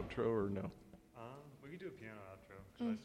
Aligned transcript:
outro 0.00 0.26
or 0.26 0.50
no? 0.50 0.70
Um, 1.16 1.24
we 1.62 1.70
could 1.70 1.80
do 1.80 1.86
a 1.86 1.90
piano 1.90 2.16
outro. 2.32 2.56
'cause 2.78 2.96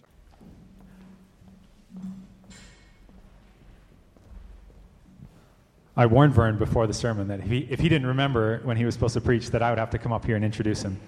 I 5.98 6.02
I 6.02 6.06
warned 6.08 6.34
Vern 6.34 6.58
before 6.58 6.88
the 6.88 6.94
sermon 6.94 7.30
that 7.30 7.40
if 7.40 7.46
he, 7.46 7.60
if 7.70 7.80
he 7.80 7.88
didn't 7.88 8.08
remember 8.08 8.60
when 8.64 8.76
he 8.76 8.84
was 8.84 8.94
supposed 8.94 9.14
to 9.14 9.22
preach, 9.22 9.52
that 9.52 9.64
I 9.64 9.70
would 9.70 9.80
have 9.80 9.92
to 9.92 9.98
come 9.98 10.12
up 10.12 10.26
here 10.26 10.36
and 10.36 10.44
introduce 10.44 10.82
him. 10.82 11.00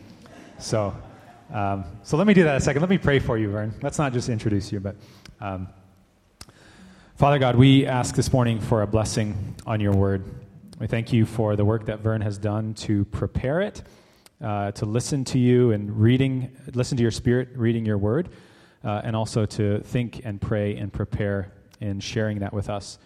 So, 0.60 0.96
um, 1.52 1.84
so 2.04 2.16
let 2.16 2.26
me 2.26 2.34
do 2.34 2.44
that 2.44 2.56
a 2.56 2.62
second. 2.62 2.82
Let 2.82 2.90
me 2.90 2.98
pray 2.98 3.20
for 3.20 3.38
you, 3.38 3.50
Vern. 3.50 3.74
Let's 3.82 3.98
not 3.98 4.14
just 4.14 4.30
introduce 4.30 4.72
you, 4.72 4.80
but 4.80 4.96
um, 5.42 5.68
Father 7.16 7.38
God, 7.38 7.58
we 7.58 7.86
ask 7.86 8.16
this 8.16 8.32
morning 8.32 8.62
for 8.62 8.82
a 8.82 8.88
blessing 8.88 9.56
on 9.66 9.82
your 9.82 9.94
word. 9.94 10.24
We 10.80 10.88
thank 10.88 11.12
you 11.12 11.26
for 11.26 11.58
the 11.58 11.66
work 11.66 11.88
that 11.88 12.00
Vern 12.00 12.22
has 12.22 12.38
done 12.38 12.74
to 12.76 13.04
prepare 13.06 13.60
it, 13.60 13.82
uh, 14.42 14.72
to 14.72 14.86
listen 14.86 15.24
to 15.26 15.40
you 15.40 15.72
and 15.72 16.00
reading, 16.00 16.56
listen 16.74 16.98
to 16.98 17.02
your 17.02 17.12
spirit, 17.12 17.50
reading 17.56 17.86
your 17.86 17.98
word, 17.98 18.30
uh, 18.84 19.02
and 19.04 19.16
also 19.16 19.46
to 19.46 19.80
think 19.80 20.22
and 20.24 20.40
pray 20.40 20.76
and 20.78 20.94
prepare 20.94 21.52
in 21.80 22.00
sharing 22.00 22.40
that 22.40 22.54
with 22.54 22.70
us. 22.70 23.00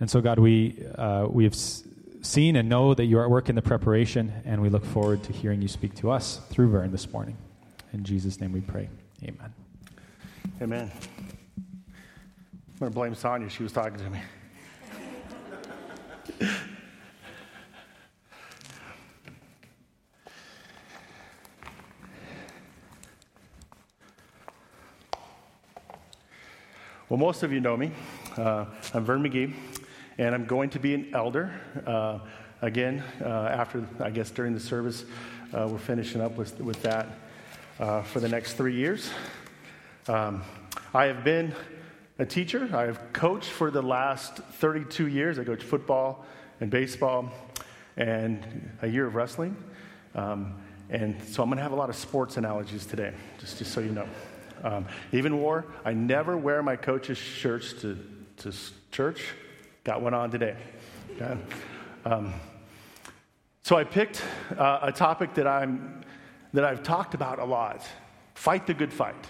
And 0.00 0.10
so, 0.10 0.20
God, 0.20 0.38
we, 0.38 0.84
uh, 0.96 1.26
we 1.30 1.44
have 1.44 1.54
seen 1.54 2.56
and 2.56 2.68
know 2.68 2.94
that 2.94 3.04
you 3.04 3.18
are 3.18 3.24
at 3.24 3.30
work 3.30 3.48
in 3.48 3.54
the 3.54 3.62
preparation, 3.62 4.32
and 4.44 4.60
we 4.60 4.68
look 4.68 4.84
forward 4.84 5.22
to 5.24 5.32
hearing 5.32 5.62
you 5.62 5.68
speak 5.68 5.94
to 5.96 6.10
us 6.10 6.40
through 6.50 6.70
Vern 6.70 6.92
this 6.92 7.10
morning. 7.12 7.36
In 7.92 8.04
Jesus' 8.04 8.40
name 8.40 8.52
we 8.52 8.60
pray. 8.60 8.88
Amen. 9.22 9.54
Amen. 10.60 10.90
I'm 11.58 12.78
going 12.78 12.90
to 12.90 12.94
blame 12.94 13.14
Sonia. 13.14 13.48
She 13.48 13.62
was 13.62 13.72
talking 13.72 13.98
to 13.98 14.10
me. 16.40 16.58
Well, 27.12 27.18
most 27.18 27.42
of 27.42 27.52
you 27.52 27.60
know 27.60 27.76
me. 27.76 27.90
Uh, 28.38 28.64
I'm 28.94 29.04
Vern 29.04 29.22
McGee, 29.22 29.52
and 30.16 30.34
I'm 30.34 30.46
going 30.46 30.70
to 30.70 30.78
be 30.78 30.94
an 30.94 31.10
elder. 31.12 31.52
Uh, 31.86 32.20
again, 32.62 33.02
uh, 33.20 33.26
after, 33.28 33.86
I 34.00 34.08
guess, 34.08 34.30
during 34.30 34.54
the 34.54 34.60
service, 34.60 35.04
uh, 35.52 35.68
we're 35.70 35.76
finishing 35.76 36.22
up 36.22 36.38
with, 36.38 36.58
with 36.58 36.80
that 36.84 37.08
uh, 37.78 38.00
for 38.00 38.20
the 38.20 38.30
next 38.30 38.54
three 38.54 38.74
years. 38.74 39.10
Um, 40.08 40.42
I 40.94 41.04
have 41.04 41.22
been 41.22 41.54
a 42.18 42.24
teacher. 42.24 42.66
I 42.72 42.84
have 42.84 43.12
coached 43.12 43.50
for 43.50 43.70
the 43.70 43.82
last 43.82 44.38
32 44.38 45.08
years. 45.08 45.38
I 45.38 45.44
coached 45.44 45.64
football 45.64 46.24
and 46.62 46.70
baseball 46.70 47.30
and 47.98 48.70
a 48.80 48.88
year 48.88 49.06
of 49.06 49.16
wrestling. 49.16 49.54
Um, 50.14 50.54
and 50.88 51.22
so 51.24 51.42
I'm 51.42 51.50
going 51.50 51.58
to 51.58 51.62
have 51.62 51.72
a 51.72 51.76
lot 51.76 51.90
of 51.90 51.96
sports 51.96 52.38
analogies 52.38 52.86
today, 52.86 53.12
just, 53.38 53.58
just 53.58 53.72
so 53.72 53.82
you 53.82 53.92
know. 53.92 54.08
Um, 54.62 54.86
even 55.12 55.38
wore, 55.38 55.66
I 55.84 55.92
never 55.92 56.36
wear 56.36 56.62
my 56.62 56.76
coach's 56.76 57.18
shirts 57.18 57.72
to, 57.82 57.98
to 58.38 58.52
church. 58.90 59.24
Got 59.84 60.02
one 60.02 60.14
on 60.14 60.30
today. 60.30 60.56
Okay? 61.16 61.36
Um, 62.04 62.32
so 63.62 63.76
I 63.76 63.84
picked 63.84 64.22
uh, 64.56 64.80
a 64.82 64.92
topic 64.92 65.34
that, 65.34 65.46
I'm, 65.46 66.02
that 66.52 66.64
I've 66.64 66.82
talked 66.82 67.14
about 67.14 67.38
a 67.38 67.44
lot 67.44 67.86
fight 68.34 68.66
the 68.66 68.74
good 68.74 68.92
fight. 68.92 69.26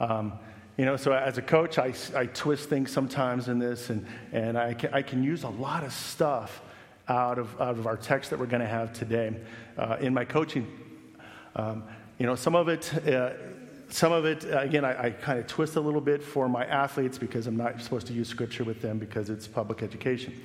Um, 0.00 0.32
you 0.76 0.84
know, 0.84 0.96
so 0.96 1.12
as 1.12 1.38
a 1.38 1.42
coach, 1.42 1.78
I, 1.78 1.94
I 2.16 2.26
twist 2.26 2.68
things 2.68 2.90
sometimes 2.90 3.48
in 3.48 3.58
this, 3.58 3.90
and, 3.90 4.06
and 4.32 4.58
I, 4.58 4.74
can, 4.74 4.92
I 4.92 5.02
can 5.02 5.22
use 5.22 5.44
a 5.44 5.48
lot 5.48 5.84
of 5.84 5.92
stuff 5.92 6.62
out 7.08 7.38
of, 7.38 7.60
out 7.60 7.78
of 7.78 7.86
our 7.86 7.96
text 7.96 8.30
that 8.30 8.38
we're 8.38 8.46
going 8.46 8.62
to 8.62 8.68
have 8.68 8.92
today 8.92 9.36
uh, 9.78 9.98
in 10.00 10.14
my 10.14 10.24
coaching. 10.24 10.66
Um, 11.54 11.84
you 12.18 12.26
know, 12.26 12.34
some 12.34 12.56
of 12.56 12.68
it, 12.68 12.92
uh, 13.06 13.32
some 13.92 14.12
of 14.12 14.24
it, 14.24 14.44
uh, 14.50 14.60
again, 14.60 14.84
I, 14.84 15.06
I 15.06 15.10
kind 15.10 15.38
of 15.38 15.46
twist 15.46 15.76
a 15.76 15.80
little 15.80 16.00
bit 16.00 16.22
for 16.22 16.48
my 16.48 16.64
athletes 16.64 17.18
because 17.18 17.46
I'm 17.46 17.56
not 17.56 17.80
supposed 17.82 18.06
to 18.06 18.12
use 18.12 18.28
scripture 18.28 18.64
with 18.64 18.80
them 18.80 18.98
because 18.98 19.28
it's 19.28 19.46
public 19.46 19.82
education. 19.82 20.40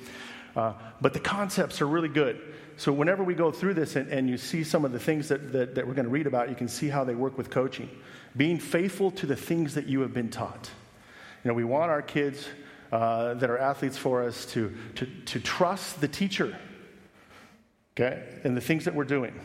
Uh, 0.54 0.74
but 1.00 1.14
the 1.14 1.20
concepts 1.20 1.80
are 1.80 1.86
really 1.86 2.08
good. 2.08 2.40
So 2.76 2.92
whenever 2.92 3.24
we 3.24 3.34
go 3.34 3.50
through 3.50 3.74
this 3.74 3.96
and, 3.96 4.10
and 4.10 4.28
you 4.28 4.36
see 4.36 4.64
some 4.64 4.84
of 4.84 4.92
the 4.92 4.98
things 4.98 5.28
that, 5.28 5.52
that, 5.52 5.74
that 5.74 5.86
we're 5.86 5.94
going 5.94 6.04
to 6.04 6.10
read 6.10 6.26
about, 6.26 6.48
you 6.48 6.54
can 6.54 6.68
see 6.68 6.88
how 6.88 7.04
they 7.04 7.14
work 7.14 7.38
with 7.38 7.50
coaching. 7.50 7.88
Being 8.36 8.58
faithful 8.58 9.10
to 9.12 9.26
the 9.26 9.36
things 9.36 9.74
that 9.74 9.86
you 9.86 10.00
have 10.00 10.12
been 10.12 10.30
taught. 10.30 10.70
You 11.44 11.48
know, 11.48 11.54
we 11.54 11.64
want 11.64 11.90
our 11.90 12.02
kids 12.02 12.46
uh, 12.92 13.34
that 13.34 13.50
are 13.50 13.58
athletes 13.58 13.96
for 13.96 14.22
us 14.22 14.46
to, 14.46 14.74
to, 14.96 15.06
to 15.26 15.40
trust 15.40 16.00
the 16.00 16.08
teacher, 16.08 16.56
okay, 17.96 18.22
and 18.44 18.56
the 18.56 18.60
things 18.60 18.84
that 18.84 18.94
we're 18.94 19.04
doing. 19.04 19.38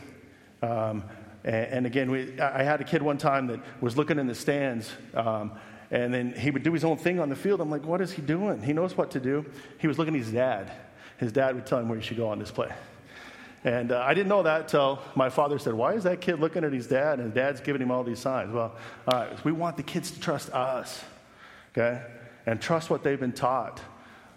Um, 0.62 1.04
and, 1.44 1.54
and, 1.54 1.86
again, 1.86 2.10
we, 2.10 2.40
I 2.40 2.62
had 2.62 2.80
a 2.80 2.84
kid 2.84 3.02
one 3.02 3.18
time 3.18 3.46
that 3.48 3.60
was 3.80 3.96
looking 3.96 4.18
in 4.18 4.26
the 4.26 4.34
stands, 4.34 4.90
um, 5.14 5.52
and 5.90 6.12
then 6.12 6.32
he 6.32 6.50
would 6.50 6.62
do 6.62 6.72
his 6.72 6.84
own 6.84 6.96
thing 6.96 7.20
on 7.20 7.28
the 7.28 7.36
field. 7.36 7.60
I'm 7.60 7.70
like, 7.70 7.84
what 7.84 8.00
is 8.00 8.12
he 8.12 8.22
doing? 8.22 8.62
He 8.62 8.72
knows 8.72 8.96
what 8.96 9.10
to 9.12 9.20
do. 9.20 9.44
He 9.78 9.86
was 9.86 9.98
looking 9.98 10.14
at 10.14 10.20
his 10.20 10.32
dad. 10.32 10.72
His 11.18 11.32
dad 11.32 11.54
would 11.54 11.66
tell 11.66 11.78
him 11.78 11.88
where 11.88 11.98
he 11.98 12.04
should 12.04 12.16
go 12.16 12.28
on 12.28 12.38
this 12.38 12.50
play. 12.50 12.72
And 13.64 13.92
uh, 13.92 14.02
I 14.06 14.12
didn't 14.12 14.28
know 14.28 14.42
that 14.42 14.68
till 14.68 15.00
my 15.14 15.30
father 15.30 15.58
said, 15.58 15.72
Why 15.72 15.94
is 15.94 16.04
that 16.04 16.20
kid 16.20 16.38
looking 16.38 16.64
at 16.64 16.72
his 16.72 16.86
dad 16.86 17.18
and 17.18 17.26
his 17.26 17.34
dad's 17.34 17.60
giving 17.60 17.80
him 17.80 17.90
all 17.90 18.04
these 18.04 18.18
signs? 18.18 18.52
Well, 18.52 18.76
all 19.08 19.18
right, 19.20 19.44
we 19.44 19.52
want 19.52 19.76
the 19.76 19.82
kids 19.82 20.10
to 20.10 20.20
trust 20.20 20.50
us, 20.50 21.02
okay? 21.72 22.02
And 22.46 22.60
trust 22.60 22.90
what 22.90 23.02
they've 23.02 23.20
been 23.20 23.32
taught. 23.32 23.80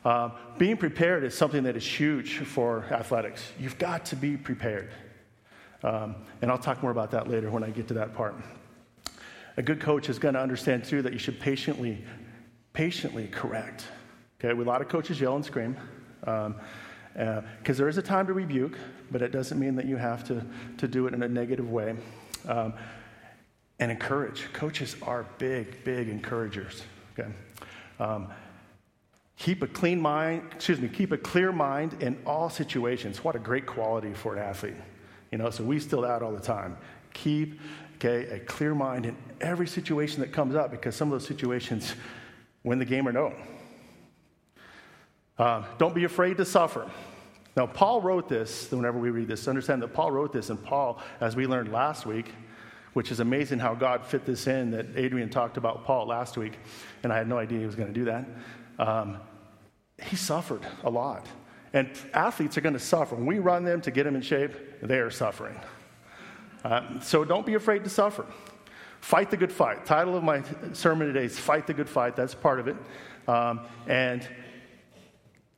Uh, 0.05 0.29
being 0.57 0.77
prepared 0.77 1.25
is 1.25 1.37
something 1.37 1.63
that 1.63 1.75
is 1.75 1.85
huge 1.85 2.37
for 2.37 2.85
athletics. 2.91 3.51
You've 3.59 3.77
got 3.77 4.05
to 4.05 4.15
be 4.15 4.37
prepared. 4.37 4.91
Um, 5.83 6.15
and 6.41 6.49
I'll 6.49 6.57
talk 6.57 6.81
more 6.81 6.91
about 6.91 7.11
that 7.11 7.29
later 7.29 7.51
when 7.51 7.63
I 7.63 7.69
get 7.69 7.87
to 7.89 7.93
that 7.95 8.13
part. 8.13 8.35
A 9.57 9.61
good 9.61 9.79
coach 9.79 10.09
is 10.09 10.19
going 10.19 10.33
to 10.33 10.39
understand, 10.39 10.83
too, 10.85 11.01
that 11.01 11.13
you 11.13 11.19
should 11.19 11.39
patiently, 11.39 12.03
patiently 12.73 13.27
correct. 13.27 13.85
Okay, 14.39 14.49
a 14.49 14.63
lot 14.63 14.81
of 14.81 14.87
coaches 14.87 15.19
yell 15.19 15.35
and 15.35 15.45
scream. 15.45 15.75
Um, 16.25 16.55
because 17.13 17.77
uh, 17.77 17.79
there 17.79 17.89
is 17.89 17.97
a 17.97 18.01
time 18.03 18.27
to 18.27 18.33
rebuke, 18.33 18.77
but 19.09 19.23
it 19.23 19.31
doesn't 19.31 19.59
mean 19.59 19.75
that 19.75 19.85
you 19.85 19.97
have 19.97 20.23
to, 20.27 20.45
to 20.77 20.87
do 20.87 21.07
it 21.07 21.15
in 21.15 21.23
a 21.23 21.27
negative 21.27 21.71
way. 21.71 21.95
Um, 22.47 22.73
and 23.79 23.91
encourage. 23.91 24.51
Coaches 24.53 24.95
are 25.01 25.25
big, 25.37 25.83
big 25.83 26.09
encouragers. 26.09 26.83
Okay? 27.17 27.29
Um, 27.99 28.27
keep 29.37 29.61
a 29.63 29.67
clean 29.67 29.99
mind, 29.99 30.43
excuse 30.53 30.79
me, 30.79 30.87
keep 30.87 31.11
a 31.11 31.17
clear 31.17 31.51
mind 31.51 32.01
in 32.01 32.17
all 32.25 32.49
situations. 32.49 33.23
What 33.23 33.35
a 33.35 33.39
great 33.39 33.65
quality 33.65 34.13
for 34.13 34.35
an 34.35 34.43
athlete. 34.43 34.75
You 35.31 35.37
know, 35.37 35.49
so 35.49 35.63
we 35.63 35.79
still 35.79 36.05
out 36.05 36.23
all 36.23 36.31
the 36.31 36.39
time. 36.39 36.77
Keep, 37.13 37.59
okay, 37.95 38.27
a 38.29 38.39
clear 38.39 38.73
mind 38.73 39.05
in 39.05 39.15
every 39.41 39.67
situation 39.67 40.21
that 40.21 40.31
comes 40.31 40.55
up 40.55 40.71
because 40.71 40.95
some 40.95 41.11
of 41.11 41.19
those 41.19 41.27
situations 41.27 41.93
win 42.63 42.79
the 42.79 42.85
game 42.85 43.07
or 43.07 43.11
no. 43.11 43.33
Uh, 45.37 45.63
don't 45.77 45.93
be 45.93 46.03
afraid 46.03 46.37
to 46.37 46.45
suffer. 46.45 46.89
Now, 47.55 47.65
Paul 47.65 48.01
wrote 48.01 48.29
this, 48.29 48.71
whenever 48.71 48.99
we 48.99 49.09
read 49.09 49.27
this, 49.27 49.47
understand 49.47 49.81
that 49.81 49.93
Paul 49.93 50.11
wrote 50.11 50.31
this, 50.31 50.49
and 50.49 50.63
Paul, 50.63 51.01
as 51.19 51.35
we 51.35 51.47
learned 51.47 51.71
last 51.71 52.05
week, 52.05 52.31
which 52.93 53.11
is 53.11 53.19
amazing 53.19 53.59
how 53.59 53.75
God 53.75 54.05
fit 54.05 54.25
this 54.25 54.47
in, 54.47 54.71
that 54.71 54.87
Adrian 54.95 55.29
talked 55.29 55.57
about 55.57 55.83
Paul 55.83 56.07
last 56.07 56.37
week, 56.37 56.53
and 57.03 57.11
I 57.11 57.17
had 57.17 57.27
no 57.27 57.37
idea 57.37 57.59
he 57.59 57.65
was 57.65 57.75
going 57.75 57.91
to 57.91 57.93
do 57.93 58.05
that. 58.05 58.25
Um, 58.79 59.17
he 60.03 60.15
suffered 60.15 60.61
a 60.83 60.89
lot. 60.89 61.25
And 61.73 61.89
athletes 62.13 62.57
are 62.57 62.61
going 62.61 62.73
to 62.73 62.79
suffer. 62.79 63.15
When 63.15 63.25
we 63.25 63.39
run 63.39 63.63
them 63.63 63.81
to 63.81 63.91
get 63.91 64.03
them 64.03 64.15
in 64.15 64.21
shape, 64.21 64.53
they 64.81 64.99
are 64.99 65.11
suffering. 65.11 65.59
Uh, 66.63 66.99
so 66.99 67.23
don't 67.23 67.45
be 67.45 67.55
afraid 67.55 67.83
to 67.83 67.89
suffer. 67.89 68.25
Fight 69.01 69.29
the 69.29 69.37
good 69.37 69.51
fight. 69.51 69.85
Title 69.85 70.15
of 70.15 70.23
my 70.23 70.43
sermon 70.73 71.07
today 71.07 71.25
is 71.25 71.37
Fight 71.37 71.67
the 71.67 71.73
Good 71.73 71.89
Fight. 71.89 72.15
That's 72.15 72.33
part 72.33 72.59
of 72.59 72.67
it. 72.67 72.75
Um, 73.27 73.61
and 73.87 74.27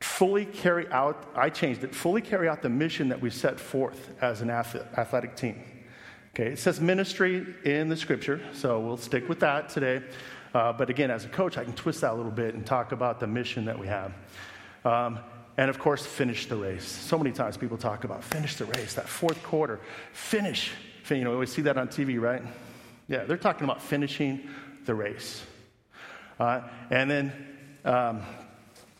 fully 0.00 0.44
carry 0.44 0.88
out, 0.88 1.30
I 1.34 1.50
changed 1.50 1.84
it, 1.84 1.94
fully 1.94 2.20
carry 2.20 2.48
out 2.48 2.62
the 2.62 2.68
mission 2.68 3.08
that 3.08 3.20
we 3.20 3.30
set 3.30 3.60
forth 3.60 4.10
as 4.20 4.40
an 4.40 4.50
athletic 4.50 5.36
team. 5.36 5.62
Okay, 6.34 6.52
it 6.52 6.58
says 6.58 6.80
ministry 6.80 7.54
in 7.64 7.88
the 7.88 7.96
scripture, 7.96 8.40
so 8.52 8.78
we'll 8.80 8.96
stick 8.96 9.28
with 9.28 9.40
that 9.40 9.68
today. 9.68 10.02
Uh, 10.54 10.72
but 10.72 10.88
again, 10.90 11.10
as 11.10 11.24
a 11.24 11.28
coach, 11.28 11.58
I 11.58 11.64
can 11.64 11.72
twist 11.74 12.00
that 12.00 12.12
a 12.12 12.14
little 12.14 12.30
bit 12.32 12.54
and 12.54 12.64
talk 12.64 12.92
about 12.92 13.20
the 13.20 13.26
mission 13.26 13.64
that 13.64 13.78
we 13.78 13.86
have. 13.88 14.12
Um, 14.84 15.18
and 15.56 15.68
of 15.68 15.78
course, 15.78 16.04
finish 16.04 16.46
the 16.46 16.56
race. 16.56 16.84
So 16.84 17.18
many 17.18 17.32
times 17.32 17.56
people 17.56 17.76
talk 17.76 18.04
about 18.04 18.24
finish 18.24 18.56
the 18.56 18.64
race, 18.66 18.94
that 18.94 19.08
fourth 19.08 19.42
quarter, 19.42 19.80
finish. 20.12 20.72
You 21.08 21.24
know, 21.24 21.38
we 21.38 21.46
see 21.46 21.62
that 21.62 21.76
on 21.76 21.88
TV, 21.88 22.20
right? 22.20 22.42
Yeah, 23.08 23.24
they're 23.24 23.36
talking 23.36 23.64
about 23.64 23.82
finishing 23.82 24.48
the 24.84 24.94
race. 24.94 25.42
Uh, 26.38 26.62
and 26.90 27.10
then, 27.10 27.32
um, 27.84 28.22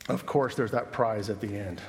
of 0.08 0.26
course, 0.26 0.56
there's 0.56 0.72
that 0.72 0.90
prize 0.90 1.30
at 1.30 1.40
the 1.40 1.56
end. 1.56 1.80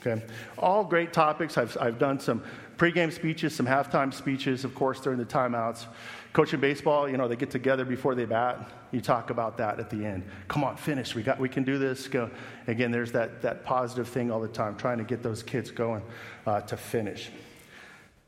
Okay? 0.00 0.22
All 0.58 0.84
great 0.84 1.12
topics. 1.12 1.56
I've, 1.56 1.76
I've 1.80 1.98
done 1.98 2.20
some 2.20 2.42
pregame 2.76 3.12
speeches, 3.12 3.54
some 3.54 3.66
halftime 3.66 4.12
speeches, 4.12 4.64
of 4.64 4.74
course, 4.74 5.00
during 5.00 5.18
the 5.18 5.24
timeouts. 5.24 5.86
Coaching 6.32 6.60
baseball, 6.60 7.08
you 7.08 7.16
know, 7.16 7.26
they 7.26 7.36
get 7.36 7.50
together 7.50 7.84
before 7.84 8.14
they 8.14 8.24
bat. 8.24 8.70
You 8.92 9.00
talk 9.00 9.30
about 9.30 9.56
that 9.58 9.80
at 9.80 9.90
the 9.90 10.04
end. 10.04 10.24
Come 10.46 10.62
on, 10.62 10.76
finish. 10.76 11.14
We, 11.14 11.22
got, 11.22 11.38
we 11.38 11.48
can 11.48 11.64
do 11.64 11.78
this. 11.78 12.06
Go. 12.06 12.30
Again, 12.66 12.90
there's 12.90 13.12
that, 13.12 13.42
that 13.42 13.64
positive 13.64 14.08
thing 14.08 14.30
all 14.30 14.40
the 14.40 14.48
time, 14.48 14.76
trying 14.76 14.98
to 14.98 15.04
get 15.04 15.22
those 15.22 15.42
kids 15.42 15.70
going 15.70 16.02
uh, 16.46 16.60
to 16.62 16.76
finish. 16.76 17.30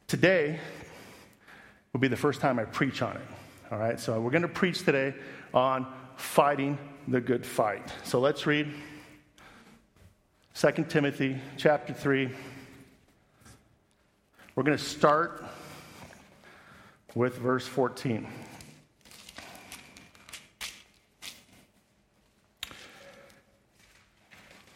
Today, 0.06 0.58
will 1.92 2.00
be 2.00 2.08
the 2.08 2.16
first 2.16 2.40
time 2.40 2.58
I 2.58 2.64
preach 2.64 3.02
on 3.02 3.16
it. 3.16 3.22
All 3.70 3.78
right, 3.78 3.98
so 3.98 4.20
we're 4.20 4.30
going 4.30 4.42
to 4.42 4.48
preach 4.48 4.84
today 4.84 5.14
on 5.52 5.86
fighting 6.16 6.78
the 7.08 7.20
good 7.20 7.44
fight. 7.44 7.92
So 8.04 8.20
let's 8.20 8.46
read 8.46 8.72
2 10.54 10.86
Timothy 10.88 11.38
chapter 11.56 11.92
3. 11.92 12.30
We're 14.54 14.62
going 14.62 14.76
to 14.76 14.84
start 14.84 15.44
with 17.14 17.38
verse 17.38 17.66
14. 17.66 18.26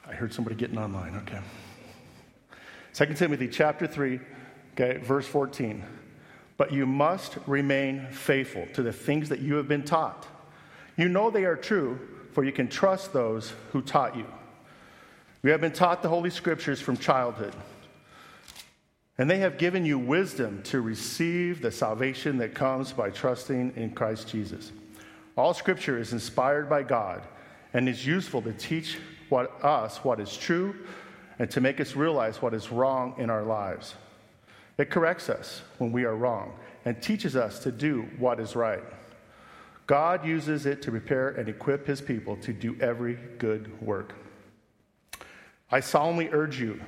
I 0.06 0.12
heard 0.14 0.32
somebody 0.32 0.56
getting 0.56 0.78
online. 0.78 1.16
Okay. 1.16 1.40
2 2.94 3.14
Timothy 3.14 3.48
chapter 3.48 3.86
3, 3.86 4.20
okay, 4.74 4.98
verse 4.98 5.26
14. 5.26 5.84
But 6.56 6.72
you 6.72 6.86
must 6.86 7.36
remain 7.46 8.06
faithful 8.12 8.66
to 8.74 8.82
the 8.82 8.92
things 8.92 9.28
that 9.30 9.40
you 9.40 9.56
have 9.56 9.66
been 9.66 9.82
taught. 9.82 10.26
You 10.96 11.08
know 11.08 11.30
they 11.30 11.44
are 11.44 11.56
true, 11.56 11.98
for 12.32 12.44
you 12.44 12.52
can 12.52 12.68
trust 12.68 13.12
those 13.12 13.52
who 13.72 13.82
taught 13.82 14.16
you. 14.16 14.26
You 15.42 15.50
have 15.50 15.60
been 15.60 15.72
taught 15.72 16.02
the 16.02 16.08
Holy 16.08 16.30
Scriptures 16.30 16.80
from 16.80 16.96
childhood, 16.96 17.54
and 19.18 19.30
they 19.30 19.38
have 19.38 19.58
given 19.58 19.84
you 19.84 19.98
wisdom 19.98 20.62
to 20.64 20.80
receive 20.80 21.62
the 21.62 21.70
salvation 21.70 22.38
that 22.38 22.54
comes 22.54 22.92
by 22.92 23.10
trusting 23.10 23.72
in 23.76 23.90
Christ 23.90 24.28
Jesus. 24.28 24.72
All 25.36 25.54
Scripture 25.54 25.98
is 25.98 26.12
inspired 26.12 26.68
by 26.68 26.82
God 26.82 27.22
and 27.72 27.88
is 27.88 28.06
useful 28.06 28.42
to 28.42 28.52
teach 28.52 28.98
what, 29.28 29.62
us 29.64 29.98
what 30.04 30.20
is 30.20 30.36
true 30.36 30.74
and 31.38 31.50
to 31.50 31.60
make 31.60 31.80
us 31.80 31.96
realize 31.96 32.40
what 32.40 32.54
is 32.54 32.70
wrong 32.70 33.14
in 33.18 33.30
our 33.30 33.42
lives. 33.42 33.94
It 34.78 34.90
corrects 34.90 35.28
us 35.28 35.62
when 35.78 35.92
we 35.92 36.04
are 36.04 36.16
wrong 36.16 36.52
and 36.84 37.00
teaches 37.00 37.36
us 37.36 37.60
to 37.60 37.72
do 37.72 38.08
what 38.18 38.40
is 38.40 38.56
right. 38.56 38.82
God 39.86 40.24
uses 40.26 40.66
it 40.66 40.82
to 40.82 40.90
prepare 40.90 41.30
and 41.30 41.48
equip 41.48 41.86
his 41.86 42.00
people 42.00 42.36
to 42.38 42.52
do 42.52 42.76
every 42.80 43.18
good 43.38 43.80
work. 43.82 44.14
I 45.70 45.80
solemnly 45.80 46.28
urge 46.32 46.58
you, 46.58 46.80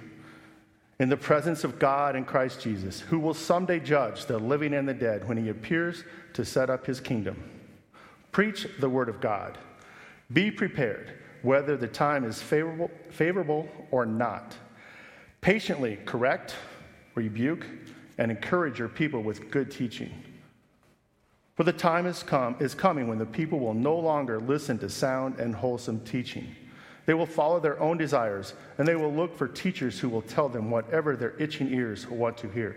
in 0.98 1.08
the 1.08 1.16
presence 1.16 1.62
of 1.62 1.78
God 1.78 2.16
and 2.16 2.26
Christ 2.26 2.60
Jesus, 2.60 3.00
who 3.00 3.18
will 3.18 3.34
someday 3.34 3.80
judge 3.80 4.26
the 4.26 4.38
living 4.38 4.74
and 4.74 4.88
the 4.88 4.94
dead 4.94 5.28
when 5.28 5.36
he 5.36 5.50
appears 5.50 6.04
to 6.32 6.44
set 6.44 6.70
up 6.70 6.86
his 6.86 7.00
kingdom. 7.00 7.42
Preach 8.32 8.66
the 8.80 8.88
word 8.88 9.08
of 9.08 9.20
God. 9.20 9.58
Be 10.32 10.50
prepared, 10.50 11.12
whether 11.42 11.76
the 11.76 11.86
time 11.86 12.24
is 12.24 12.40
favorable, 12.40 12.90
favorable 13.10 13.68
or 13.90 14.06
not. 14.06 14.56
Patiently 15.40 15.98
correct, 16.04 16.54
rebuke, 17.14 17.66
and 18.18 18.30
encourage 18.30 18.78
your 18.78 18.88
people 18.88 19.22
with 19.22 19.50
good 19.50 19.70
teaching. 19.70 20.10
For 21.54 21.64
the 21.64 21.72
time 21.72 22.06
is, 22.06 22.22
come, 22.22 22.56
is 22.60 22.74
coming 22.74 23.08
when 23.08 23.18
the 23.18 23.26
people 23.26 23.58
will 23.58 23.74
no 23.74 23.96
longer 23.96 24.40
listen 24.40 24.78
to 24.78 24.90
sound 24.90 25.38
and 25.38 25.54
wholesome 25.54 26.00
teaching. 26.00 26.54
They 27.06 27.14
will 27.14 27.26
follow 27.26 27.60
their 27.60 27.80
own 27.80 27.96
desires, 27.96 28.54
and 28.78 28.86
they 28.86 28.96
will 28.96 29.12
look 29.12 29.36
for 29.36 29.48
teachers 29.48 29.98
who 29.98 30.08
will 30.08 30.22
tell 30.22 30.48
them 30.48 30.70
whatever 30.70 31.16
their 31.16 31.34
itching 31.38 31.72
ears 31.72 32.06
want 32.08 32.36
to 32.38 32.48
hear. 32.48 32.76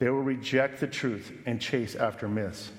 They 0.00 0.10
will 0.10 0.22
reject 0.22 0.80
the 0.80 0.88
truth 0.88 1.32
and 1.46 1.60
chase 1.60 1.94
after 1.94 2.28
myths. 2.28 2.72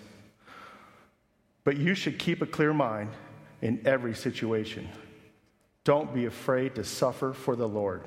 But 1.64 1.78
you 1.78 1.96
should 1.96 2.20
keep 2.20 2.42
a 2.42 2.46
clear 2.46 2.74
mind 2.74 3.10
in 3.62 3.82
every 3.86 4.14
situation. 4.14 4.88
Don't 5.86 6.14
be 6.14 6.26
afraid 6.26 6.76
to 6.76 6.84
suffer 6.84 7.32
for 7.32 7.56
the 7.56 7.68
Lord. 7.68 8.04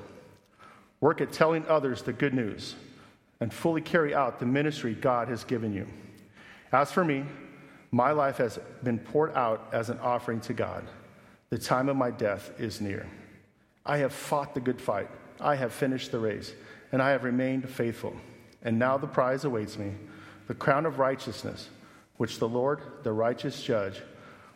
Work 1.01 1.21
at 1.21 1.31
telling 1.31 1.65
others 1.67 2.03
the 2.03 2.13
good 2.13 2.33
news 2.33 2.75
and 3.39 3.53
fully 3.53 3.81
carry 3.81 4.13
out 4.13 4.39
the 4.39 4.45
ministry 4.45 4.93
God 4.93 5.29
has 5.29 5.43
given 5.43 5.73
you. 5.73 5.87
As 6.71 6.91
for 6.91 7.03
me, 7.03 7.25
my 7.91 8.11
life 8.11 8.37
has 8.37 8.59
been 8.83 8.99
poured 8.99 9.33
out 9.33 9.67
as 9.71 9.89
an 9.89 9.97
offering 9.99 10.41
to 10.41 10.53
God. 10.53 10.85
The 11.49 11.57
time 11.57 11.89
of 11.89 11.97
my 11.97 12.11
death 12.11 12.51
is 12.59 12.79
near. 12.79 13.07
I 13.85 13.97
have 13.97 14.13
fought 14.13 14.53
the 14.53 14.59
good 14.59 14.79
fight, 14.79 15.09
I 15.39 15.55
have 15.55 15.73
finished 15.73 16.11
the 16.11 16.19
race, 16.19 16.53
and 16.91 17.01
I 17.01 17.11
have 17.11 17.23
remained 17.23 17.69
faithful. 17.69 18.15
And 18.61 18.77
now 18.77 18.97
the 18.97 19.07
prize 19.07 19.45
awaits 19.45 19.77
me 19.77 19.93
the 20.47 20.53
crown 20.53 20.85
of 20.85 20.99
righteousness, 20.99 21.69
which 22.17 22.39
the 22.39 22.49
Lord, 22.49 22.81
the 23.03 23.13
righteous 23.13 23.61
judge, 23.63 24.01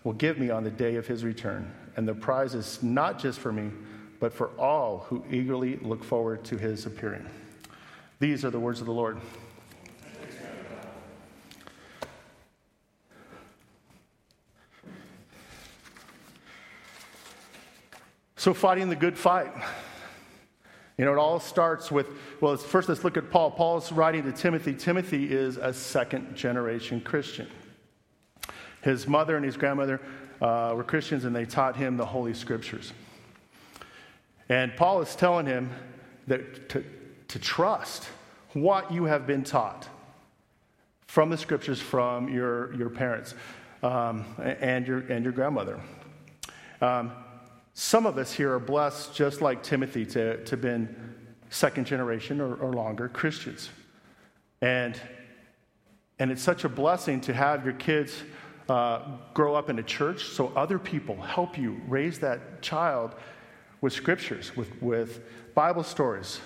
will 0.04 0.13
give 0.13 0.38
me 0.38 0.50
on 0.50 0.63
the 0.63 0.72
day 0.72 0.95
of 0.95 1.07
his 1.07 1.24
return. 1.24 1.72
And 1.95 2.07
the 2.07 2.16
prize 2.16 2.56
is 2.56 2.81
not 2.81 3.19
just 3.19 3.39
for 3.39 3.51
me, 3.51 3.72
but 4.19 4.34
for 4.34 4.50
all 4.60 5.06
who 5.07 5.24
eagerly 5.30 5.78
look 5.78 6.04
forward 6.04 6.44
to 6.46 6.57
his 6.57 6.86
appearing. 6.86 7.25
These 8.19 8.44
are 8.44 8.50
the 8.50 8.60
words 8.60 8.80
of 8.80 8.88
the 8.88 8.94
Lord. 8.94 9.19
So, 18.44 18.54
fighting 18.54 18.90
the 18.90 18.95
good 18.98 19.18
fight. 19.18 19.54
You 20.98 21.06
know, 21.06 21.13
it 21.13 21.18
all 21.18 21.40
starts 21.40 21.90
with, 21.90 22.07
well, 22.42 22.57
first 22.57 22.90
let's 22.90 23.06
look 23.06 23.16
at 23.16 23.31
Paul. 23.31 23.51
Paul's 23.51 23.90
writing 23.90 24.24
to 24.24 24.34
Timothy. 24.34 24.74
Timothy 24.74 25.31
is 25.31 25.56
a 25.56 25.72
second 25.72 26.36
generation 26.36 27.00
Christian. 27.00 27.48
His 28.81 29.07
mother 29.07 29.38
and 29.38 29.45
his 29.45 29.56
grandmother 29.56 30.01
uh, 30.42 30.74
were 30.75 30.84
Christians, 30.84 31.24
and 31.24 31.34
they 31.34 31.45
taught 31.45 31.78
him 31.78 31.95
the 31.95 32.06
Holy 32.06 32.34
Scriptures. 32.34 32.92
And 34.50 34.75
Paul 34.75 35.01
is 35.01 35.16
telling 35.16 35.46
him 35.46 35.69
that 36.28 36.68
to, 36.68 36.84
to 37.30 37.39
trust 37.39 38.10
what 38.51 38.92
you 38.92 39.06
have 39.06 39.25
been 39.25 39.46
taught 39.46 39.88
from 41.07 41.30
the 41.30 41.38
Scriptures 41.38 41.80
from 41.80 42.28
your, 42.28 42.75
your 42.75 42.89
parents 42.89 43.36
um, 43.84 44.25
and, 44.38 44.86
your, 44.86 45.00
and 45.00 45.24
your 45.24 45.31
grandmother. 45.31 45.80
Um, 46.81 47.13
some 47.74 48.06
of 48.06 48.18
us 48.18 48.31
here 48.31 48.54
are 48.54 48.60
blessed, 48.60 49.16
just 49.16 49.42
like 49.42 49.64
Timothy, 49.64 50.06
to, 50.08 50.44
to 50.46 50.58
been 50.58 50.96
second 51.50 51.86
generation 51.86 52.40
or, 52.40 52.56
or 52.56 52.74
longer 52.74 53.10
Christians. 53.10 53.70
And, 54.62 55.00
and 56.20 56.31
it's 56.31 56.42
such 56.42 56.64
a 56.64 56.70
blessing 56.70 57.22
to 57.22 57.34
have 57.34 57.66
your 57.66 57.74
kids 57.74 58.14
uh, 58.70 59.18
grow 59.34 59.56
up 59.56 59.70
in 59.70 59.80
a 59.80 59.84
church 59.84 60.25
so 60.25 60.54
other 60.56 60.80
people 60.80 61.20
help 61.22 61.58
you 61.58 61.81
raise 61.88 62.20
that 62.20 62.62
child 62.62 63.16
with 63.81 63.92
scriptures, 63.92 64.56
with, 64.56 64.81
with 64.81 65.22
Bible 65.54 65.84
stories, 65.84 66.40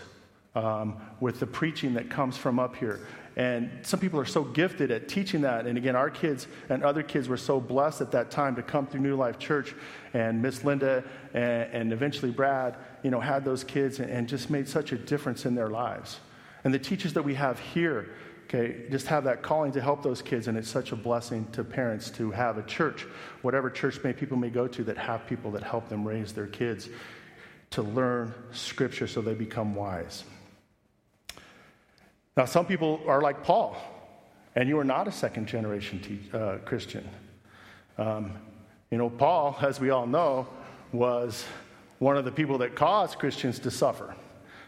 um, 0.56 0.95
with 1.19 1.39
the 1.39 1.45
preaching 1.45 1.94
that 1.94 2.09
comes 2.09 2.35
from 2.35 2.57
up 2.57 2.75
here. 2.75 3.01
And 3.38 3.69
some 3.84 4.00
people 4.00 4.19
are 4.19 4.25
so 4.25 4.44
gifted 4.44 4.89
at 4.89 5.07
teaching 5.07 5.41
that. 5.41 5.67
And 5.67 5.77
again, 5.77 5.96
our 5.96 6.10
kids 6.10 6.48
and 6.70 6.84
other 6.84 7.03
kids 7.03 7.29
were 7.29 7.38
so 7.38 7.60
blessed 7.60 8.01
at 8.01 8.12
that 8.12 8.32
time 8.32 8.56
to 8.56 8.63
come 8.63 8.88
through 8.88 9.01
New 9.01 9.15
Life 9.15 9.38
Church. 9.38 9.75
And 10.15 10.41
Miss 10.41 10.63
Linda 10.63 11.03
and, 11.36 11.72
and, 11.72 11.94
eventually 11.94 12.32
Brad, 12.32 12.77
you 13.03 13.12
know, 13.12 13.20
had 13.20 13.46
those 13.46 13.63
kids 13.63 14.00
and, 14.00 14.10
and 14.10 14.27
just 14.27 14.50
made 14.50 14.67
such 14.67 14.91
a 14.91 14.98
difference 14.98 15.46
in 15.46 15.53
their 15.53 15.70
lives. 15.70 16.20
And 16.63 16.74
the 16.74 16.79
teachers 16.79 17.13
that 17.13 17.22
we 17.22 17.36
have 17.36 17.60
here, 17.60 18.10
okay, 18.46 18.88
just 18.89 19.06
have 19.06 19.24
that 19.25 19.44
calling 19.44 19.72
to 19.74 19.82
help 19.82 20.01
those 20.01 20.24
kids. 20.24 20.48
And 20.48 20.58
it's 20.58 20.67
such 20.67 20.91
a 20.91 20.96
blessing 20.96 21.46
to 21.51 21.63
parents 21.63 22.10
to 22.12 22.32
have 22.32 22.58
a 22.58 22.63
church, 22.63 23.06
whatever 23.44 23.70
church 23.70 24.03
may 24.03 24.13
people 24.13 24.36
may 24.36 24.50
go 24.50 24.67
to, 24.67 24.84
that 24.86 24.98
have 24.98 25.27
people 25.27 25.51
that 25.51 25.62
help 25.62 25.89
them 25.89 26.08
raise 26.08 26.34
their 26.34 26.48
kids 26.48 26.89
to 27.70 27.84
learn 27.84 28.34
Scripture 28.51 29.06
so 29.06 29.22
they 29.22 29.36
become 29.36 29.75
wise. 29.75 30.24
Now, 32.38 32.46
some 32.46 32.67
people 32.67 33.01
are 33.08 33.20
like 33.20 33.44
Paul, 33.44 33.75
and 34.56 34.70
you 34.70 34.77
are 34.77 34.84
not 34.84 35.08
a 35.08 35.12
second 35.12 35.48
generation 35.48 36.00
te- 36.00 36.38
uh, 36.38 36.58
Christian. 36.60 37.10
Um, 37.98 38.32
you 38.91 39.00
know, 39.00 39.10
Paul, 39.10 39.58
as 39.60 39.79
we 39.79 39.89
all 39.89 40.06
know, 40.06 40.48
was 40.94 41.46
one 41.98 42.15
of 42.15 42.25
the 42.25 42.32
people 42.32 42.60
that 42.60 42.75
caused 42.75 43.17
Christians 43.17 43.58
to 43.60 43.72
suffer 43.72 44.15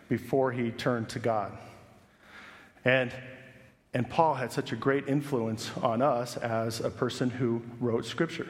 before 0.09 0.51
he 0.51 0.71
turned 0.71 1.09
to 1.09 1.19
God. 1.19 1.55
And, 2.85 3.13
and 3.93 4.09
Paul 4.09 4.33
had 4.33 4.51
such 4.51 4.71
a 4.71 4.75
great 4.75 5.07
influence 5.07 5.69
on 5.83 6.01
us 6.01 6.37
as 6.37 6.79
a 6.79 6.89
person 6.89 7.29
who 7.29 7.61
wrote 7.79 8.03
Scripture. 8.03 8.47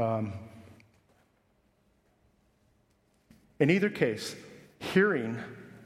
Um, 0.00 0.32
in 3.60 3.70
either 3.70 3.88
case, 3.88 4.34
hearing 4.80 5.38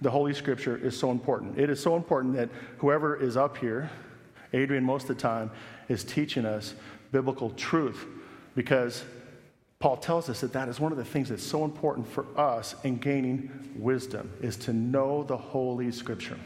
the 0.04 0.10
Holy 0.10 0.34
Scripture 0.34 0.76
is 0.76 0.96
so 0.96 1.10
important. 1.10 1.58
It 1.58 1.70
is 1.70 1.80
so 1.80 1.96
important 1.96 2.34
that 2.34 2.50
whoever 2.76 3.16
is 3.16 3.38
up 3.38 3.56
here, 3.56 3.90
Adrian 4.52 4.84
most 4.84 5.08
of 5.08 5.16
the 5.16 5.22
time, 5.22 5.50
is 5.88 6.04
teaching 6.04 6.44
us 6.44 6.74
biblical 7.10 7.48
truth 7.52 8.04
because 8.54 9.02
Paul 9.78 9.96
tells 9.96 10.28
us 10.28 10.42
that 10.42 10.52
that 10.52 10.68
is 10.68 10.78
one 10.78 10.92
of 10.92 10.98
the 10.98 11.06
things 11.06 11.30
that's 11.30 11.42
so 11.42 11.64
important 11.64 12.06
for 12.06 12.26
us 12.38 12.74
in 12.84 12.98
gaining 12.98 13.50
wisdom 13.76 14.30
is 14.42 14.58
to 14.58 14.74
know 14.74 15.24
the 15.24 15.38
Holy 15.38 15.90
Scripture. 15.90 16.38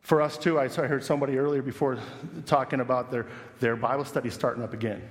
For 0.00 0.20
us 0.20 0.36
too, 0.36 0.58
I 0.58 0.66
heard 0.66 1.04
somebody 1.04 1.38
earlier 1.38 1.62
before 1.62 2.00
talking 2.46 2.80
about 2.80 3.12
their, 3.12 3.26
their 3.60 3.76
Bible 3.76 4.04
study 4.04 4.28
starting 4.28 4.64
up 4.64 4.74
again. 4.74 5.02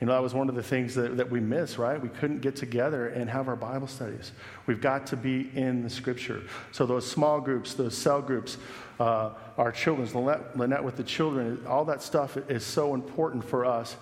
You 0.00 0.06
know, 0.06 0.12
that 0.12 0.22
was 0.22 0.34
one 0.34 0.48
of 0.48 0.54
the 0.54 0.62
things 0.62 0.94
that, 0.96 1.16
that 1.16 1.30
we 1.30 1.40
miss, 1.40 1.78
right? 1.78 2.00
We 2.00 2.08
couldn't 2.08 2.40
get 2.40 2.56
together 2.56 3.08
and 3.08 3.30
have 3.30 3.48
our 3.48 3.56
Bible 3.56 3.86
studies. 3.86 4.32
We've 4.66 4.80
got 4.80 5.06
to 5.08 5.16
be 5.16 5.50
in 5.54 5.82
the 5.82 5.90
scripture. 5.90 6.42
So, 6.72 6.84
those 6.84 7.08
small 7.08 7.40
groups, 7.40 7.74
those 7.74 7.96
cell 7.96 8.20
groups, 8.20 8.58
uh, 8.98 9.30
our 9.56 9.72
children's, 9.72 10.14
Lynette, 10.14 10.56
Lynette, 10.56 10.84
with 10.84 10.96
the 10.96 11.04
children, 11.04 11.64
all 11.66 11.84
that 11.86 12.02
stuff 12.02 12.36
is 12.48 12.64
so 12.64 12.94
important 12.94 13.44
for 13.44 13.64
us 13.64 13.96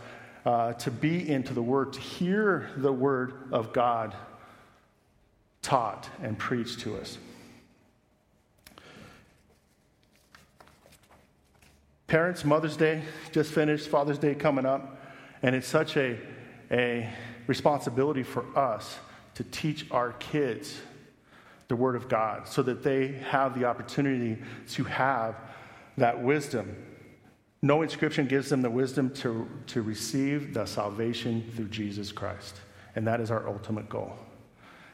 uh, 0.44 0.72
to 0.74 0.90
be 0.90 1.28
into 1.28 1.54
the 1.54 1.62
Word, 1.62 1.92
to 1.92 2.00
hear 2.00 2.70
the 2.76 2.92
Word 2.92 3.34
of 3.52 3.72
God 3.72 4.16
taught 5.60 6.08
and 6.22 6.36
preached 6.36 6.80
to 6.80 6.96
us. 6.96 7.18
Parents, 12.08 12.44
Mother's 12.44 12.76
Day 12.76 13.02
just 13.30 13.52
finished, 13.52 13.88
Father's 13.88 14.18
Day 14.18 14.34
coming 14.34 14.66
up, 14.66 15.01
and 15.42 15.54
it's 15.54 15.66
such 15.66 15.96
a, 15.96 16.18
a 16.70 17.08
responsibility 17.46 18.22
for 18.22 18.44
us 18.56 18.98
to 19.34 19.44
teach 19.44 19.86
our 19.90 20.12
kids 20.14 20.80
the 21.68 21.76
Word 21.76 21.96
of 21.96 22.08
God 22.08 22.46
so 22.46 22.62
that 22.62 22.82
they 22.82 23.08
have 23.30 23.58
the 23.58 23.64
opportunity 23.64 24.40
to 24.70 24.84
have 24.84 25.36
that 25.96 26.22
wisdom. 26.22 26.76
Knowing 27.62 27.88
Scripture 27.88 28.22
gives 28.22 28.48
them 28.48 28.60
the 28.60 28.70
wisdom 28.70 29.08
to, 29.14 29.48
to 29.68 29.82
receive 29.82 30.52
the 30.52 30.66
salvation 30.66 31.50
through 31.54 31.68
Jesus 31.68 32.12
Christ. 32.12 32.56
And 32.94 33.06
that 33.06 33.20
is 33.20 33.30
our 33.30 33.48
ultimate 33.48 33.88
goal, 33.88 34.12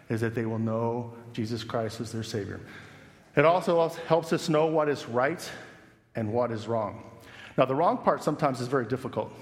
is 0.08 0.20
that 0.20 0.34
they 0.34 0.46
will 0.46 0.58
know 0.58 1.14
Jesus 1.32 1.64
Christ 1.64 2.00
as 2.00 2.12
their 2.12 2.22
Savior. 2.22 2.60
It 3.36 3.44
also 3.44 3.88
helps 4.06 4.32
us 4.32 4.48
know 4.48 4.66
what 4.66 4.88
is 4.88 5.06
right 5.06 5.50
and 6.14 6.32
what 6.32 6.52
is 6.52 6.68
wrong. 6.68 7.02
Now, 7.56 7.64
the 7.64 7.74
wrong 7.74 7.98
part 7.98 8.22
sometimes 8.22 8.60
is 8.60 8.68
very 8.68 8.86
difficult. 8.86 9.32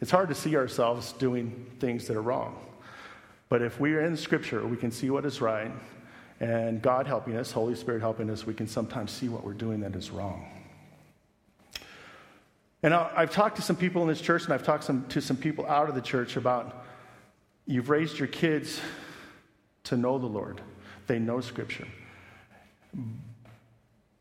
It's 0.00 0.10
hard 0.10 0.28
to 0.28 0.34
see 0.34 0.56
ourselves 0.56 1.12
doing 1.12 1.66
things 1.80 2.06
that 2.06 2.16
are 2.16 2.22
wrong. 2.22 2.56
But 3.48 3.62
if 3.62 3.80
we 3.80 3.94
are 3.94 4.00
in 4.00 4.16
Scripture, 4.16 4.66
we 4.66 4.76
can 4.76 4.90
see 4.90 5.10
what 5.10 5.24
is 5.24 5.40
right, 5.40 5.70
and 6.40 6.82
God 6.82 7.06
helping 7.06 7.36
us, 7.36 7.52
Holy 7.52 7.74
Spirit 7.74 8.00
helping 8.00 8.28
us, 8.28 8.46
we 8.46 8.54
can 8.54 8.66
sometimes 8.66 9.10
see 9.10 9.28
what 9.28 9.44
we're 9.44 9.54
doing 9.54 9.80
that 9.80 9.94
is 9.94 10.10
wrong. 10.10 10.46
And 12.82 12.92
I've 12.92 13.30
talked 13.30 13.56
to 13.56 13.62
some 13.62 13.76
people 13.76 14.02
in 14.02 14.08
this 14.08 14.20
church, 14.20 14.44
and 14.44 14.52
I've 14.52 14.64
talked 14.64 14.84
some, 14.84 15.06
to 15.08 15.20
some 15.20 15.36
people 15.36 15.66
out 15.66 15.88
of 15.88 15.94
the 15.94 16.00
church 16.00 16.36
about 16.36 16.84
you've 17.66 17.88
raised 17.88 18.18
your 18.18 18.28
kids 18.28 18.80
to 19.84 19.96
know 19.96 20.18
the 20.18 20.26
Lord, 20.26 20.60
they 21.06 21.18
know 21.18 21.40
Scripture. 21.40 21.86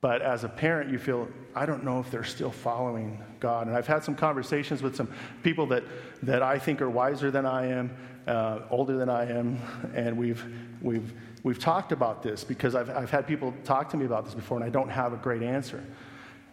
But 0.06 0.22
as 0.22 0.44
a 0.44 0.50
parent, 0.50 0.92
you 0.92 1.00
feel, 1.00 1.28
I 1.56 1.66
don't 1.66 1.84
know 1.84 2.00
if 2.00 2.12
they're 2.12 2.24
still 2.24 2.52
following 2.52 3.20
God. 3.40 3.66
And 3.66 3.76
I've 3.76 3.88
had 3.88 4.04
some 4.04 4.14
conversations 4.14 4.84
with 4.84 4.96
some 4.96 5.12
people 5.42 5.66
that, 5.70 5.84
that 6.22 6.44
I 6.44 6.60
think 6.60 6.80
are 6.84 6.90
wiser 6.92 7.32
than 7.32 7.44
I 7.44 7.66
am, 7.72 7.90
uh, 8.28 8.60
older 8.70 8.98
than 8.98 9.10
I 9.10 9.28
am, 9.28 9.60
and 9.96 10.16
we've, 10.16 10.46
we've, 10.84 11.12
we've 11.42 11.58
talked 11.58 11.92
about 11.92 12.22
this 12.22 12.44
because 12.44 12.76
I've, 12.76 12.92
I've 12.92 13.10
had 13.10 13.26
people 13.26 13.52
talk 13.64 13.90
to 13.90 13.98
me 13.98 14.06
about 14.06 14.26
this 14.26 14.36
before, 14.36 14.58
and 14.58 14.64
I 14.64 14.70
don't 14.70 14.90
have 14.90 15.12
a 15.12 15.18
great 15.18 15.42
answer. 15.42 15.84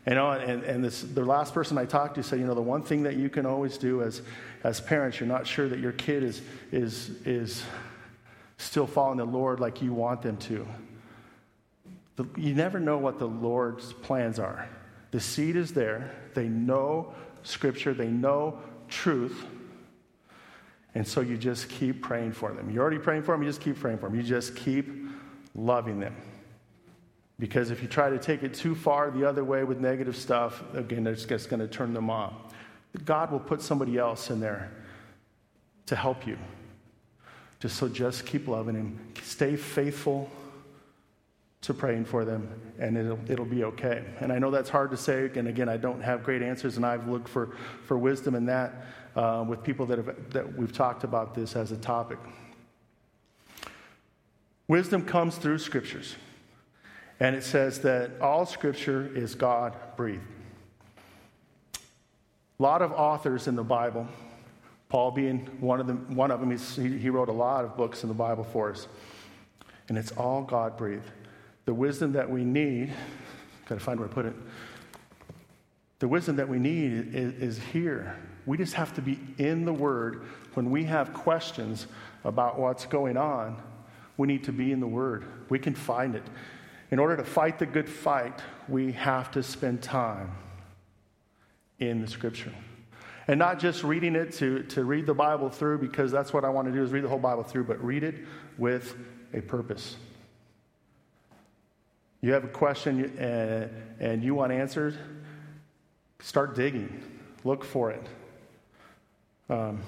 You 0.06 0.14
know, 0.14 0.30
and, 0.30 0.62
and 0.62 0.82
this, 0.82 1.02
the 1.02 1.22
last 1.22 1.52
person 1.52 1.76
I 1.76 1.84
talked 1.84 2.14
to 2.14 2.22
said, 2.22 2.40
you 2.40 2.46
know, 2.46 2.54
the 2.54 2.62
one 2.62 2.82
thing 2.82 3.02
that 3.02 3.16
you 3.16 3.28
can 3.28 3.44
always 3.44 3.76
do 3.76 4.00
as, 4.00 4.22
as 4.64 4.80
parents, 4.80 5.20
you're 5.20 5.28
not 5.28 5.46
sure 5.46 5.68
that 5.68 5.78
your 5.78 5.92
kid 5.92 6.22
is, 6.22 6.40
is, 6.72 7.10
is 7.26 7.62
still 8.56 8.86
following 8.86 9.18
the 9.18 9.26
Lord 9.26 9.60
like 9.60 9.82
you 9.82 9.92
want 9.92 10.22
them 10.22 10.38
to. 10.38 10.66
The, 12.16 12.26
you 12.36 12.54
never 12.54 12.78
know 12.78 12.98
what 12.98 13.18
the 13.18 13.26
Lord's 13.26 13.92
plans 13.92 14.38
are. 14.38 14.68
The 15.10 15.20
seed 15.20 15.56
is 15.56 15.72
there. 15.72 16.14
They 16.34 16.48
know 16.48 17.14
Scripture, 17.42 17.94
they 17.94 18.08
know 18.08 18.58
truth. 18.88 19.44
And 20.94 21.06
so 21.06 21.20
you 21.22 21.36
just 21.36 21.68
keep 21.68 22.02
praying 22.02 22.32
for 22.32 22.52
them. 22.52 22.70
You're 22.70 22.82
already 22.82 22.98
praying 22.98 23.22
for 23.22 23.34
them, 23.34 23.42
you 23.42 23.48
just 23.48 23.60
keep 23.60 23.78
praying 23.78 23.98
for 23.98 24.08
them. 24.08 24.16
You 24.16 24.22
just 24.22 24.54
keep 24.54 24.90
loving 25.54 26.00
them. 26.00 26.14
Because 27.38 27.70
if 27.70 27.82
you 27.82 27.88
try 27.88 28.10
to 28.10 28.18
take 28.18 28.42
it 28.42 28.54
too 28.54 28.74
far 28.74 29.10
the 29.10 29.28
other 29.28 29.42
way 29.42 29.64
with 29.64 29.80
negative 29.80 30.16
stuff, 30.16 30.62
again, 30.74 31.06
it's 31.06 31.24
just 31.24 31.48
going 31.48 31.60
to 31.60 31.66
turn 31.66 31.92
them 31.92 32.10
off. 32.10 32.32
God 33.04 33.32
will 33.32 33.40
put 33.40 33.62
somebody 33.62 33.98
else 33.98 34.30
in 34.30 34.38
there 34.38 34.70
to 35.86 35.96
help 35.96 36.26
you. 36.26 36.38
Just 37.58 37.76
so 37.76 37.88
just 37.88 38.26
keep 38.26 38.46
loving 38.46 38.74
Him. 38.74 38.98
Stay 39.22 39.56
faithful 39.56 40.30
to 41.62 41.72
praying 41.72 42.04
for 42.04 42.24
them, 42.24 42.48
and 42.80 42.98
it'll, 42.98 43.18
it'll 43.28 43.44
be 43.44 43.62
okay. 43.62 44.04
And 44.20 44.32
I 44.32 44.38
know 44.38 44.50
that's 44.50 44.68
hard 44.68 44.90
to 44.90 44.96
say, 44.96 45.30
and 45.36 45.46
again, 45.46 45.68
I 45.68 45.76
don't 45.76 46.02
have 46.02 46.24
great 46.24 46.42
answers, 46.42 46.76
and 46.76 46.84
I've 46.84 47.08
looked 47.08 47.28
for, 47.28 47.56
for 47.84 47.96
wisdom 47.96 48.34
in 48.34 48.46
that 48.46 48.84
uh, 49.14 49.44
with 49.46 49.62
people 49.62 49.86
that, 49.86 49.98
have, 49.98 50.30
that 50.30 50.58
we've 50.58 50.72
talked 50.72 51.04
about 51.04 51.34
this 51.34 51.54
as 51.54 51.70
a 51.70 51.76
topic. 51.76 52.18
Wisdom 54.66 55.04
comes 55.04 55.36
through 55.36 55.58
scriptures, 55.58 56.16
and 57.20 57.36
it 57.36 57.44
says 57.44 57.80
that 57.80 58.10
all 58.20 58.44
scripture 58.44 59.08
is 59.14 59.36
God 59.36 59.76
breathed. 59.96 60.22
A 62.58 62.62
lot 62.62 62.82
of 62.82 62.90
authors 62.90 63.46
in 63.46 63.54
the 63.54 63.62
Bible, 63.62 64.08
Paul 64.88 65.12
being 65.12 65.46
one 65.60 65.78
of 65.78 65.86
them, 65.86 66.16
one 66.16 66.32
of 66.32 66.40
them 66.40 66.50
he, 66.50 66.98
he 66.98 67.08
wrote 67.08 67.28
a 67.28 67.32
lot 67.32 67.64
of 67.64 67.76
books 67.76 68.02
in 68.02 68.08
the 68.08 68.14
Bible 68.14 68.42
for 68.42 68.72
us, 68.72 68.88
and 69.88 69.96
it's 69.96 70.10
all 70.12 70.42
God 70.42 70.76
breathed 70.76 71.10
the 71.64 71.74
wisdom 71.74 72.12
that 72.12 72.28
we 72.28 72.44
need, 72.44 72.92
got 73.66 73.76
to 73.76 73.80
find 73.84 73.98
where 74.00 74.08
I 74.08 74.12
put 74.12 74.26
it. 74.26 74.34
The 76.00 76.08
wisdom 76.08 76.36
that 76.36 76.48
we 76.48 76.58
need 76.58 77.14
is, 77.14 77.34
is, 77.34 77.58
here. 77.58 78.16
We 78.44 78.58
just 78.58 78.74
have 78.74 78.92
to 78.94 79.00
be 79.00 79.20
in 79.38 79.64
the 79.64 79.72
Word. 79.72 80.22
When 80.54 80.70
we 80.70 80.82
have 80.84 81.14
questions 81.14 81.86
about 82.24 82.58
what's 82.58 82.86
going 82.86 83.16
on, 83.16 83.62
we 84.16 84.26
need 84.26 84.42
to 84.44 84.52
be 84.52 84.72
in 84.72 84.80
the 84.80 84.86
Word. 84.86 85.24
We 85.48 85.60
can 85.60 85.74
find 85.76 86.16
it. 86.16 86.24
In 86.90 86.98
order 86.98 87.16
to 87.16 87.24
fight 87.24 87.60
the 87.60 87.66
good 87.66 87.88
fight, 87.88 88.40
we 88.68 88.92
have 88.92 89.30
to 89.30 89.42
spend 89.44 89.80
time 89.80 90.32
in 91.78 92.00
the 92.00 92.08
Scripture. 92.08 92.52
And 93.28 93.38
not 93.38 93.60
just 93.60 93.84
reading 93.84 94.16
it 94.16 94.32
to, 94.34 94.64
to 94.64 94.84
read 94.84 95.06
the 95.06 95.14
Bible 95.14 95.48
through, 95.48 95.78
because 95.78 96.10
that's 96.10 96.32
what 96.32 96.44
I 96.44 96.48
want 96.48 96.66
to 96.66 96.72
do 96.72 96.82
is 96.82 96.90
read 96.90 97.04
the 97.04 97.08
whole 97.08 97.18
Bible 97.18 97.44
through, 97.44 97.64
but 97.64 97.82
read 97.82 98.02
it 98.02 98.16
with 98.58 98.96
a 99.32 99.40
purpose. 99.40 99.96
You 102.22 102.32
have 102.32 102.44
a 102.44 102.48
question 102.48 103.18
and, 103.18 103.68
and 103.98 104.22
you 104.22 104.36
want 104.36 104.52
answers, 104.52 104.94
start 106.20 106.54
digging, 106.54 107.02
look 107.42 107.64
for 107.64 107.90
it. 107.90 108.06
Um, 109.50 109.80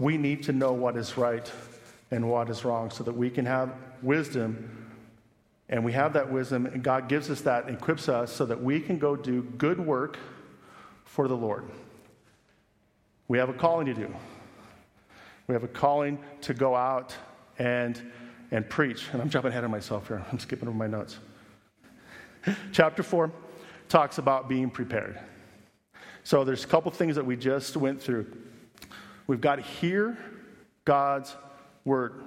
we 0.00 0.18
need 0.18 0.42
to 0.42 0.52
know 0.52 0.72
what 0.72 0.96
is 0.96 1.16
right 1.16 1.50
and 2.10 2.28
what 2.28 2.50
is 2.50 2.64
wrong 2.64 2.90
so 2.90 3.04
that 3.04 3.16
we 3.16 3.30
can 3.30 3.46
have 3.46 3.72
wisdom. 4.02 4.92
And 5.68 5.84
we 5.84 5.92
have 5.92 6.12
that 6.14 6.30
wisdom, 6.30 6.66
and 6.66 6.82
God 6.82 7.08
gives 7.08 7.30
us 7.30 7.40
that, 7.42 7.68
equips 7.68 8.08
us 8.08 8.32
so 8.32 8.46
that 8.46 8.60
we 8.60 8.80
can 8.80 8.98
go 8.98 9.14
do 9.14 9.42
good 9.42 9.78
work 9.78 10.18
for 11.04 11.28
the 11.28 11.36
Lord. 11.36 11.64
We 13.28 13.38
have 13.38 13.48
a 13.48 13.52
calling 13.54 13.86
to 13.86 13.94
do. 13.94 14.12
We 15.46 15.54
have 15.54 15.64
a 15.64 15.68
calling 15.68 16.18
to 16.42 16.52
go 16.52 16.74
out 16.74 17.14
and, 17.58 18.00
and 18.50 18.68
preach. 18.68 19.08
And 19.12 19.20
I'm 19.20 19.30
jumping 19.30 19.50
ahead 19.50 19.64
of 19.64 19.70
myself 19.70 20.08
here, 20.08 20.24
I'm 20.30 20.38
skipping 20.38 20.68
over 20.68 20.76
my 20.76 20.86
notes. 20.86 21.18
Chapter 22.72 23.02
4 23.02 23.32
talks 23.88 24.18
about 24.18 24.48
being 24.48 24.70
prepared. 24.70 25.18
So 26.22 26.44
there's 26.44 26.64
a 26.64 26.66
couple 26.66 26.90
things 26.90 27.14
that 27.16 27.24
we 27.24 27.36
just 27.36 27.76
went 27.76 28.00
through. 28.02 28.26
We've 29.26 29.40
got 29.40 29.56
to 29.56 29.62
hear 29.62 30.18
God's 30.84 31.34
word. 31.84 32.22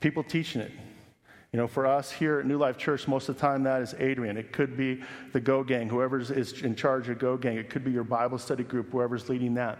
People 0.00 0.22
teaching 0.22 0.60
it. 0.60 0.72
You 1.52 1.62
know, 1.62 1.66
for 1.66 1.86
us 1.86 2.10
here 2.10 2.40
at 2.40 2.46
New 2.46 2.58
Life 2.58 2.76
Church, 2.76 3.08
most 3.08 3.30
of 3.30 3.36
the 3.36 3.40
time 3.40 3.62
that 3.62 3.80
is 3.80 3.94
Adrian. 3.98 4.36
It 4.36 4.52
could 4.52 4.76
be 4.76 5.02
the 5.32 5.40
Go 5.40 5.64
Gang, 5.64 5.88
whoever 5.88 6.18
is 6.20 6.52
in 6.62 6.74
charge 6.74 7.08
of 7.08 7.18
Go 7.18 7.36
Gang. 7.38 7.56
It 7.56 7.70
could 7.70 7.84
be 7.84 7.90
your 7.90 8.04
Bible 8.04 8.36
study 8.36 8.64
group, 8.64 8.90
whoever's 8.90 9.30
leading 9.30 9.54
that. 9.54 9.78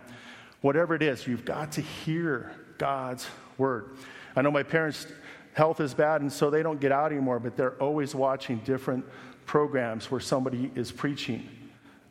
Whatever 0.62 0.94
it 0.94 1.02
is, 1.02 1.26
you've 1.26 1.44
got 1.44 1.72
to 1.72 1.82
hear 1.82 2.52
God's 2.78 3.26
word. 3.58 3.96
I 4.34 4.42
know 4.42 4.50
my 4.50 4.62
parents' 4.62 5.06
health 5.54 5.80
is 5.80 5.94
bad, 5.94 6.20
and 6.20 6.32
so 6.32 6.50
they 6.50 6.62
don't 6.62 6.80
get 6.80 6.92
out 6.92 7.12
anymore, 7.12 7.38
but 7.38 7.56
they're 7.56 7.80
always 7.82 8.14
watching 8.14 8.58
different 8.58 9.04
programs 9.46 10.10
where 10.10 10.20
somebody 10.20 10.70
is 10.74 10.92
preaching. 10.92 11.48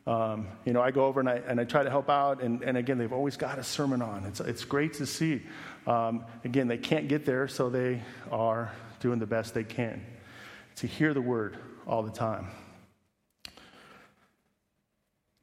Um, 0.07 0.47
you 0.65 0.73
know, 0.73 0.81
I 0.81 0.91
go 0.91 1.05
over 1.05 1.19
and 1.19 1.29
I, 1.29 1.35
and 1.47 1.59
I 1.59 1.63
try 1.63 1.83
to 1.83 1.89
help 1.89 2.09
out, 2.09 2.41
and, 2.41 2.61
and 2.63 2.77
again, 2.77 2.97
they've 2.97 3.13
always 3.13 3.37
got 3.37 3.59
a 3.59 3.63
sermon 3.63 4.01
on. 4.01 4.23
It's, 4.25 4.39
it's 4.39 4.63
great 4.63 4.93
to 4.95 5.05
see. 5.05 5.41
Um, 5.87 6.25
again, 6.43 6.67
they 6.67 6.77
can't 6.77 7.07
get 7.07 7.25
there, 7.25 7.47
so 7.47 7.69
they 7.69 8.01
are 8.31 8.71
doing 8.99 9.19
the 9.19 9.25
best 9.25 9.53
they 9.53 9.63
can 9.63 10.03
to 10.77 10.87
hear 10.87 11.13
the 11.13 11.21
word 11.21 11.57
all 11.87 12.03
the 12.03 12.11
time. 12.11 12.47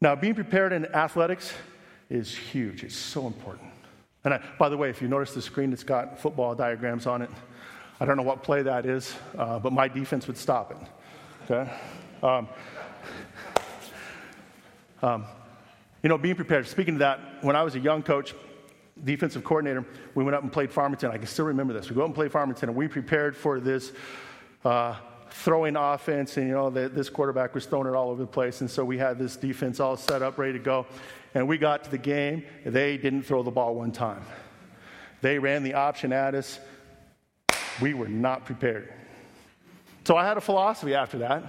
Now, 0.01 0.17
being 0.17 0.35
prepared 0.35 0.73
in 0.73 0.87
athletics 0.87 1.53
is 2.11 2.37
huge, 2.37 2.83
it's 2.83 2.97
so 2.97 3.27
important. 3.27 3.72
And 4.25 4.35
I, 4.35 4.41
by 4.59 4.69
the 4.69 4.77
way, 4.77 4.91
if 4.91 5.03
you 5.03 5.09
notice 5.09 5.35
the 5.35 5.43
screen, 5.43 5.73
it's 5.73 5.85
got 5.85 6.19
football 6.19 6.55
diagrams 6.55 7.07
on 7.07 7.23
it. 7.23 7.31
I 8.01 8.05
don't 8.05 8.17
know 8.17 8.23
what 8.23 8.43
play 8.43 8.63
that 8.63 8.87
is, 8.87 9.15
uh, 9.37 9.59
but 9.59 9.73
my 9.73 9.89
defense 9.89 10.27
would 10.27 10.39
stop 10.39 10.71
it. 10.71 11.51
Okay? 11.51 11.71
Um, 12.23 12.49
Um, 15.03 15.25
you 16.03 16.09
know, 16.09 16.17
being 16.17 16.37
prepared. 16.37 16.67
Speaking 16.69 16.95
of 16.95 17.01
that, 17.01 17.19
when 17.41 17.57
I 17.57 17.65
was 17.65 17.75
a 17.75 17.81
young 17.81 18.05
coach, 18.05 18.35
defensive 19.03 19.43
coordinator, 19.43 19.85
we 20.15 20.23
went 20.23 20.37
up 20.37 20.43
and 20.45 20.53
played 20.53 20.71
Farmington. 20.71 21.11
I 21.11 21.19
can 21.19 21.27
still 21.27 21.47
remember 21.47 21.73
this. 21.73 21.91
We 21.91 21.97
go 21.97 22.03
up 22.03 22.07
and 22.07 22.15
play 22.15 22.29
Farmington, 22.29 22.69
and 22.69 22.79
we 22.79 22.87
prepared 22.87 23.37
for 23.37 23.59
this 23.59 23.91
uh, 24.65 24.95
throwing 25.33 25.77
offense, 25.77 26.37
and 26.37 26.49
you 26.49 26.55
know, 26.55 26.71
the, 26.71 26.89
this 26.89 27.09
quarterback 27.09 27.55
was 27.55 27.67
throwing 27.67 27.89
it 27.89 27.97
all 27.97 28.11
over 28.11 28.21
the 28.23 28.27
place, 28.27 28.61
and 28.61 28.71
so 28.71 28.85
we 28.85 28.99
had 28.99 29.19
this 29.19 29.37
defense 29.37 29.81
all 29.81 29.97
set 29.97 30.23
up, 30.23 30.39
ready 30.39 30.53
to 30.53 30.59
go. 30.59 30.87
And 31.35 31.49
we 31.49 31.57
got 31.59 31.85
to 31.85 31.91
the 31.91 31.99
game, 31.99 32.45
they 32.65 32.99
didn't 32.99 33.23
throw 33.23 33.43
the 33.43 33.51
ball 33.51 33.75
one 33.75 33.91
time. 33.91 34.23
They 35.23 35.39
ran 35.39 35.63
the 35.63 35.75
option 35.75 36.13
at 36.13 36.35
us. 36.35 36.61
We 37.81 37.95
were 37.95 38.09
not 38.09 38.45
prepared. 38.45 38.93
So 40.05 40.17
I 40.17 40.27
had 40.27 40.37
a 40.37 40.41
philosophy 40.41 40.95
after 40.95 41.19
that. 41.19 41.45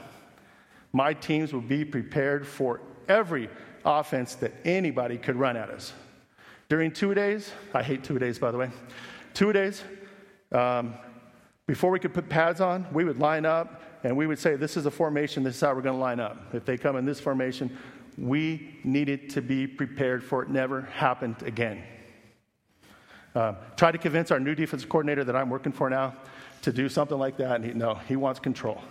My 0.94 1.13
teams 1.13 1.52
would 1.54 1.68
be 1.68 1.84
prepared 1.84 2.48
for 2.48 2.80
every 3.10 3.50
offense 3.84 4.36
that 4.36 4.54
anybody 4.63 5.18
could 5.18 5.36
run 5.36 5.58
at 5.58 5.70
us. 5.70 5.92
During 6.70 6.92
two 6.92 7.13
days, 7.13 7.52
I 7.74 7.84
hate 7.84 8.04
two 8.04 8.20
days, 8.20 8.40
by 8.40 8.52
the 8.52 8.58
way, 8.58 8.70
two 9.34 9.52
days, 9.52 9.84
um, 10.52 10.94
before 11.67 11.91
we 11.91 12.00
could 12.00 12.13
put 12.13 12.27
pads 12.27 12.60
on, 12.62 12.86
we 12.91 13.05
would 13.05 13.20
line 13.20 13.46
up 13.46 13.82
and 14.03 14.15
we 14.15 14.27
would 14.27 14.39
say, 14.39 14.55
This 14.55 14.75
is 14.75 14.86
a 14.86 14.91
formation, 14.91 15.43
this 15.43 15.55
is 15.55 15.62
how 15.62 15.74
we're 15.74 15.82
going 15.82 15.96
to 15.96 16.01
line 16.01 16.20
up. 16.20 16.53
If 16.53 16.65
they 16.65 16.77
come 16.77 16.96
in 16.96 17.05
this 17.05 17.20
formation, 17.20 17.77
we 18.17 18.79
needed 18.84 19.29
to 19.32 19.41
be 19.41 19.65
prepared 19.65 20.24
for 20.24 20.43
it 20.43 20.50
never 20.50 20.82
happened 20.82 21.41
again. 21.43 21.84
Uh, 23.34 23.55
try 23.77 23.91
to 23.91 23.98
convince 23.98 24.29
our 24.29 24.39
new 24.39 24.53
defensive 24.53 24.89
coordinator 24.89 25.24
that 25.24 25.36
I'm 25.36 25.50
working 25.50 25.72
for 25.72 25.89
now 25.89 26.15
to 26.62 26.72
do 26.72 26.88
something 26.88 27.17
like 27.17 27.38
that, 27.38 27.55
and 27.55 27.65
he, 27.65 27.74
no, 27.74 27.96
he 27.96 28.15
wants 28.15 28.39
control. 28.39 28.82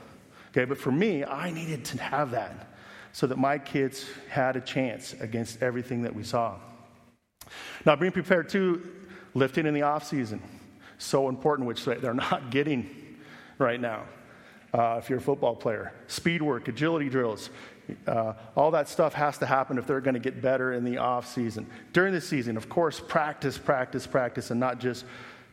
Okay, 0.51 0.65
but 0.65 0.77
for 0.77 0.91
me, 0.91 1.25
I 1.25 1.51
needed 1.51 1.85
to 1.87 2.03
have 2.03 2.33
that 2.33 2.69
so 3.13 3.27
that 3.27 3.39
my 3.39 3.59
kids 3.59 4.07
had 4.29 4.57
a 4.57 4.61
chance 4.61 5.15
against 5.21 5.63
everything 5.63 6.03
that 6.03 6.15
we 6.15 6.25
saw. 6.25 6.57
Now, 7.85 7.97
being 7.97 8.13
prepared 8.13 8.49
too, 8.49 8.87
lifting 9.35 9.67
in 9.67 9.75
the 9.75 9.83
off 9.83 10.05
season, 10.05 10.43
so 11.03 11.29
important, 11.29 11.69
which 11.69 11.85
they're 11.85 12.15
not 12.31 12.51
getting 12.51 13.19
right 13.59 13.81
now. 13.81 14.05
Uh, 14.73 14.97
if 14.99 15.11
you're 15.11 15.19
a 15.19 15.23
football 15.23 15.55
player, 15.55 15.93
speed 16.07 16.41
work, 16.41 16.67
agility 16.69 17.09
drills, 17.09 17.51
uh, 18.07 18.33
all 18.57 18.71
that 18.71 18.89
stuff 18.89 19.13
has 19.13 19.37
to 19.39 19.45
happen 19.45 19.77
if 19.77 19.87
they're 19.87 20.01
going 20.01 20.15
to 20.15 20.21
get 20.21 20.41
better 20.41 20.73
in 20.73 20.85
the 20.85 20.97
off 20.97 21.27
season. 21.27 21.67
During 21.93 22.15
the 22.15 22.21
season, 22.21 22.57
of 22.57 22.69
course, 22.69 22.99
practice, 23.01 23.59
practice, 23.59 24.07
practice, 24.07 24.51
and 24.51 24.59
not 24.59 24.81
just 24.81 25.05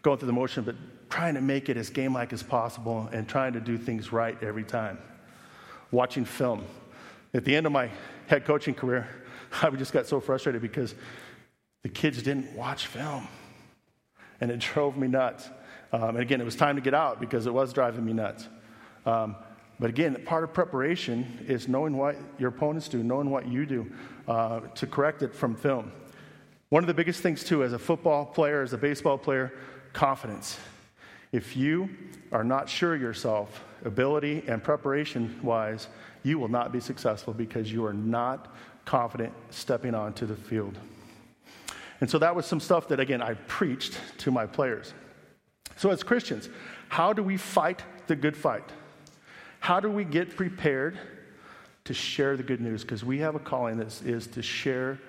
going 0.02 0.18
through 0.18 0.28
the 0.28 0.34
motion, 0.34 0.64
but 0.64 0.76
trying 1.10 1.34
to 1.34 1.42
make 1.42 1.70
it 1.70 1.76
as 1.76 1.90
game 1.90 2.14
like 2.14 2.32
as 2.32 2.44
possible 2.44 3.10
and 3.12 3.28
trying 3.28 3.54
to 3.54 3.60
do 3.60 3.78
things 3.78 4.14
right 4.14 4.42
every 4.42 4.64
time. 4.64 4.98
Watching 5.92 6.24
film. 6.24 6.64
At 7.34 7.44
the 7.44 7.56
end 7.56 7.66
of 7.66 7.72
my 7.72 7.90
head 8.28 8.46
coaching 8.46 8.74
career, 8.74 9.08
I 9.62 9.70
just 9.72 9.92
got 9.92 10.06
so 10.06 10.20
frustrated 10.20 10.62
because 10.62 10.96
the 11.84 11.90
kids 11.90 12.22
didn't 12.22 12.54
watch 12.56 12.88
film. 12.88 13.28
And 14.42 14.52
it 14.52 14.60
drove 14.74 14.98
me 14.98 15.08
nuts. 15.08 15.50
Um, 15.92 16.10
and 16.10 16.20
again, 16.20 16.40
it 16.42 16.46
was 16.46 16.56
time 16.56 16.76
to 16.76 16.82
get 16.82 16.94
out 16.94 17.20
because 17.20 17.46
it 17.46 17.54
was 17.54 17.74
driving 17.74 18.06
me 18.06 18.14
nuts. 18.14 18.48
Um, 19.06 19.36
but 19.80 19.90
again, 19.90 20.22
part 20.26 20.44
of 20.44 20.54
preparation 20.54 21.46
is 21.48 21.68
knowing 21.68 21.96
what 21.96 22.18
your 22.38 22.50
opponents 22.50 22.90
do, 22.90 23.02
knowing 23.02 23.30
what 23.30 23.48
you 23.48 23.66
do 23.66 23.90
uh, 24.28 24.60
to 24.60 24.86
correct 24.86 25.24
it 25.24 25.34
from 25.34 25.56
film. 25.56 25.92
One 26.70 26.84
of 26.84 26.88
the 26.88 26.94
biggest 26.94 27.22
things, 27.22 27.44
too, 27.44 27.64
as 27.64 27.74
a 27.74 27.80
football 27.80 28.26
player, 28.26 28.62
as 28.62 28.74
a 28.74 28.78
baseball 28.78 29.18
player, 29.18 29.54
confidence. 29.94 30.60
If 31.32 31.56
you 31.56 31.90
are 32.32 32.44
not 32.44 32.70
sure 32.70 32.96
yourself, 32.96 33.64
ability 33.86 34.44
and 34.48 34.64
preparation 34.64 35.40
wise, 35.42 35.88
you 36.24 36.38
will 36.38 36.48
not 36.48 36.72
be 36.72 36.80
successful 36.80 37.34
because 37.34 37.72
you 37.72 37.86
are 37.86 37.94
not 37.94 38.54
confident 38.86 39.34
stepping 39.50 39.96
onto 39.96 40.26
the 40.26 40.36
field. 40.36 40.78
And 42.02 42.10
so 42.10 42.18
that 42.20 42.36
was 42.36 42.46
some 42.46 42.60
stuff 42.60 42.88
that, 42.90 43.00
again, 43.00 43.22
I 43.22 43.34
preached 43.34 44.00
to 44.20 44.32
my 44.32 44.46
players. 44.46 44.94
So, 45.76 45.92
as 45.92 46.04
Christians, 46.04 46.50
how 46.88 47.14
do 47.14 47.24
we 47.24 47.38
fight 47.38 47.84
the 48.08 48.16
good 48.16 48.36
fight? 48.36 48.64
How 49.60 49.80
do 49.80 49.90
we 49.90 50.06
get 50.06 50.36
prepared 50.36 50.98
to 51.86 51.94
share 51.94 52.38
the 52.38 52.44
good 52.44 52.62
news? 52.62 52.84
Because 52.84 53.04
we 53.04 53.20
have 53.20 53.36
a 53.36 53.40
calling 53.40 53.78
that 53.78 54.02
is 54.04 54.28
to 54.28 54.42
share 54.42 55.00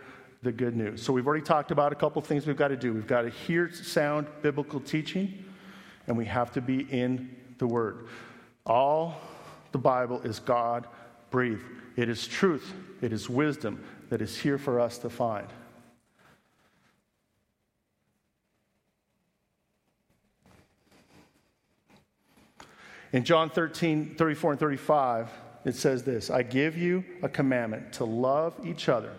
the 0.43 0.53
good 0.53 0.77
news. 0.77 1.03
So, 1.03 1.12
we've 1.12 1.27
already 1.27 1.45
talked 1.45 1.71
about 1.71 1.93
a 1.93 1.97
couple 1.97 2.21
things 2.23 2.47
we've 2.47 2.57
got 2.57 2.69
to 2.69 2.77
do. 2.77 2.93
We've 2.93 3.07
got 3.07 3.23
to 3.23 3.31
hear 3.31 3.73
sound 3.73 4.27
biblical 4.43 4.81
teaching, 4.81 5.45
and 6.07 6.17
we 6.17 6.25
have 6.27 6.53
to 6.53 6.61
be 6.61 6.83
in 6.91 7.37
the 7.59 7.67
Word. 7.67 8.09
All 8.67 9.21
the 9.73 9.79
Bible 9.79 10.21
is 10.23 10.41
God 10.41 10.87
breathed, 11.31 11.62
it 11.97 12.09
is 12.09 12.27
truth, 12.27 12.75
it 13.01 13.12
is 13.12 13.31
wisdom 13.31 13.83
that 14.09 14.21
is 14.21 14.37
here 14.37 14.59
for 14.59 14.81
us 14.81 14.99
to 14.99 15.09
find. 15.09 15.47
In 23.12 23.25
John 23.25 23.51
13, 23.51 24.14
34 24.16 24.53
and 24.53 24.61
35, 24.61 25.31
it 25.64 25.75
says 25.75 26.03
this 26.03 26.31
I 26.31 26.42
give 26.42 26.77
you 26.77 27.05
a 27.23 27.29
commandment 27.29 27.92
to 27.94 28.05
love 28.05 28.55
each 28.64 28.88
other. 28.88 29.12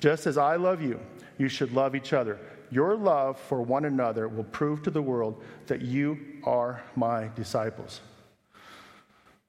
Just 0.00 0.26
as 0.26 0.36
I 0.36 0.56
love 0.56 0.82
you, 0.82 1.00
you 1.38 1.48
should 1.48 1.72
love 1.72 1.94
each 1.94 2.12
other. 2.12 2.38
Your 2.70 2.96
love 2.96 3.38
for 3.38 3.62
one 3.62 3.84
another 3.84 4.28
will 4.28 4.44
prove 4.44 4.82
to 4.82 4.90
the 4.90 5.00
world 5.00 5.42
that 5.68 5.82
you 5.82 6.18
are 6.44 6.82
my 6.96 7.28
disciples. 7.36 8.00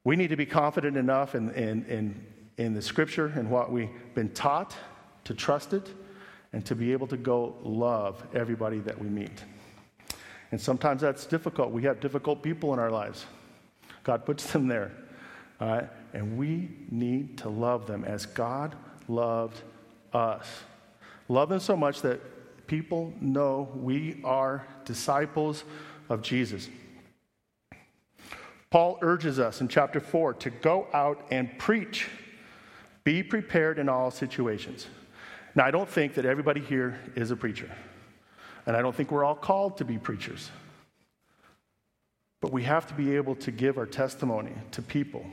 We 0.03 0.15
need 0.15 0.29
to 0.29 0.37
be 0.37 0.45
confident 0.45 0.95
enough 0.95 1.35
in, 1.35 1.49
in, 1.51 1.83
in, 1.85 2.25
in 2.57 2.73
the 2.73 2.81
scripture 2.81 3.33
and 3.35 3.49
what 3.49 3.71
we've 3.71 3.89
been 4.13 4.29
taught 4.29 4.75
to 5.25 5.33
trust 5.33 5.73
it 5.73 5.93
and 6.53 6.63
to 6.65 6.75
be 6.75 6.93
able 6.93 7.07
to 7.07 7.17
go 7.17 7.55
love 7.63 8.23
everybody 8.33 8.79
that 8.79 8.97
we 8.97 9.09
meet. 9.09 9.43
And 10.51 10.61
sometimes 10.61 11.01
that's 11.01 11.25
difficult. 11.25 11.71
We 11.71 11.83
have 11.83 11.99
difficult 11.99 12.41
people 12.41 12.73
in 12.73 12.79
our 12.79 12.91
lives. 12.91 13.25
God 14.07 14.25
puts 14.25 14.53
them 14.53 14.69
there. 14.69 14.93
Uh, 15.59 15.81
and 16.13 16.37
we 16.37 16.69
need 16.89 17.37
to 17.39 17.49
love 17.49 17.87
them 17.87 18.05
as 18.05 18.25
God 18.25 18.73
loved 19.09 19.61
us. 20.13 20.47
Love 21.27 21.49
them 21.49 21.59
so 21.59 21.75
much 21.75 22.01
that 22.03 22.21
people 22.67 23.13
know 23.19 23.69
we 23.75 24.21
are 24.23 24.65
disciples 24.85 25.65
of 26.07 26.21
Jesus. 26.21 26.69
Paul 28.69 28.97
urges 29.01 29.39
us 29.39 29.59
in 29.59 29.67
chapter 29.67 29.99
4 29.99 30.35
to 30.35 30.51
go 30.51 30.87
out 30.93 31.27
and 31.29 31.57
preach. 31.57 32.07
Be 33.03 33.23
prepared 33.23 33.77
in 33.77 33.89
all 33.89 34.09
situations. 34.09 34.87
Now, 35.53 35.65
I 35.65 35.71
don't 35.71 35.89
think 35.89 36.13
that 36.13 36.25
everybody 36.25 36.61
here 36.61 36.97
is 37.15 37.31
a 37.31 37.35
preacher, 37.35 37.69
and 38.65 38.77
I 38.77 38.81
don't 38.81 38.95
think 38.95 39.11
we're 39.11 39.25
all 39.25 39.35
called 39.35 39.77
to 39.77 39.85
be 39.85 39.97
preachers. 39.97 40.49
But 42.41 42.51
we 42.51 42.63
have 42.63 42.87
to 42.87 42.93
be 42.93 43.15
able 43.15 43.35
to 43.35 43.51
give 43.51 43.77
our 43.77 43.85
testimony 43.85 44.53
to 44.71 44.81
people. 44.81 45.25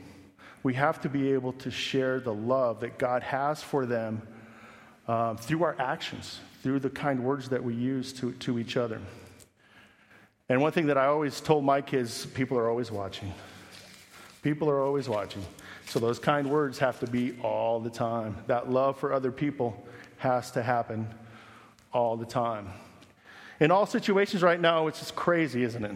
We 0.63 0.73
have 0.73 0.99
to 1.01 1.09
be 1.09 1.33
able 1.33 1.53
to 1.53 1.69
share 1.69 2.19
the 2.19 2.33
love 2.33 2.79
that 2.79 2.97
God 2.97 3.21
has 3.21 3.61
for 3.61 3.85
them 3.85 4.21
uh, 5.07 5.35
through 5.35 5.63
our 5.63 5.75
actions, 5.79 6.39
through 6.63 6.79
the 6.79 6.89
kind 6.89 7.23
words 7.23 7.49
that 7.49 7.63
we 7.63 7.75
use 7.75 8.11
to, 8.13 8.31
to 8.33 8.57
each 8.57 8.75
other. 8.75 8.99
And 10.49 10.61
one 10.61 10.71
thing 10.71 10.87
that 10.87 10.97
I 10.97 11.05
always 11.05 11.39
told 11.41 11.63
my 11.63 11.81
kids 11.81 12.25
people 12.25 12.57
are 12.57 12.69
always 12.69 12.91
watching. 12.91 13.31
People 14.41 14.69
are 14.69 14.81
always 14.81 15.07
watching. 15.07 15.43
So 15.87 15.99
those 15.99 16.17
kind 16.17 16.49
words 16.49 16.79
have 16.79 16.99
to 16.99 17.07
be 17.07 17.37
all 17.43 17.79
the 17.79 17.89
time. 17.89 18.35
That 18.47 18.71
love 18.71 18.97
for 18.97 19.13
other 19.13 19.31
people 19.31 19.85
has 20.17 20.51
to 20.51 20.63
happen 20.63 21.07
all 21.93 22.17
the 22.17 22.25
time. 22.25 22.69
In 23.59 23.71
all 23.71 23.85
situations 23.85 24.41
right 24.41 24.59
now, 24.59 24.87
it's 24.87 24.99
just 24.99 25.15
crazy, 25.15 25.63
isn't 25.63 25.83
it? 25.83 25.95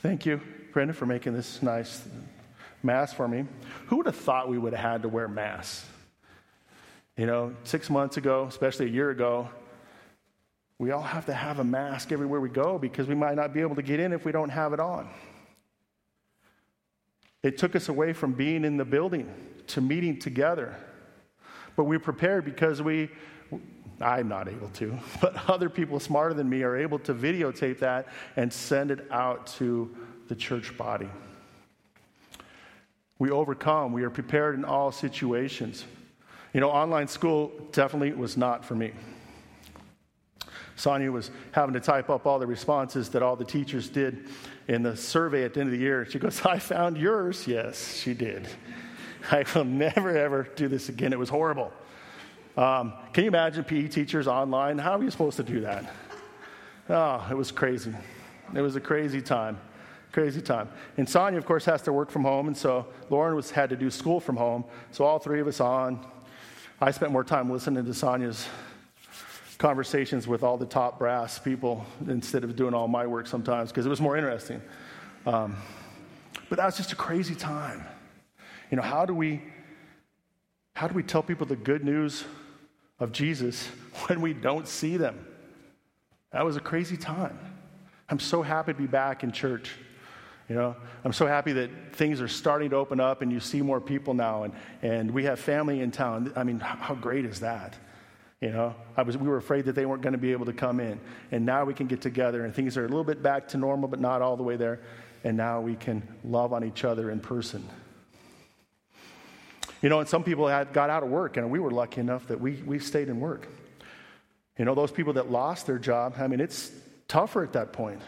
Thank 0.00 0.26
you, 0.26 0.40
Brenda, 0.72 0.92
for 0.92 1.06
making 1.06 1.32
this 1.32 1.62
nice 1.62 2.06
mask 2.82 3.16
for 3.16 3.26
me. 3.26 3.46
Who 3.86 3.96
would 3.96 4.06
have 4.06 4.16
thought 4.16 4.48
we 4.48 4.58
would 4.58 4.74
have 4.74 4.92
had 4.92 5.02
to 5.02 5.08
wear 5.08 5.26
masks? 5.26 5.86
You 7.16 7.24
know, 7.24 7.54
six 7.64 7.88
months 7.88 8.18
ago, 8.18 8.44
especially 8.46 8.86
a 8.86 8.90
year 8.90 9.08
ago, 9.08 9.48
we 10.78 10.90
all 10.90 11.02
have 11.02 11.24
to 11.26 11.32
have 11.32 11.60
a 11.60 11.64
mask 11.64 12.12
everywhere 12.12 12.40
we 12.40 12.50
go 12.50 12.78
because 12.78 13.08
we 13.08 13.14
might 13.14 13.36
not 13.36 13.54
be 13.54 13.62
able 13.62 13.74
to 13.76 13.82
get 13.82 13.98
in 13.98 14.12
if 14.12 14.26
we 14.26 14.32
don't 14.32 14.50
have 14.50 14.74
it 14.74 14.80
on. 14.80 15.08
It 17.42 17.56
took 17.56 17.74
us 17.74 17.88
away 17.88 18.12
from 18.12 18.32
being 18.32 18.66
in 18.66 18.76
the 18.76 18.84
building 18.84 19.32
to 19.68 19.80
meeting 19.80 20.18
together. 20.18 20.76
But 21.74 21.84
we 21.84 21.96
prepared 21.96 22.44
because 22.44 22.82
we, 22.82 23.08
I'm 24.00 24.28
not 24.28 24.48
able 24.48 24.68
to, 24.70 24.98
but 25.20 25.48
other 25.48 25.68
people 25.68 26.00
smarter 26.00 26.34
than 26.34 26.48
me 26.48 26.62
are 26.62 26.76
able 26.76 26.98
to 27.00 27.14
videotape 27.14 27.78
that 27.80 28.08
and 28.36 28.52
send 28.52 28.90
it 28.90 29.06
out 29.10 29.46
to 29.58 29.94
the 30.28 30.34
church 30.34 30.76
body. 30.76 31.08
We 33.18 33.30
overcome, 33.30 33.92
we 33.92 34.02
are 34.02 34.10
prepared 34.10 34.54
in 34.56 34.64
all 34.64 34.92
situations. 34.92 35.84
You 36.52 36.60
know, 36.60 36.70
online 36.70 37.08
school 37.08 37.52
definitely 37.72 38.12
was 38.12 38.36
not 38.36 38.64
for 38.64 38.74
me. 38.74 38.92
Sonia 40.76 41.10
was 41.10 41.30
having 41.52 41.72
to 41.72 41.80
type 41.80 42.10
up 42.10 42.26
all 42.26 42.38
the 42.38 42.46
responses 42.46 43.08
that 43.10 43.22
all 43.22 43.34
the 43.34 43.44
teachers 43.44 43.88
did 43.88 44.28
in 44.68 44.82
the 44.82 44.94
survey 44.94 45.44
at 45.44 45.54
the 45.54 45.60
end 45.60 45.68
of 45.68 45.72
the 45.72 45.78
year. 45.78 46.04
She 46.04 46.18
goes, 46.18 46.44
I 46.44 46.58
found 46.58 46.98
yours. 46.98 47.46
Yes, 47.46 47.96
she 47.96 48.12
did. 48.12 48.46
I 49.30 49.44
will 49.54 49.64
never, 49.64 50.16
ever 50.16 50.48
do 50.54 50.68
this 50.68 50.90
again. 50.90 51.12
It 51.12 51.18
was 51.18 51.30
horrible. 51.30 51.72
Um, 52.56 52.94
can 53.12 53.24
you 53.24 53.28
imagine 53.28 53.64
PE 53.64 53.88
teachers 53.88 54.26
online? 54.26 54.78
How 54.78 54.98
are 54.98 55.02
you 55.02 55.10
supposed 55.10 55.36
to 55.36 55.42
do 55.42 55.60
that? 55.60 55.92
Oh, 56.88 57.26
it 57.30 57.34
was 57.34 57.52
crazy. 57.52 57.92
It 58.54 58.60
was 58.62 58.76
a 58.76 58.80
crazy 58.80 59.20
time. 59.20 59.58
Crazy 60.12 60.40
time. 60.40 60.70
And 60.96 61.06
Sonia, 61.06 61.38
of 61.38 61.44
course, 61.44 61.66
has 61.66 61.82
to 61.82 61.92
work 61.92 62.10
from 62.10 62.22
home, 62.22 62.46
and 62.46 62.56
so 62.56 62.86
Lauren 63.10 63.36
was 63.36 63.50
had 63.50 63.68
to 63.70 63.76
do 63.76 63.90
school 63.90 64.20
from 64.20 64.36
home. 64.36 64.64
So 64.90 65.04
all 65.04 65.18
three 65.18 65.40
of 65.40 65.48
us 65.48 65.60
on. 65.60 66.06
I 66.80 66.90
spent 66.92 67.12
more 67.12 67.24
time 67.24 67.50
listening 67.50 67.84
to 67.84 67.92
Sonia's 67.92 68.48
conversations 69.58 70.26
with 70.26 70.42
all 70.42 70.56
the 70.56 70.66
top 70.66 70.98
brass 70.98 71.38
people 71.38 71.84
instead 72.08 72.44
of 72.44 72.56
doing 72.56 72.72
all 72.72 72.88
my 72.88 73.06
work 73.06 73.26
sometimes 73.26 73.70
because 73.70 73.84
it 73.84 73.88
was 73.88 74.00
more 74.00 74.16
interesting. 74.16 74.62
Um, 75.26 75.56
but 76.48 76.56
that 76.56 76.66
was 76.66 76.76
just 76.76 76.92
a 76.92 76.96
crazy 76.96 77.34
time. 77.34 77.84
You 78.70 78.76
know, 78.76 78.82
how 78.82 79.04
do 79.04 79.14
we 79.14 79.42
how 80.74 80.86
do 80.88 80.94
we 80.94 81.02
tell 81.02 81.22
people 81.22 81.46
the 81.46 81.56
good 81.56 81.84
news 81.84 82.24
of 82.98 83.12
Jesus 83.12 83.66
when 84.06 84.20
we 84.20 84.32
don't 84.32 84.68
see 84.68 84.96
them? 84.96 85.26
That 86.32 86.44
was 86.44 86.56
a 86.56 86.60
crazy 86.60 86.96
time. 86.96 87.38
I'm 88.08 88.20
so 88.20 88.42
happy 88.42 88.72
to 88.72 88.78
be 88.78 88.86
back 88.86 89.24
in 89.24 89.32
church. 89.32 89.72
You 90.48 90.54
know, 90.54 90.76
I'm 91.04 91.12
so 91.12 91.26
happy 91.26 91.52
that 91.54 91.70
things 91.94 92.20
are 92.20 92.28
starting 92.28 92.70
to 92.70 92.76
open 92.76 93.00
up 93.00 93.20
and 93.20 93.32
you 93.32 93.40
see 93.40 93.62
more 93.62 93.80
people 93.80 94.14
now 94.14 94.44
and, 94.44 94.54
and 94.82 95.10
we 95.10 95.24
have 95.24 95.40
family 95.40 95.80
in 95.80 95.90
town. 95.90 96.32
I 96.36 96.44
mean, 96.44 96.60
how 96.60 96.94
great 96.94 97.24
is 97.24 97.40
that? 97.40 97.74
You 98.40 98.50
know, 98.50 98.74
I 98.96 99.02
was, 99.02 99.16
we 99.16 99.26
were 99.26 99.38
afraid 99.38 99.64
that 99.64 99.74
they 99.74 99.86
weren't 99.86 100.02
going 100.02 100.12
to 100.12 100.18
be 100.18 100.30
able 100.30 100.44
to 100.46 100.52
come 100.52 100.78
in. 100.78 101.00
And 101.32 101.44
now 101.44 101.64
we 101.64 101.74
can 101.74 101.86
get 101.86 102.00
together 102.00 102.44
and 102.44 102.54
things 102.54 102.76
are 102.76 102.84
a 102.84 102.88
little 102.88 103.02
bit 103.02 103.22
back 103.22 103.48
to 103.48 103.56
normal, 103.56 103.88
but 103.88 103.98
not 103.98 104.22
all 104.22 104.36
the 104.36 104.42
way 104.42 104.56
there. 104.56 104.80
And 105.24 105.36
now 105.36 105.60
we 105.60 105.74
can 105.74 106.06
love 106.22 106.52
on 106.52 106.62
each 106.62 106.84
other 106.84 107.10
in 107.10 107.18
person. 107.18 107.66
You 109.86 109.90
know, 109.90 110.00
and 110.00 110.08
some 110.08 110.24
people 110.24 110.48
had 110.48 110.72
got 110.72 110.90
out 110.90 111.04
of 111.04 111.10
work, 111.10 111.36
and 111.36 111.48
we 111.48 111.60
were 111.60 111.70
lucky 111.70 112.00
enough 112.00 112.26
that 112.26 112.40
we, 112.40 112.54
we 112.66 112.80
stayed 112.80 113.08
in 113.08 113.20
work. 113.20 113.46
You 114.58 114.64
know, 114.64 114.74
those 114.74 114.90
people 114.90 115.12
that 115.12 115.30
lost 115.30 115.64
their 115.68 115.78
job, 115.78 116.16
I 116.18 116.26
mean, 116.26 116.40
it's 116.40 116.72
tougher 117.06 117.44
at 117.44 117.52
that 117.52 117.72
point. 117.72 118.02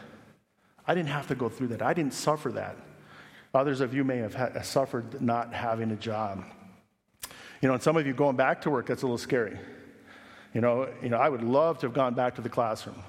I 0.89 0.97
didn't 0.97 1.11
have 1.11 1.29
to 1.29 1.37
go 1.37 1.49
through 1.49 1.69
that. 1.69 1.81
I 1.81 1.95
didn't 1.95 2.15
suffer 2.15 2.51
that. 2.51 2.77
Others 3.55 3.81
of 3.81 3.95
you 3.95 4.03
may 4.03 4.17
have 4.17 4.35
ha- 4.35 4.61
suffered 4.63 5.23
not 5.23 5.55
having 5.55 5.93
a 5.93 5.95
job. 5.95 6.43
You 7.63 7.69
know, 7.69 7.75
and 7.75 7.83
some 7.85 7.97
of 7.97 8.05
you 8.09 8.13
going 8.13 8.35
back 8.35 8.63
to 8.63 8.71
work, 8.71 8.87
that's 8.87 9.03
a 9.03 9.07
little 9.07 9.17
scary. 9.17 9.57
You 10.55 10.61
know, 10.61 10.89
you 11.01 11.11
know, 11.11 11.19
I 11.19 11.29
would 11.29 11.45
love 11.45 11.79
to 11.79 11.87
have 11.87 11.95
gone 11.95 12.15
back 12.15 12.35
to 12.35 12.41
the 12.41 12.49
classroom, 12.49 13.01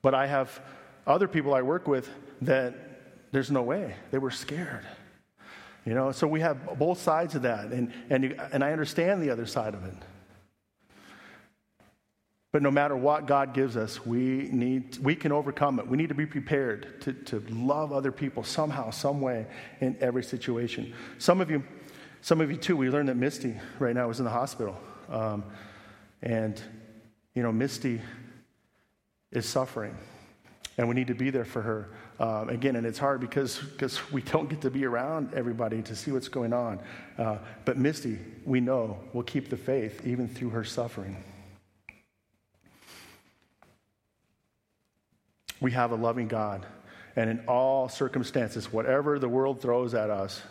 but 0.00 0.14
I 0.14 0.28
have 0.28 0.62
other 1.06 1.28
people 1.28 1.52
I 1.52 1.60
work 1.60 1.86
with 1.86 2.08
that 2.40 2.74
there's 3.32 3.50
no 3.50 3.60
way. 3.60 3.96
They 4.12 4.18
were 4.18 4.30
scared. 4.30 4.86
You 5.84 5.92
know, 5.92 6.12
so 6.12 6.26
we 6.26 6.40
have 6.40 6.78
both 6.78 7.00
sides 7.00 7.34
of 7.34 7.42
that, 7.42 7.66
and, 7.66 7.92
and, 8.08 8.24
you, 8.24 8.36
and 8.52 8.64
I 8.64 8.72
understand 8.72 9.22
the 9.22 9.30
other 9.30 9.44
side 9.44 9.74
of 9.74 9.84
it. 9.84 9.94
But 12.52 12.62
no 12.62 12.70
matter 12.70 12.96
what 12.96 13.26
God 13.26 13.52
gives 13.52 13.76
us, 13.76 14.06
we, 14.06 14.48
need, 14.52 14.96
we 14.98 15.16
can 15.16 15.32
overcome 15.32 15.80
it. 15.80 15.88
We 15.88 15.96
need 15.96 16.08
to 16.10 16.14
be 16.14 16.24
prepared 16.24 17.00
to, 17.02 17.12
to 17.12 17.40
love 17.50 17.92
other 17.92 18.12
people 18.12 18.44
somehow, 18.44 18.90
some 18.90 19.20
way, 19.20 19.46
in 19.80 19.96
every 20.00 20.22
situation. 20.22 20.94
Some 21.18 21.40
of 21.40 21.50
you, 21.50 21.64
some 22.20 22.40
of 22.40 22.50
you 22.50 22.56
too, 22.56 22.76
we 22.76 22.88
learned 22.90 23.08
that 23.08 23.16
Misty 23.16 23.56
right 23.80 23.94
now 23.94 24.08
is 24.08 24.20
in 24.20 24.24
the 24.24 24.30
hospital. 24.30 24.80
Um, 25.10 25.44
and, 26.22 26.62
you 27.34 27.42
know, 27.42 27.50
Misty 27.50 28.00
is 29.32 29.46
suffering, 29.46 29.96
and 30.78 30.88
we 30.88 30.94
need 30.94 31.08
to 31.08 31.14
be 31.14 31.30
there 31.30 31.44
for 31.44 31.60
her. 31.60 31.90
Um, 32.20 32.48
again, 32.48 32.76
and 32.76 32.86
it's 32.86 32.98
hard 32.98 33.20
because 33.20 33.58
because 33.58 34.12
we 34.12 34.22
don't 34.22 34.48
get 34.48 34.60
to 34.60 34.70
be 34.70 34.84
around 34.84 35.34
everybody 35.34 35.82
to 35.82 35.96
see 35.96 36.12
what's 36.12 36.28
going 36.28 36.52
on. 36.52 36.78
Uh, 37.18 37.38
but 37.64 37.76
Misty, 37.76 38.18
we 38.44 38.60
know, 38.60 38.98
will 39.12 39.24
keep 39.24 39.50
the 39.50 39.56
faith 39.56 40.00
even 40.06 40.28
through 40.28 40.50
her 40.50 40.62
suffering. 40.62 41.22
We 45.60 45.72
have 45.72 45.90
a 45.90 45.96
loving 45.96 46.28
God. 46.28 46.66
And 47.16 47.30
in 47.30 47.40
all 47.46 47.88
circumstances, 47.88 48.72
whatever 48.72 49.18
the 49.18 49.28
world 49.28 49.60
throws 49.60 49.94
at 49.94 50.10
us, 50.10 50.42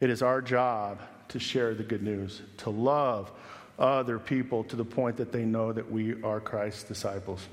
it 0.00 0.10
is 0.10 0.22
our 0.22 0.42
job 0.42 1.00
to 1.28 1.38
share 1.38 1.74
the 1.74 1.82
good 1.82 2.02
news, 2.02 2.42
to 2.58 2.70
love 2.70 3.30
other 3.78 4.18
people 4.18 4.64
to 4.64 4.76
the 4.76 4.84
point 4.84 5.16
that 5.16 5.32
they 5.32 5.44
know 5.44 5.72
that 5.72 5.90
we 5.90 6.22
are 6.22 6.40
Christ's 6.40 6.84
disciples. 6.84 7.46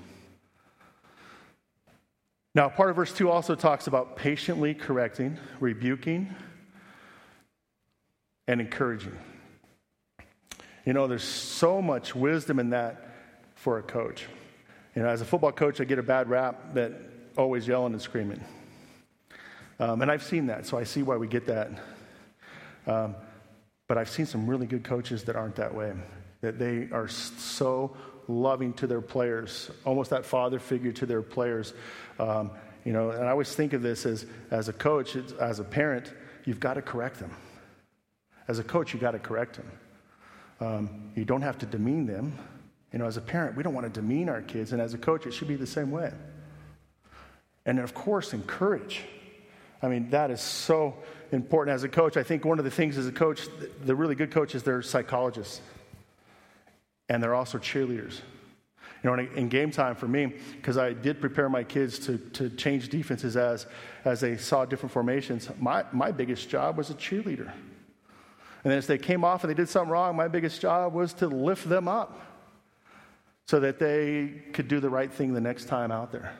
Now, 2.55 2.67
part 2.67 2.89
of 2.89 2.95
verse 2.95 3.13
2 3.13 3.29
also 3.29 3.55
talks 3.55 3.87
about 3.87 4.15
patiently 4.15 4.73
correcting, 4.73 5.37
rebuking, 5.59 6.33
and 8.47 8.59
encouraging. 8.59 9.17
You 10.85 10.93
know, 10.93 11.05
there's 11.05 11.23
so 11.23 11.81
much 11.81 12.15
wisdom 12.15 12.57
in 12.57 12.71
that 12.71 13.09
for 13.53 13.77
a 13.77 13.83
coach. 13.83 14.25
You 14.95 15.03
know, 15.03 15.09
as 15.09 15.21
a 15.21 15.25
football 15.25 15.51
coach, 15.51 15.79
I 15.79 15.83
get 15.83 15.99
a 15.99 16.03
bad 16.03 16.29
rap 16.29 16.73
that 16.73 16.93
always 17.37 17.67
yelling 17.67 17.93
and 17.93 18.01
screaming. 18.01 18.43
Um, 19.79 20.01
and 20.01 20.09
I've 20.09 20.23
seen 20.23 20.47
that, 20.47 20.65
so 20.65 20.77
I 20.77 20.83
see 20.83 21.03
why 21.03 21.17
we 21.17 21.27
get 21.27 21.45
that. 21.45 21.69
Um, 22.87 23.15
but 23.87 23.97
I've 23.97 24.09
seen 24.09 24.25
some 24.25 24.47
really 24.47 24.65
good 24.65 24.83
coaches 24.83 25.23
that 25.25 25.35
aren't 25.35 25.55
that 25.57 25.73
way, 25.73 25.93
that 26.41 26.57
they 26.57 26.89
are 26.91 27.07
so 27.07 27.95
loving 28.29 28.73
to 28.73 28.87
their 28.87 29.01
players, 29.01 29.71
almost 29.83 30.11
that 30.11 30.23
father 30.23 30.59
figure 30.59 30.91
to 30.93 31.05
their 31.05 31.21
players. 31.21 31.73
Um, 32.19 32.51
you 32.85 32.93
know, 32.93 33.09
and 33.09 33.25
I 33.25 33.31
always 33.31 33.53
think 33.53 33.73
of 33.73 33.81
this 33.81 34.05
as, 34.05 34.25
as 34.51 34.69
a 34.69 34.73
coach, 34.73 35.17
as 35.39 35.59
a 35.59 35.63
parent, 35.63 36.13
you've 36.45 36.59
got 36.59 36.75
to 36.75 36.81
correct 36.81 37.19
them. 37.19 37.31
As 38.47 38.59
a 38.59 38.63
coach, 38.63 38.93
you've 38.93 39.01
got 39.01 39.11
to 39.11 39.19
correct 39.19 39.57
them. 39.57 39.71
Um, 40.61 41.11
you 41.15 41.25
don't 41.25 41.41
have 41.41 41.57
to 41.59 41.65
demean 41.65 42.05
them. 42.05 42.37
You 42.93 42.99
know, 42.99 43.05
as 43.05 43.17
a 43.17 43.21
parent, 43.21 43.57
we 43.57 43.63
don't 43.63 43.73
want 43.73 43.91
to 43.91 44.01
demean 44.01 44.29
our 44.29 44.41
kids, 44.41 44.73
and 44.73 44.81
as 44.81 44.93
a 44.93 44.97
coach, 44.97 45.25
it 45.25 45.33
should 45.33 45.47
be 45.47 45.55
the 45.55 45.67
same 45.67 45.91
way. 45.91 46.11
And 47.65 47.79
of 47.79 47.93
course, 47.93 48.33
encourage. 48.33 49.03
I 49.81 49.87
mean, 49.87 50.09
that 50.09 50.31
is 50.31 50.41
so 50.41 50.97
important 51.31 51.75
as 51.75 51.83
a 51.83 51.89
coach. 51.89 52.17
I 52.17 52.23
think 52.23 52.45
one 52.45 52.59
of 52.59 52.65
the 52.65 52.71
things 52.71 52.97
as 52.97 53.07
a 53.07 53.11
coach, 53.11 53.47
the 53.83 53.95
really 53.95 54.15
good 54.15 54.31
coaches, 54.31 54.63
they're 54.63 54.81
psychologists, 54.81 55.61
and 57.09 57.21
they're 57.21 57.35
also 57.35 57.57
cheerleaders. 57.57 58.21
You 59.03 59.09
know, 59.09 59.27
in 59.35 59.47
game 59.47 59.71
time 59.71 59.95
for 59.95 60.07
me, 60.07 60.33
because 60.57 60.77
I 60.77 60.93
did 60.93 61.21
prepare 61.21 61.49
my 61.49 61.63
kids 61.63 61.99
to, 61.99 62.17
to 62.17 62.49
change 62.49 62.89
defenses 62.89 63.37
as, 63.37 63.65
as 64.03 64.19
they 64.19 64.35
saw 64.35 64.65
different 64.65 64.91
formations, 64.91 65.49
my, 65.59 65.85
my 65.93 66.11
biggest 66.11 66.49
job 66.49 66.77
was 66.77 66.89
a 66.89 66.93
cheerleader. 66.95 67.51
And 68.63 68.73
as 68.73 68.87
they 68.87 68.97
came 68.97 69.23
off 69.23 69.43
and 69.43 69.49
they 69.49 69.55
did 69.55 69.69
something 69.69 69.89
wrong, 69.89 70.17
my 70.17 70.27
biggest 70.27 70.59
job 70.59 70.93
was 70.93 71.13
to 71.13 71.27
lift 71.27 71.67
them 71.69 71.87
up 71.87 72.19
so 73.47 73.61
that 73.61 73.79
they 73.79 74.43
could 74.51 74.67
do 74.67 74.81
the 74.81 74.89
right 74.89 75.11
thing 75.11 75.33
the 75.33 75.41
next 75.41 75.65
time 75.65 75.91
out 75.91 76.11
there. 76.11 76.33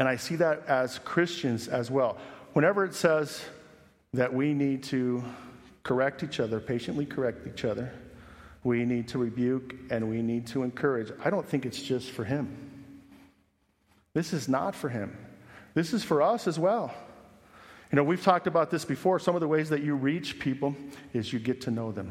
And 0.00 0.08
I 0.08 0.16
see 0.16 0.34
that 0.36 0.66
as 0.66 0.98
Christians 0.98 1.68
as 1.68 1.88
well. 1.88 2.18
Whenever 2.52 2.84
it 2.84 2.94
says 2.94 3.40
that 4.12 4.34
we 4.34 4.52
need 4.52 4.82
to 4.84 5.22
correct 5.84 6.24
each 6.24 6.40
other, 6.40 6.58
patiently 6.58 7.06
correct 7.06 7.46
each 7.46 7.64
other, 7.64 7.92
we 8.64 8.84
need 8.84 9.08
to 9.08 9.18
rebuke 9.18 9.74
and 9.90 10.08
we 10.08 10.22
need 10.22 10.46
to 10.48 10.62
encourage, 10.62 11.12
I 11.24 11.30
don't 11.30 11.48
think 11.48 11.66
it's 11.66 11.82
just 11.82 12.10
for 12.10 12.24
him. 12.24 12.70
This 14.14 14.32
is 14.32 14.48
not 14.48 14.74
for 14.74 14.88
him. 14.88 15.16
This 15.74 15.92
is 15.92 16.04
for 16.04 16.22
us 16.22 16.46
as 16.46 16.58
well. 16.58 16.94
You 17.90 17.96
know, 17.96 18.04
we've 18.04 18.22
talked 18.22 18.46
about 18.46 18.70
this 18.70 18.84
before. 18.84 19.18
Some 19.18 19.34
of 19.34 19.40
the 19.40 19.48
ways 19.48 19.68
that 19.70 19.82
you 19.82 19.94
reach 19.94 20.38
people 20.38 20.76
is 21.12 21.32
you 21.32 21.38
get 21.38 21.60
to 21.62 21.70
know 21.70 21.92
them. 21.92 22.10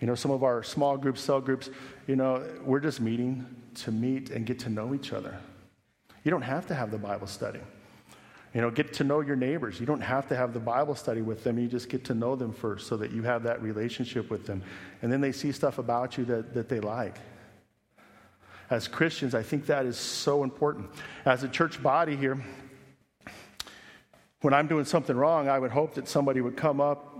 You 0.00 0.06
know, 0.06 0.14
some 0.14 0.30
of 0.30 0.44
our 0.44 0.62
small 0.62 0.96
groups, 0.96 1.20
cell 1.20 1.40
groups, 1.40 1.70
you 2.06 2.16
know, 2.16 2.46
we're 2.62 2.80
just 2.80 3.00
meeting 3.00 3.46
to 3.76 3.90
meet 3.90 4.30
and 4.30 4.44
get 4.44 4.58
to 4.60 4.68
know 4.68 4.94
each 4.94 5.12
other. 5.12 5.38
You 6.22 6.30
don't 6.30 6.42
have 6.42 6.66
to 6.66 6.74
have 6.74 6.90
the 6.90 6.98
Bible 6.98 7.26
study. 7.26 7.60
You 8.54 8.62
know, 8.62 8.70
get 8.70 8.94
to 8.94 9.04
know 9.04 9.20
your 9.20 9.36
neighbors. 9.36 9.78
You 9.78 9.86
don't 9.86 10.00
have 10.00 10.28
to 10.28 10.36
have 10.36 10.54
the 10.54 10.60
Bible 10.60 10.94
study 10.94 11.20
with 11.20 11.44
them. 11.44 11.58
You 11.58 11.68
just 11.68 11.88
get 11.88 12.04
to 12.06 12.14
know 12.14 12.36
them 12.36 12.52
first 12.52 12.86
so 12.86 12.96
that 12.96 13.10
you 13.10 13.22
have 13.22 13.42
that 13.42 13.62
relationship 13.62 14.30
with 14.30 14.46
them. 14.46 14.62
And 15.02 15.12
then 15.12 15.20
they 15.20 15.32
see 15.32 15.52
stuff 15.52 15.78
about 15.78 16.16
you 16.16 16.24
that, 16.26 16.54
that 16.54 16.68
they 16.68 16.80
like. 16.80 17.18
As 18.70 18.88
Christians, 18.88 19.34
I 19.34 19.42
think 19.42 19.66
that 19.66 19.84
is 19.84 19.98
so 19.98 20.42
important. 20.42 20.90
As 21.24 21.42
a 21.42 21.48
church 21.48 21.82
body 21.82 22.16
here, 22.16 22.42
when 24.40 24.54
I'm 24.54 24.66
doing 24.66 24.84
something 24.84 25.16
wrong, 25.16 25.48
I 25.48 25.58
would 25.58 25.70
hope 25.70 25.94
that 25.94 26.08
somebody 26.08 26.40
would 26.40 26.56
come 26.56 26.80
up 26.80 27.16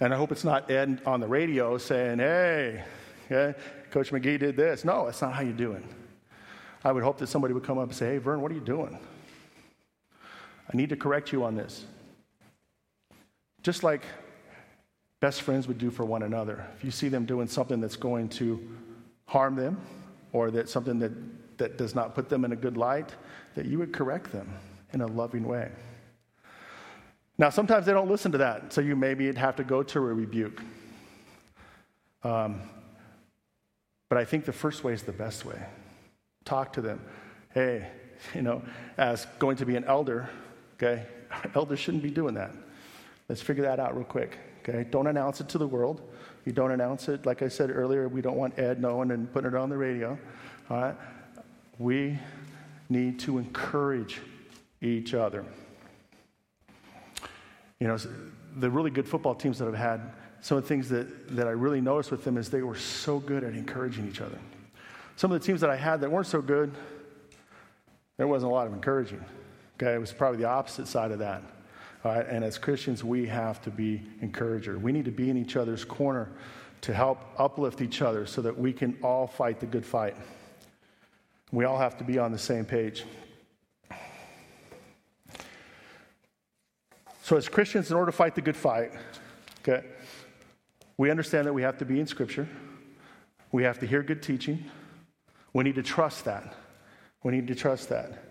and 0.00 0.12
I 0.12 0.16
hope 0.16 0.30
it's 0.30 0.44
not 0.44 0.70
Ed 0.70 1.00
on 1.06 1.20
the 1.20 1.26
radio 1.26 1.78
saying, 1.78 2.18
hey, 2.18 2.84
yeah, 3.30 3.52
Coach 3.90 4.10
McGee 4.10 4.38
did 4.38 4.56
this. 4.56 4.84
No, 4.84 5.06
that's 5.06 5.22
not 5.22 5.32
how 5.32 5.42
you 5.42 5.52
do 5.52 5.72
it. 5.72 5.82
I 6.84 6.92
would 6.92 7.02
hope 7.02 7.18
that 7.18 7.28
somebody 7.28 7.54
would 7.54 7.64
come 7.64 7.78
up 7.78 7.88
and 7.88 7.96
say, 7.96 8.12
hey, 8.12 8.18
Vern, 8.18 8.40
what 8.40 8.50
are 8.50 8.54
you 8.54 8.60
doing? 8.60 8.98
I 10.72 10.76
need 10.76 10.88
to 10.90 10.96
correct 10.96 11.32
you 11.32 11.44
on 11.44 11.54
this. 11.54 11.84
Just 13.62 13.82
like 13.82 14.02
best 15.20 15.42
friends 15.42 15.66
would 15.68 15.78
do 15.78 15.90
for 15.90 16.04
one 16.04 16.22
another. 16.22 16.66
If 16.76 16.84
you 16.84 16.90
see 16.90 17.08
them 17.08 17.24
doing 17.24 17.48
something 17.48 17.80
that's 17.80 17.96
going 17.96 18.28
to 18.30 18.60
harm 19.26 19.56
them 19.56 19.80
or 20.32 20.50
that 20.50 20.68
something 20.68 20.98
that, 20.98 21.12
that 21.58 21.78
does 21.78 21.94
not 21.94 22.14
put 22.14 22.28
them 22.28 22.44
in 22.44 22.52
a 22.52 22.56
good 22.56 22.76
light, 22.76 23.14
that 23.54 23.66
you 23.66 23.78
would 23.78 23.92
correct 23.92 24.32
them 24.32 24.48
in 24.92 25.00
a 25.00 25.06
loving 25.06 25.44
way. 25.44 25.70
Now, 27.38 27.50
sometimes 27.50 27.86
they 27.86 27.92
don't 27.92 28.08
listen 28.08 28.32
to 28.32 28.38
that, 28.38 28.72
so 28.72 28.80
you 28.80 28.96
maybe 28.96 29.32
have 29.34 29.56
to 29.56 29.64
go 29.64 29.82
to 29.82 29.98
a 29.98 30.02
rebuke. 30.02 30.62
Um, 32.22 32.62
but 34.08 34.18
I 34.18 34.24
think 34.24 34.44
the 34.44 34.52
first 34.52 34.84
way 34.84 34.92
is 34.92 35.02
the 35.02 35.12
best 35.12 35.44
way. 35.44 35.60
Talk 36.44 36.72
to 36.74 36.80
them. 36.80 37.00
Hey, 37.52 37.88
you 38.34 38.42
know, 38.42 38.62
as 38.96 39.26
going 39.38 39.56
to 39.56 39.66
be 39.66 39.76
an 39.76 39.84
elder, 39.84 40.30
okay, 40.76 41.06
elders 41.54 41.78
shouldn't 41.78 42.02
be 42.02 42.10
doing 42.10 42.34
that. 42.34 42.52
Let's 43.28 43.42
figure 43.42 43.64
that 43.64 43.80
out 43.80 43.96
real 43.96 44.04
quick, 44.04 44.38
okay? 44.62 44.86
Don't 44.88 45.06
announce 45.06 45.40
it 45.40 45.48
to 45.50 45.58
the 45.58 45.66
world. 45.66 46.00
You 46.44 46.52
don't 46.52 46.70
announce 46.70 47.08
it. 47.08 47.26
Like 47.26 47.42
I 47.42 47.48
said 47.48 47.70
earlier, 47.70 48.08
we 48.08 48.20
don't 48.20 48.36
want 48.36 48.58
Ed 48.58 48.80
knowing 48.80 49.10
and 49.10 49.32
putting 49.32 49.48
it 49.48 49.56
on 49.56 49.68
the 49.68 49.76
radio, 49.76 50.16
all 50.70 50.76
right? 50.76 50.94
We 51.78 52.18
need 52.88 53.18
to 53.20 53.38
encourage 53.38 54.20
each 54.80 55.12
other. 55.12 55.44
You 57.80 57.88
know, 57.88 57.98
the 58.56 58.70
really 58.70 58.90
good 58.90 59.08
football 59.08 59.34
teams 59.34 59.58
that 59.58 59.68
I've 59.68 59.74
had, 59.74 60.00
some 60.40 60.56
of 60.56 60.64
the 60.64 60.68
things 60.68 60.88
that, 60.90 61.36
that 61.36 61.48
I 61.48 61.50
really 61.50 61.80
noticed 61.80 62.10
with 62.10 62.24
them 62.24 62.38
is 62.38 62.48
they 62.48 62.62
were 62.62 62.76
so 62.76 63.18
good 63.18 63.42
at 63.42 63.54
encouraging 63.54 64.08
each 64.08 64.20
other. 64.20 64.38
Some 65.16 65.32
of 65.32 65.40
the 65.40 65.46
teams 65.46 65.60
that 65.62 65.70
I 65.70 65.76
had 65.76 66.00
that 66.02 66.10
weren't 66.10 66.26
so 66.26 66.40
good, 66.40 66.72
there 68.16 68.26
wasn't 68.26 68.52
a 68.52 68.54
lot 68.54 68.66
of 68.66 68.72
encouraging. 68.72 69.22
Okay, 69.76 69.94
it 69.94 70.00
was 70.00 70.12
probably 70.12 70.38
the 70.38 70.48
opposite 70.48 70.88
side 70.88 71.10
of 71.10 71.18
that. 71.18 71.42
All 72.04 72.14
right, 72.14 72.26
and 72.26 72.44
as 72.44 72.56
Christians, 72.56 73.04
we 73.04 73.26
have 73.26 73.60
to 73.62 73.70
be 73.70 74.02
encourager. 74.22 74.78
We 74.78 74.92
need 74.92 75.04
to 75.04 75.10
be 75.10 75.28
in 75.28 75.36
each 75.36 75.56
other's 75.56 75.84
corner 75.84 76.30
to 76.82 76.94
help 76.94 77.18
uplift 77.38 77.80
each 77.80 78.00
other 78.00 78.26
so 78.26 78.40
that 78.42 78.56
we 78.56 78.72
can 78.72 78.96
all 79.02 79.26
fight 79.26 79.60
the 79.60 79.66
good 79.66 79.84
fight. 79.84 80.16
We 81.52 81.64
all 81.64 81.78
have 81.78 81.98
to 81.98 82.04
be 82.04 82.18
on 82.18 82.32
the 82.32 82.38
same 82.38 82.64
page. 82.64 83.04
So, 87.22 87.36
as 87.36 87.48
Christians, 87.48 87.90
in 87.90 87.96
order 87.96 88.12
to 88.12 88.16
fight 88.16 88.34
the 88.34 88.40
good 88.40 88.56
fight, 88.56 88.92
okay, 89.60 89.84
we 90.96 91.10
understand 91.10 91.46
that 91.46 91.52
we 91.52 91.62
have 91.62 91.76
to 91.78 91.84
be 91.84 91.98
in 91.98 92.06
Scripture. 92.06 92.48
We 93.52 93.64
have 93.64 93.78
to 93.80 93.86
hear 93.86 94.02
good 94.02 94.22
teaching. 94.22 94.64
We 95.52 95.64
need 95.64 95.74
to 95.74 95.82
trust 95.82 96.24
that. 96.24 96.54
We 97.24 97.32
need 97.32 97.48
to 97.48 97.54
trust 97.54 97.88
that. 97.88 98.22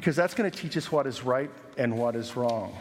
Because 0.00 0.16
that's 0.16 0.32
going 0.32 0.50
to 0.50 0.58
teach 0.58 0.78
us 0.78 0.90
what 0.90 1.06
is 1.06 1.22
right 1.22 1.50
and 1.76 1.98
what 1.98 2.16
is 2.16 2.34
wrong. 2.34 2.74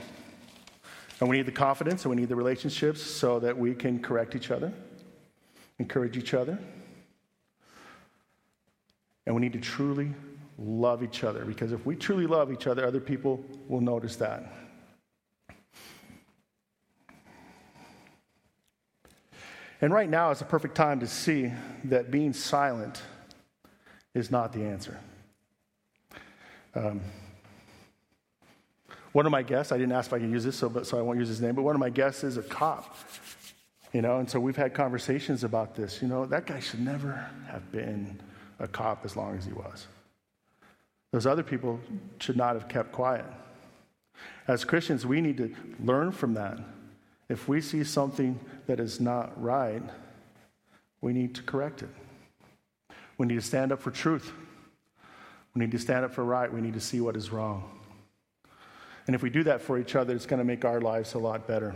And 1.19 1.27
we 1.27 1.35
need 1.35 1.47
the 1.47 1.51
confidence 1.51 2.05
and 2.05 2.11
we 2.11 2.15
need 2.15 2.29
the 2.29 2.35
relationships 2.37 3.01
so 3.01 3.41
that 3.41 3.57
we 3.57 3.75
can 3.75 4.01
correct 4.01 4.37
each 4.37 4.51
other, 4.51 4.71
encourage 5.79 6.15
each 6.15 6.33
other. 6.33 6.57
And 9.25 9.35
we 9.35 9.41
need 9.41 9.51
to 9.51 9.59
truly 9.59 10.13
love 10.57 11.03
each 11.03 11.25
other 11.25 11.43
because 11.43 11.73
if 11.73 11.85
we 11.85 11.97
truly 11.97 12.25
love 12.25 12.53
each 12.53 12.67
other, 12.67 12.87
other 12.87 13.01
people 13.01 13.43
will 13.67 13.81
notice 13.81 14.15
that. 14.15 14.53
And 19.81 19.91
right 19.91 20.09
now 20.09 20.31
is 20.31 20.39
a 20.39 20.45
perfect 20.45 20.75
time 20.75 21.01
to 21.01 21.07
see 21.07 21.51
that 21.83 22.11
being 22.11 22.31
silent 22.31 23.01
is 24.13 24.31
not 24.31 24.53
the 24.53 24.63
answer. 24.63 25.01
Um, 26.75 27.01
one 29.11 29.25
of 29.25 29.31
my 29.31 29.41
guests, 29.41 29.71
I 29.71 29.77
didn't 29.77 29.93
ask 29.93 30.07
if 30.07 30.13
I 30.13 30.19
could 30.19 30.29
use 30.29 30.43
this, 30.43 30.55
so, 30.55 30.69
but, 30.69 30.85
so 30.85 30.99
I 30.99 31.01
won't 31.01 31.17
use 31.17 31.27
his 31.27 31.41
name, 31.41 31.55
but 31.55 31.63
one 31.63 31.75
of 31.75 31.79
my 31.79 31.89
guests 31.89 32.23
is 32.23 32.37
a 32.37 32.43
cop. 32.43 32.95
You 33.91 34.03
know, 34.03 34.19
and 34.19 34.29
so 34.29 34.39
we've 34.39 34.55
had 34.55 34.75
conversations 34.75 35.43
about 35.43 35.75
this. 35.75 35.99
You 36.01 36.07
know, 36.07 36.25
that 36.27 36.45
guy 36.45 36.59
should 36.59 36.79
never 36.79 37.27
have 37.47 37.71
been 37.71 38.19
a 38.59 38.67
cop 38.67 39.03
as 39.03 39.15
long 39.15 39.35
as 39.35 39.45
he 39.45 39.53
was. 39.53 39.87
Those 41.11 41.25
other 41.25 41.41
people 41.41 41.79
should 42.19 42.37
not 42.37 42.53
have 42.53 42.67
kept 42.67 42.91
quiet. 42.91 43.25
As 44.47 44.63
Christians, 44.63 45.07
we 45.07 45.21
need 45.21 45.37
to 45.37 45.55
learn 45.83 46.11
from 46.11 46.35
that. 46.35 46.59
If 47.29 47.47
we 47.47 47.61
see 47.61 47.83
something 47.83 48.39
that 48.67 48.79
is 48.79 48.99
not 48.99 49.41
right, 49.41 49.81
we 51.01 51.13
need 51.13 51.33
to 51.35 51.43
correct 51.43 51.81
it. 51.81 51.89
We 53.17 53.25
need 53.25 53.35
to 53.35 53.41
stand 53.41 53.71
up 53.71 53.81
for 53.81 53.91
truth. 53.91 54.31
We 55.55 55.59
need 55.59 55.71
to 55.71 55.79
stand 55.79 56.05
up 56.05 56.13
for 56.13 56.23
right. 56.23 56.51
We 56.51 56.61
need 56.61 56.75
to 56.75 56.79
see 56.79 57.01
what 57.01 57.15
is 57.15 57.31
wrong. 57.31 57.79
And 59.07 59.15
if 59.15 59.23
we 59.23 59.29
do 59.29 59.43
that 59.43 59.61
for 59.61 59.79
each 59.79 59.95
other, 59.95 60.13
it's 60.13 60.25
going 60.25 60.37
to 60.37 60.45
make 60.45 60.63
our 60.65 60.79
lives 60.79 61.15
a 61.15 61.19
lot 61.19 61.47
better. 61.47 61.75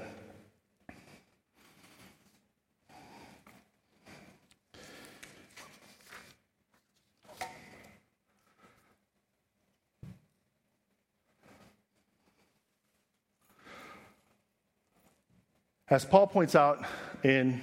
As 15.93 16.05
Paul 16.05 16.25
points 16.25 16.55
out 16.55 16.85
in 17.23 17.61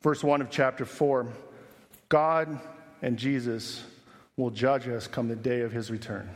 verse 0.00 0.24
1 0.24 0.40
of 0.40 0.48
chapter 0.48 0.86
4, 0.86 1.26
God 2.08 2.60
and 3.02 3.18
Jesus 3.18 3.84
will 4.38 4.50
judge 4.50 4.88
us 4.88 5.06
come 5.06 5.28
the 5.28 5.36
day 5.36 5.60
of 5.60 5.72
his 5.72 5.90
return. 5.90 6.30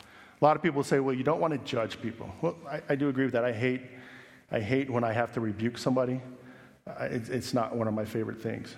A 0.00 0.44
lot 0.44 0.56
of 0.56 0.62
people 0.62 0.82
say, 0.82 0.98
well, 0.98 1.14
you 1.14 1.22
don't 1.22 1.40
want 1.40 1.52
to 1.52 1.58
judge 1.58 2.00
people. 2.00 2.28
Well, 2.40 2.56
I, 2.68 2.80
I 2.88 2.94
do 2.96 3.08
agree 3.08 3.24
with 3.24 3.34
that. 3.34 3.44
I 3.44 3.52
hate, 3.52 3.82
I 4.50 4.58
hate 4.58 4.90
when 4.90 5.04
I 5.04 5.12
have 5.12 5.32
to 5.34 5.40
rebuke 5.40 5.78
somebody. 5.78 6.20
It, 6.86 7.28
it's 7.28 7.54
not 7.54 7.76
one 7.76 7.86
of 7.86 7.94
my 7.94 8.06
favorite 8.06 8.40
things. 8.40 8.74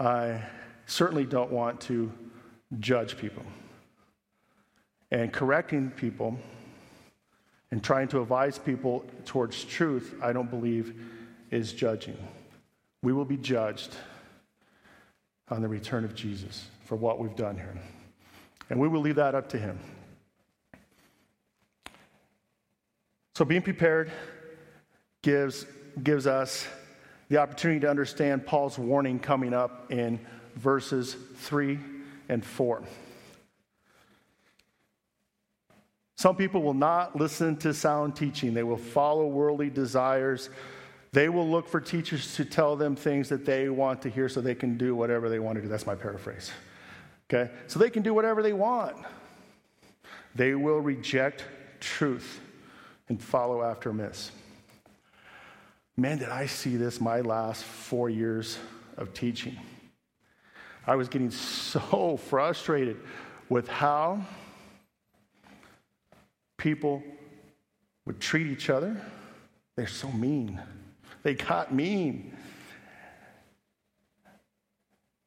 I 0.00 0.42
certainly 0.86 1.26
don't 1.26 1.52
want 1.52 1.82
to 1.82 2.10
judge 2.80 3.18
people. 3.18 3.44
And 5.10 5.30
correcting 5.30 5.90
people 5.90 6.38
and 7.70 7.84
trying 7.84 8.08
to 8.08 8.22
advise 8.22 8.58
people 8.58 9.04
towards 9.26 9.64
truth, 9.64 10.14
I 10.22 10.32
don't 10.32 10.50
believe 10.50 10.98
is 11.50 11.74
judging. 11.74 12.16
We 13.02 13.12
will 13.12 13.26
be 13.26 13.36
judged 13.36 13.94
on 15.50 15.60
the 15.60 15.68
return 15.68 16.04
of 16.04 16.14
Jesus 16.14 16.64
for 16.92 16.96
what 16.96 17.18
we've 17.18 17.36
done 17.36 17.54
here. 17.54 17.74
And 18.68 18.78
we 18.78 18.86
will 18.86 19.00
leave 19.00 19.14
that 19.14 19.34
up 19.34 19.48
to 19.48 19.58
Him. 19.58 19.78
So, 23.34 23.46
being 23.46 23.62
prepared 23.62 24.12
gives, 25.22 25.64
gives 26.02 26.26
us 26.26 26.68
the 27.30 27.38
opportunity 27.38 27.80
to 27.80 27.88
understand 27.88 28.44
Paul's 28.44 28.78
warning 28.78 29.18
coming 29.18 29.54
up 29.54 29.90
in 29.90 30.20
verses 30.56 31.16
3 31.36 31.78
and 32.28 32.44
4. 32.44 32.82
Some 36.16 36.36
people 36.36 36.62
will 36.62 36.74
not 36.74 37.16
listen 37.16 37.56
to 37.60 37.72
sound 37.72 38.16
teaching, 38.16 38.52
they 38.52 38.64
will 38.64 38.76
follow 38.76 39.26
worldly 39.28 39.70
desires. 39.70 40.50
They 41.12 41.30
will 41.30 41.48
look 41.48 41.68
for 41.68 41.80
teachers 41.80 42.36
to 42.36 42.44
tell 42.44 42.76
them 42.76 42.96
things 42.96 43.30
that 43.30 43.46
they 43.46 43.70
want 43.70 44.02
to 44.02 44.10
hear 44.10 44.28
so 44.28 44.42
they 44.42 44.54
can 44.54 44.76
do 44.76 44.94
whatever 44.94 45.30
they 45.30 45.38
want 45.38 45.56
to 45.56 45.62
do. 45.62 45.68
That's 45.68 45.86
my 45.86 45.94
paraphrase. 45.94 46.50
Okay? 47.32 47.50
So 47.66 47.78
they 47.78 47.90
can 47.90 48.02
do 48.02 48.12
whatever 48.12 48.42
they 48.42 48.52
want. 48.52 48.96
They 50.34 50.54
will 50.54 50.80
reject 50.80 51.44
truth 51.80 52.40
and 53.08 53.22
follow 53.22 53.62
after 53.62 53.92
myths. 53.92 54.32
Man, 55.96 56.18
did 56.18 56.28
I 56.28 56.46
see 56.46 56.76
this 56.76 57.00
my 57.00 57.20
last 57.20 57.64
four 57.64 58.10
years 58.10 58.58
of 58.96 59.14
teaching. 59.14 59.58
I 60.86 60.96
was 60.96 61.08
getting 61.08 61.30
so 61.30 62.16
frustrated 62.28 62.98
with 63.48 63.68
how 63.68 64.24
people 66.56 67.02
would 68.06 68.20
treat 68.20 68.46
each 68.46 68.70
other. 68.70 69.00
They're 69.76 69.86
so 69.86 70.10
mean. 70.10 70.60
They 71.22 71.34
got 71.34 71.72
mean. 71.72 72.36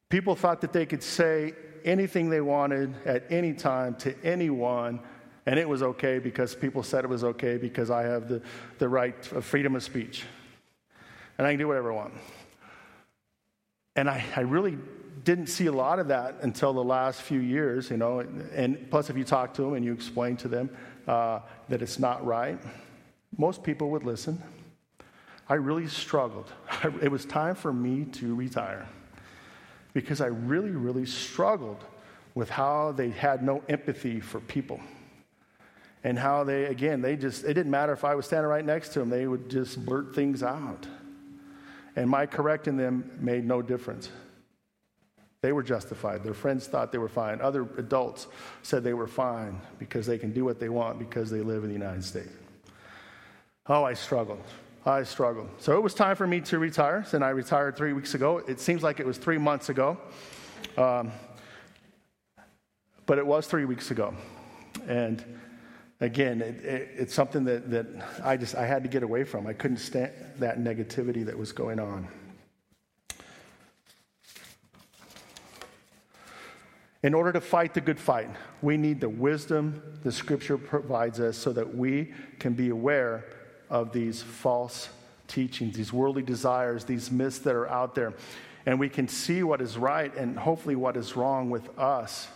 People 0.10 0.36
thought 0.36 0.62
that 0.62 0.74
they 0.74 0.86
could 0.86 1.04
say 1.04 1.54
anything 1.86 2.30
they 2.30 2.42
wanted 2.42 2.94
at 3.06 3.32
any 3.32 3.54
time 3.54 3.96
to 3.96 4.14
anyone, 4.24 5.00
and 5.46 5.60
it 5.60 5.70
was 5.70 5.82
okay 5.84 6.20
because 6.20 6.56
people 6.56 6.84
said 6.84 7.06
it 7.06 7.10
was 7.10 7.24
okay 7.24 7.58
because 7.58 7.92
I 7.92 8.04
have 8.04 8.28
the, 8.28 8.42
the 8.80 8.90
right 8.90 9.32
of 9.32 9.46
freedom 9.46 9.76
of 9.76 9.84
speech. 9.84 10.26
And 11.38 11.46
I 11.46 11.52
can 11.52 11.60
do 11.60 11.68
whatever 11.68 11.92
I 11.92 11.96
want. 11.96 12.14
And 13.96 14.10
I, 14.10 14.26
I 14.36 14.42
really 14.42 14.78
didn't 15.24 15.48
see 15.48 15.68
a 15.68 15.72
lot 15.72 16.00
of 16.00 16.10
that 16.10 16.36
until 16.42 16.74
the 16.74 16.84
last 16.84 17.22
few 17.22 17.40
years, 17.40 17.90
you 17.90 17.98
know. 17.98 18.20
And 18.20 18.90
plus, 18.90 19.10
if 19.10 19.18
you 19.18 19.24
talk 19.24 19.54
to 19.56 19.62
them 19.62 19.74
and 19.74 19.86
you 19.86 19.94
explain 19.94 20.38
to 20.38 20.48
them 20.48 20.70
uh, 21.08 21.40
that 21.70 21.82
it's 21.82 22.00
not 22.00 22.26
right, 22.26 22.60
most 23.38 23.64
people 23.64 23.90
would 23.92 24.04
listen. 24.04 24.42
I 25.48 25.56
really 25.56 25.88
struggled. 25.88 26.52
It 27.02 27.12
was 27.12 27.26
time 27.26 27.56
for 27.56 27.72
me 27.72 28.06
to 28.14 28.34
retire 28.36 28.88
because 29.96 30.20
I 30.20 30.28
really, 30.28 30.72
really 30.72 31.06
struggled 31.06 31.82
with 32.36 32.50
how 32.50 32.92
they 32.92 33.10
had 33.10 33.42
no 33.42 33.64
empathy 33.70 34.20
for 34.20 34.42
people. 34.42 34.82
And 36.04 36.20
how 36.20 36.44
they, 36.44 36.66
again, 36.66 37.02
they 37.02 37.16
just, 37.16 37.46
it 37.46 37.54
didn't 37.54 37.72
matter 37.72 37.94
if 37.94 38.04
I 38.04 38.14
was 38.14 38.26
standing 38.26 38.50
right 38.50 38.64
next 38.64 38.90
to 38.90 39.00
them, 39.00 39.10
they 39.10 39.26
would 39.26 39.50
just 39.50 39.84
blurt 39.84 40.14
things 40.14 40.44
out. 40.44 40.86
And 41.96 42.10
my 42.10 42.26
correcting 42.26 42.76
them 42.76 43.10
made 43.22 43.46
no 43.46 43.62
difference. 43.62 44.10
They 45.42 45.54
were 45.54 45.64
justified. 45.64 46.24
Their 46.24 46.34
friends 46.34 46.68
thought 46.68 46.92
they 46.92 46.98
were 46.98 47.08
fine. 47.08 47.40
Other 47.40 47.62
adults 47.78 48.28
said 48.64 48.84
they 48.84 48.94
were 48.94 49.08
fine 49.08 49.62
because 49.80 50.06
they 50.06 50.18
can 50.18 50.34
do 50.34 50.44
what 50.44 50.60
they 50.60 50.70
want 50.70 51.00
because 51.00 51.30
they 51.32 51.40
live 51.40 51.64
in 51.64 51.70
the 51.70 51.76
United 51.76 52.04
States. 52.04 52.34
Oh, 53.68 53.86
I 53.86 53.94
struggled. 53.94 54.44
I 54.88 55.02
struggled. 55.02 55.50
So 55.58 55.76
it 55.76 55.82
was 55.82 55.96
time 55.96 56.16
for 56.16 56.28
me 56.28 56.42
to 56.42 56.60
retire, 56.60 57.04
and 57.12 57.24
I 57.24 57.30
retired 57.30 57.76
three 57.76 57.94
weeks 57.94 58.14
ago. 58.14 58.44
It 58.48 58.60
seems 58.60 58.84
like 58.84 59.00
it 59.00 59.06
was 59.06 59.18
three 59.18 59.40
months 59.40 59.70
ago, 59.70 59.98
um, 60.78 61.12
but 63.08 63.18
it 63.18 63.26
was 63.26 63.48
three 63.48 63.66
weeks 63.66 63.90
ago. 63.90 64.14
And 64.88 65.24
again, 66.02 66.40
it, 66.40 66.64
it, 66.64 66.90
it's 66.98 67.14
something 67.16 67.44
that, 67.46 67.72
that 67.72 67.88
I 68.24 68.38
just 68.38 68.54
I 68.54 68.68
had 68.68 68.84
to 68.84 68.90
get 68.90 69.02
away 69.02 69.24
from. 69.24 69.48
I 69.48 69.54
couldn't 69.54 69.78
stand 69.78 70.12
that 70.38 70.60
negativity 70.60 71.26
that 71.26 71.36
was 71.36 71.52
going 71.52 71.80
on. 71.80 72.08
In 77.02 77.16
order 77.16 77.32
to 77.32 77.42
fight 77.42 77.74
the 77.74 77.82
good 77.82 78.00
fight, 78.00 78.30
we 78.62 78.78
need 78.78 79.02
the 79.02 79.10
wisdom 79.10 79.82
the 80.04 80.12
scripture 80.12 80.60
provides 80.60 81.20
us 81.20 81.38
so 81.38 81.52
that 81.54 81.76
we 81.76 82.14
can 82.38 82.54
be 82.54 82.70
aware 82.70 83.26
of 83.70 83.92
these 83.92 84.22
false 84.22 84.90
teachings, 85.28 85.76
these 85.76 85.92
worldly 85.92 86.24
desires, 86.24 86.86
these 86.86 87.12
myths 87.12 87.40
that 87.40 87.56
are 87.56 87.68
out 87.68 87.96
there. 87.96 88.14
And 88.66 88.80
we 88.80 88.90
can 88.90 89.08
see 89.08 89.44
what 89.44 89.62
is 89.62 89.78
right 89.78 90.16
and 90.16 90.38
hopefully 90.38 90.76
what 90.76 90.98
is 90.98 91.16
wrong 91.16 91.50
with 91.50 91.78
us. 91.78 92.28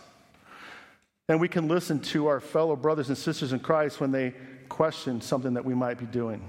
And 1.27 1.39
we 1.39 1.47
can 1.47 1.67
listen 1.67 1.99
to 1.99 2.27
our 2.27 2.39
fellow 2.39 2.75
brothers 2.75 3.09
and 3.09 3.17
sisters 3.17 3.53
in 3.53 3.59
Christ 3.59 3.99
when 3.99 4.11
they 4.11 4.33
question 4.67 5.21
something 5.21 5.53
that 5.53 5.65
we 5.65 5.75
might 5.75 5.97
be 5.97 6.05
doing. 6.05 6.41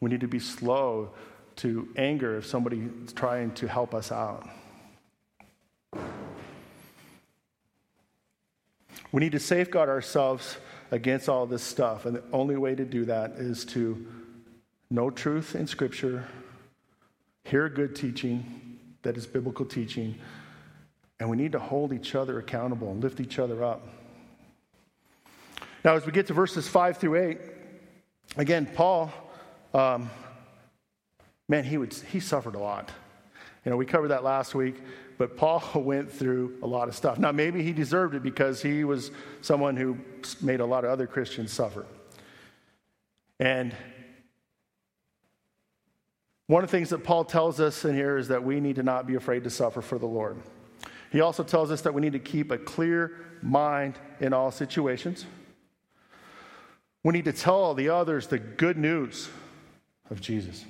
We 0.00 0.10
need 0.10 0.20
to 0.20 0.28
be 0.28 0.38
slow 0.38 1.10
to 1.56 1.88
anger 1.96 2.36
if 2.36 2.46
somebody 2.46 2.88
is 3.04 3.12
trying 3.12 3.52
to 3.52 3.66
help 3.66 3.94
us 3.94 4.12
out. 4.12 4.48
We 9.10 9.20
need 9.20 9.32
to 9.32 9.40
safeguard 9.40 9.88
ourselves 9.88 10.58
against 10.90 11.28
all 11.28 11.46
this 11.46 11.62
stuff. 11.62 12.06
And 12.06 12.16
the 12.16 12.22
only 12.32 12.56
way 12.56 12.74
to 12.74 12.84
do 12.84 13.04
that 13.06 13.32
is 13.32 13.64
to 13.66 14.06
know 14.90 15.10
truth 15.10 15.54
in 15.54 15.66
Scripture, 15.66 16.26
hear 17.44 17.68
good 17.68 17.94
teaching 17.94 18.78
that 19.02 19.16
is 19.16 19.26
biblical 19.26 19.64
teaching, 19.64 20.16
and 21.20 21.28
we 21.28 21.36
need 21.36 21.52
to 21.52 21.58
hold 21.58 21.92
each 21.92 22.14
other 22.14 22.38
accountable 22.38 22.90
and 22.90 23.02
lift 23.02 23.20
each 23.20 23.38
other 23.38 23.64
up. 23.64 23.86
Now, 25.84 25.94
as 25.94 26.04
we 26.04 26.12
get 26.12 26.26
to 26.26 26.34
verses 26.34 26.68
5 26.68 26.98
through 26.98 27.16
8, 27.16 27.38
again, 28.36 28.66
Paul, 28.74 29.12
um, 29.72 30.10
man, 31.48 31.64
he, 31.64 31.78
would, 31.78 31.94
he 31.94 32.20
suffered 32.20 32.54
a 32.54 32.58
lot. 32.58 32.90
You 33.64 33.70
know, 33.70 33.76
we 33.76 33.86
covered 33.86 34.08
that 34.08 34.24
last 34.24 34.54
week. 34.54 34.76
But 35.18 35.36
Paul 35.36 35.62
went 35.74 36.10
through 36.10 36.58
a 36.62 36.66
lot 36.66 36.88
of 36.88 36.94
stuff. 36.94 37.18
Now, 37.18 37.32
maybe 37.32 37.62
he 37.62 37.72
deserved 37.72 38.14
it 38.14 38.22
because 38.22 38.62
he 38.62 38.84
was 38.84 39.10
someone 39.42 39.76
who 39.76 39.98
made 40.40 40.60
a 40.60 40.66
lot 40.66 40.84
of 40.84 40.90
other 40.90 41.06
Christians 41.06 41.52
suffer. 41.52 41.84
And 43.40 43.74
one 46.46 46.64
of 46.64 46.70
the 46.70 46.76
things 46.76 46.90
that 46.90 47.04
Paul 47.04 47.24
tells 47.24 47.60
us 47.60 47.84
in 47.84 47.94
here 47.94 48.16
is 48.16 48.28
that 48.28 48.42
we 48.42 48.58
need 48.58 48.76
to 48.76 48.82
not 48.82 49.06
be 49.06 49.16
afraid 49.16 49.44
to 49.44 49.50
suffer 49.50 49.82
for 49.82 49.98
the 49.98 50.06
Lord. 50.06 50.38
He 51.10 51.20
also 51.20 51.42
tells 51.42 51.70
us 51.70 51.82
that 51.82 51.92
we 51.92 52.00
need 52.00 52.12
to 52.12 52.18
keep 52.18 52.50
a 52.50 52.58
clear 52.58 53.12
mind 53.42 53.98
in 54.20 54.32
all 54.32 54.50
situations. 54.50 55.26
We 57.04 57.12
need 57.12 57.26
to 57.26 57.32
tell 57.32 57.74
the 57.74 57.90
others 57.90 58.26
the 58.26 58.38
good 58.38 58.76
news 58.76 59.28
of 60.10 60.20
Jesus. 60.20 60.64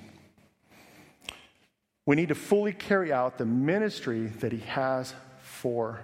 We 2.08 2.16
need 2.16 2.30
to 2.30 2.34
fully 2.34 2.72
carry 2.72 3.12
out 3.12 3.36
the 3.36 3.44
ministry 3.44 4.28
that 4.40 4.50
He 4.50 4.60
has 4.60 5.12
for 5.42 6.00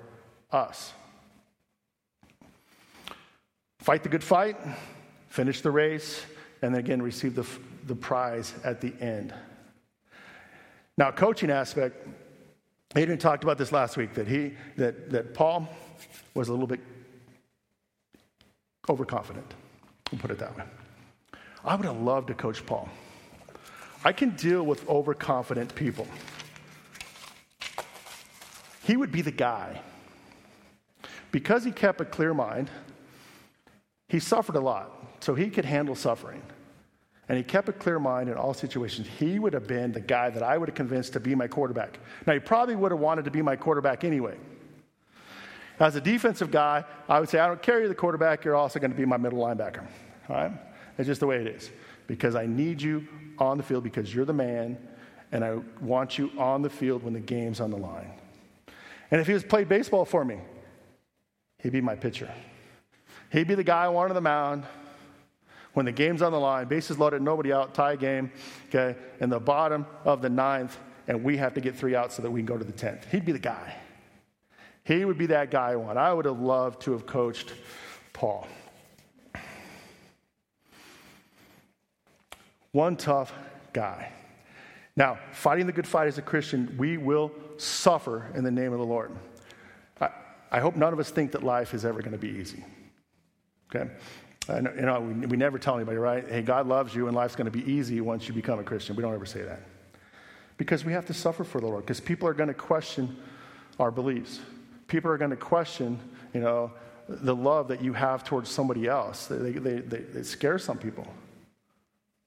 us. 0.53 0.93
Fight 3.79 4.03
the 4.03 4.11
good 4.11 4.23
fight, 4.23 4.59
finish 5.29 5.63
the 5.63 5.71
race, 5.71 6.23
and 6.61 6.75
then 6.75 6.81
again 6.81 7.01
receive 7.01 7.35
the, 7.35 7.47
the 7.87 7.95
prize 7.95 8.53
at 8.65 8.83
the 8.83 8.93
end. 9.01 9.33
Now, 10.99 11.11
coaching 11.11 11.51
aspect, 11.51 12.07
Adrian 12.95 13.19
talked 13.19 13.43
about 13.43 13.57
this 13.57 13.73
last 13.73 13.97
week 13.97 14.13
that 14.13 14.29
he 14.29 14.53
that, 14.77 15.09
that 15.09 15.33
Paul 15.33 15.67
was 16.35 16.49
a 16.49 16.53
little 16.53 16.67
bit 16.67 16.81
overconfident. 18.91 19.55
We'll 20.13 20.21
put 20.21 20.31
it 20.31 20.39
that 20.39 20.55
way. 20.55 20.65
I 21.65 21.75
would 21.77 21.87
have 21.87 21.97
loved 21.97 22.27
to 22.27 22.35
coach 22.35 22.67
Paul. 22.67 22.91
I 24.05 24.13
can 24.13 24.31
deal 24.31 24.63
with 24.65 24.87
overconfident 24.89 25.75
people. 25.75 26.07
He 28.83 28.97
would 28.97 29.11
be 29.11 29.23
the 29.23 29.31
guy. 29.31 29.81
Because 31.31 31.65
he 31.65 31.73
kept 31.73 32.01
a 32.01 32.05
clear 32.05 32.35
mind, 32.35 32.71
he 34.09 34.21
suffered 34.21 34.57
a 34.57 34.61
lot, 34.61 35.17
so 35.21 35.35
he 35.35 35.49
could 35.49 35.65
handle 35.65 35.95
suffering. 35.95 36.43
And 37.29 37.39
he 37.39 37.43
kept 37.43 37.69
a 37.71 37.73
clear 37.73 37.99
mind 37.99 38.29
in 38.29 38.37
all 38.37 38.53
situations. 38.53 39.09
He 39.19 39.39
would 39.39 39.55
have 39.55 39.67
been 39.67 39.93
the 39.93 40.01
guy 40.01 40.29
that 40.29 40.43
I 40.43 40.59
would 40.59 40.69
have 40.69 40.77
convinced 40.77 41.15
to 41.15 41.21
be 41.21 41.35
my 41.35 41.49
quarterback. 41.49 41.99
Now, 42.27 42.35
he 42.35 42.39
probably 42.39 42.77
would 42.77 42.93
have 42.93 43.01
wanted 43.01 43.25
to 43.25 43.31
be 43.31 43.41
my 43.41 43.57
quarterback 43.57 44.05
anyway. 44.05 44.37
As 45.81 45.97
a 45.97 46.01
defensive 46.01 46.51
guy, 46.51 46.85
I 47.09 47.19
would 47.19 47.29
say, 47.29 47.39
I 47.39 47.47
don't 47.47 47.63
carry 47.63 47.89
the 47.89 47.95
quarterback, 47.95 48.45
you're 48.45 48.55
also 48.55 48.79
going 48.79 48.91
to 48.91 48.97
be 48.97 49.07
my 49.07 49.17
middle 49.17 49.39
linebacker. 49.39 49.85
All 50.29 50.37
right? 50.37 50.53
It's 50.99 51.07
just 51.07 51.21
the 51.21 51.27
way 51.27 51.39
it 51.39 51.47
is. 51.47 51.71
Because 52.07 52.35
I 52.35 52.47
need 52.47 52.83
you 52.83 53.07
on 53.39 53.57
the 53.57 53.63
field 53.63 53.85
because 53.85 54.15
you're 54.15 54.25
the 54.25 54.33
man, 54.33 54.79
and 55.33 55.45
I 55.45 55.59
want 55.81 56.19
you 56.19 56.31
on 56.39 56.63
the 56.63 56.71
field 56.71 57.03
when 57.03 57.13
the 57.13 57.21
game's 57.21 57.61
on 57.61 57.71
the 57.71 57.77
line. 57.77 58.11
And 59.11 59.21
if 59.21 59.27
he 59.27 59.33
was 59.33 59.45
played 59.45 59.69
baseball 59.69 60.05
for 60.05 60.25
me, 60.25 60.39
he'd 61.59 61.73
be 61.73 61.81
my 61.81 61.97
pitcher. 61.97 62.31
He'd 63.31 63.49
be 63.49 63.55
the 63.55 63.65
guy 63.65 63.85
I 63.85 63.89
want 63.89 64.11
on 64.11 64.15
the 64.15 64.21
mound 64.21 64.65
when 65.73 65.87
the 65.87 65.93
game's 65.93 66.23
on 66.23 66.33
the 66.33 66.39
line, 66.39 66.69
bases 66.69 66.99
loaded, 66.99 67.21
nobody 67.21 67.53
out, 67.53 67.75
tie 67.75 67.97
game, 67.97 68.31
okay, 68.69 68.97
in 69.21 69.29
the 69.29 69.41
bottom 69.41 69.85
of 70.05 70.23
the 70.23 70.31
ninth, 70.31 70.79
and 71.09 71.23
we 71.23 71.37
have 71.37 71.53
to 71.55 71.61
get 71.61 71.75
three 71.75 71.97
outs 71.97 72.15
so 72.15 72.23
that 72.23 72.31
we 72.31 72.41
can 72.41 72.47
go 72.47 72.57
to 72.57 72.65
the 72.65 72.73
tenth. 72.73 73.11
He'd 73.11 73.25
be 73.25 73.33
the 73.33 73.39
guy. 73.39 73.75
He 74.85 75.05
would 75.05 75.19
be 75.19 75.27
that 75.27 75.51
guy 75.51 75.73
I 75.73 75.77
want. 75.77 75.99
I 75.99 76.13
would 76.13 76.27
have 76.27 76.39
loved 76.39 76.83
to 76.83 76.93
have 76.93 77.07
coached 77.07 77.55
Paul. 78.13 78.47
One 82.75 82.97
tough 82.97 83.33
guy. 83.73 84.11
Now, 84.97 85.17
fighting 85.31 85.67
the 85.67 85.73
good 85.73 85.87
fight 85.87 86.09
as 86.09 86.19
a 86.19 86.23
Christian, 86.23 86.75
we 86.77 86.97
will 86.97 87.31
suffer 87.57 88.33
in 88.35 88.43
the 88.43 88.51
name 88.51 88.73
of 88.73 88.81
the 88.81 88.85
Lord. 88.85 89.13
I, 90.01 90.09
I 90.51 90.59
hope 90.59 90.75
none 90.75 90.93
of 90.93 90.99
us 90.99 91.09
think 91.09 91.31
that 91.33 91.45
life 91.45 91.73
is 91.73 91.85
ever 91.85 92.01
going 92.01 92.13
to 92.13 92.19
be 92.19 92.31
easy. 92.31 92.65
Okay? 93.73 93.93
And, 94.49 94.69
you 94.75 94.87
know, 94.87 95.01
we, 95.01 95.27
we 95.27 95.37
never 95.37 95.57
tell 95.57 95.77
anybody, 95.77 95.99
right? 95.99 96.29
Hey, 96.29 96.43
God 96.43 96.67
loves 96.67 96.97
you 96.97 97.07
and 97.07 97.15
life's 97.15 97.37
going 97.37 97.45
to 97.45 97.57
be 97.57 97.63
easy 97.71 98.01
once 98.01 98.27
you 98.27 98.35
become 98.35 98.59
a 98.59 98.65
Christian. 98.65 98.97
We 98.97 99.03
don't 99.03 99.15
ever 99.15 99.25
say 99.25 99.43
that. 99.43 99.61
Because 100.57 100.85
we 100.85 100.93
have 100.93 101.07
to 101.07 101.15
suffer 101.15 101.45
for 101.45 101.61
the 101.61 101.69
Lord. 101.69 101.85
Because 101.85 102.01
people 102.01 102.27
are 102.27 102.35
going 102.35 102.49
to 102.49 102.55
question 102.55 103.17
our 103.79 103.93
beliefs. 103.93 104.41
People 104.89 105.13
are 105.13 105.17
going 105.17 105.31
to 105.31 105.37
question, 105.37 105.97
you 106.33 106.41
know, 106.41 106.73
the 107.09 107.37
love 107.37 107.69
that 107.69 107.85
you 107.85 107.93
have 107.93 108.25
towards 108.25 108.51
somebody 108.51 108.89
else. 108.89 109.27
They, 109.27 109.53
they, 109.53 109.79
they, 109.79 109.99
it 110.19 110.27
scares 110.27 110.65
some 110.65 110.79
people. 110.79 111.07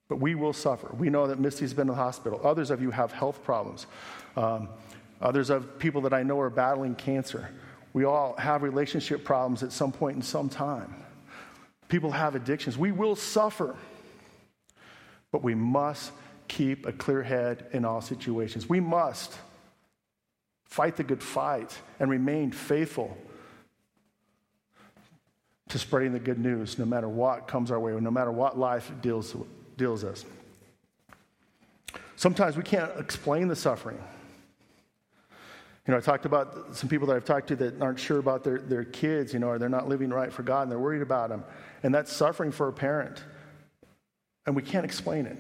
But 0.10 0.18
we 0.18 0.36
will 0.36 0.54
suffer. 0.54 0.94
We 0.98 1.10
know 1.10 1.28
that 1.28 1.40
Misty's 1.40 1.74
been 1.74 1.84
in 1.84 1.88
the 1.88 1.96
hospital. 1.96 2.40
Others 2.44 2.72
of 2.72 2.82
you 2.82 2.92
have 2.92 3.12
health 3.12 3.44
problems. 3.44 3.88
Um, 4.36 4.70
others 5.22 5.50
of 5.50 5.80
people 5.80 6.02
that 6.02 6.14
I 6.14 6.24
know 6.24 6.40
are 6.40 6.50
battling 6.50 6.96
cancer. 6.96 7.50
We 7.94 8.06
all 8.06 8.36
have 8.38 8.64
relationship 8.64 9.24
problems 9.24 9.64
at 9.64 9.72
some 9.72 9.92
point 9.92 10.16
in 10.16 10.22
some 10.22 10.50
time. 10.50 10.96
People 11.90 12.12
have 12.12 12.36
addictions. 12.36 12.78
We 12.78 12.92
will 12.92 13.16
suffer. 13.16 13.76
But 15.32 15.44
we 15.44 15.56
must 15.56 16.12
keep 16.48 16.86
a 16.86 16.94
clear 16.94 17.24
head 17.24 17.68
in 17.74 17.84
all 17.84 18.00
situations. 18.00 18.70
We 18.70 18.80
must 18.80 19.38
fight 20.66 20.96
the 20.96 21.04
good 21.04 21.24
fight 21.24 21.78
and 22.00 22.10
remain 22.10 22.52
faithful 22.52 23.18
to 25.70 25.78
spreading 25.78 26.14
the 26.14 26.20
good 26.20 26.40
news 26.40 26.80
no 26.80 26.86
matter 26.86 27.10
what 27.10 27.48
comes 27.48 27.72
our 27.72 27.80
way, 27.80 27.92
no 28.00 28.12
matter 28.12 28.32
what 28.32 28.58
life 28.58 28.90
deals 29.02 29.36
with 29.36 29.48
deals 29.78 30.04
us. 30.04 30.26
Sometimes 32.16 32.58
we 32.58 32.64
can't 32.64 32.92
explain 33.00 33.48
the 33.48 33.56
suffering. 33.56 33.98
You 35.88 35.94
know, 35.94 35.98
I 35.98 36.02
talked 36.02 36.26
about 36.26 36.76
some 36.76 36.90
people 36.90 37.08
that 37.08 37.16
I've 37.16 37.26
talked 37.26 37.48
to 37.48 37.56
that 37.58 37.82
aren't 37.82 38.00
sure 38.00 38.18
about 38.18 38.44
their, 38.44 38.58
their 38.58 38.84
kids, 38.84 39.32
you 39.32 39.40
know, 39.40 39.48
or 39.48 39.60
they're 39.60 39.70
not 39.70 39.88
living 39.88 40.10
right 40.10 40.34
for 40.34 40.44
God 40.44 40.64
and 40.64 40.72
they're 40.72 40.80
worried 40.80 41.02
about 41.02 41.30
them. 41.30 41.46
And 41.84 41.96
that's 41.96 42.12
suffering 42.12 42.52
for 42.52 42.68
a 42.68 42.74
parent. 42.74 43.24
And 44.46 44.56
we 44.56 44.64
can't 44.64 44.84
explain 44.84 45.26
it. 45.26 45.38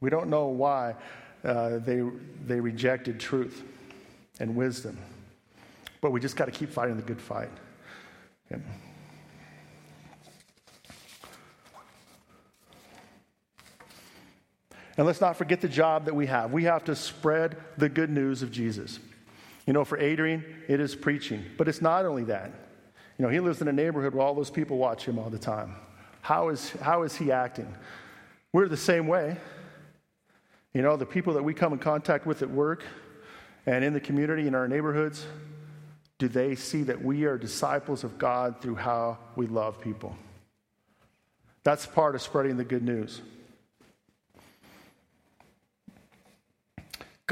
We 0.00 0.10
don't 0.10 0.28
know 0.28 0.46
why 0.46 0.94
uh, 1.44 1.78
they, 1.78 2.02
they 2.46 2.60
rejected 2.60 3.18
truth 3.18 3.62
and 4.38 4.54
wisdom. 4.54 4.98
But 6.00 6.12
we 6.12 6.20
just 6.20 6.36
got 6.36 6.44
to 6.44 6.52
keep 6.52 6.70
fighting 6.70 6.96
the 6.96 7.02
good 7.02 7.20
fight. 7.20 7.50
And 14.96 15.06
let's 15.06 15.20
not 15.20 15.36
forget 15.36 15.60
the 15.60 15.68
job 15.68 16.04
that 16.04 16.14
we 16.14 16.26
have. 16.26 16.52
We 16.52 16.64
have 16.64 16.84
to 16.84 16.94
spread 16.94 17.56
the 17.78 17.88
good 17.88 18.10
news 18.10 18.42
of 18.42 18.50
Jesus. 18.50 18.98
You 19.66 19.72
know, 19.72 19.84
for 19.84 19.98
Adrian, 19.98 20.44
it 20.68 20.80
is 20.80 20.94
preaching. 20.94 21.44
But 21.56 21.68
it's 21.68 21.80
not 21.80 22.04
only 22.04 22.24
that. 22.24 22.50
You 23.18 23.24
know, 23.24 23.30
he 23.30 23.40
lives 23.40 23.62
in 23.62 23.68
a 23.68 23.72
neighborhood 23.72 24.14
where 24.14 24.26
all 24.26 24.34
those 24.34 24.50
people 24.50 24.78
watch 24.78 25.04
him 25.04 25.18
all 25.18 25.30
the 25.30 25.38
time. 25.38 25.76
How 26.20 26.48
is, 26.50 26.70
how 26.72 27.02
is 27.02 27.16
he 27.16 27.32
acting? 27.32 27.72
We're 28.52 28.68
the 28.68 28.76
same 28.76 29.06
way. 29.06 29.36
You 30.74 30.82
know, 30.82 30.96
the 30.96 31.06
people 31.06 31.34
that 31.34 31.42
we 31.42 31.54
come 31.54 31.72
in 31.72 31.78
contact 31.78 32.26
with 32.26 32.42
at 32.42 32.50
work 32.50 32.82
and 33.66 33.84
in 33.84 33.92
the 33.92 34.00
community, 34.00 34.46
in 34.46 34.54
our 34.54 34.66
neighborhoods, 34.66 35.24
do 36.18 36.28
they 36.28 36.54
see 36.54 36.82
that 36.84 37.02
we 37.02 37.24
are 37.24 37.36
disciples 37.36 38.04
of 38.04 38.18
God 38.18 38.60
through 38.60 38.76
how 38.76 39.18
we 39.36 39.46
love 39.46 39.80
people? 39.80 40.16
That's 41.64 41.86
part 41.86 42.14
of 42.14 42.22
spreading 42.22 42.56
the 42.56 42.64
good 42.64 42.82
news. 42.82 43.20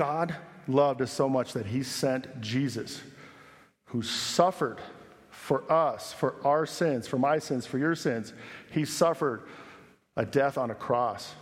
God 0.00 0.34
loved 0.66 1.02
us 1.02 1.12
so 1.12 1.28
much 1.28 1.52
that 1.52 1.66
he 1.66 1.82
sent 1.82 2.40
Jesus, 2.40 3.02
who 3.84 4.00
suffered 4.00 4.78
for 5.28 5.70
us, 5.70 6.10
for 6.10 6.36
our 6.42 6.64
sins, 6.64 7.06
for 7.06 7.18
my 7.18 7.38
sins, 7.38 7.66
for 7.66 7.76
your 7.76 7.94
sins. 7.94 8.32
He 8.70 8.86
suffered 8.86 9.42
a 10.16 10.24
death 10.24 10.56
on 10.56 10.70
a 10.70 10.74
cross. 10.74 11.34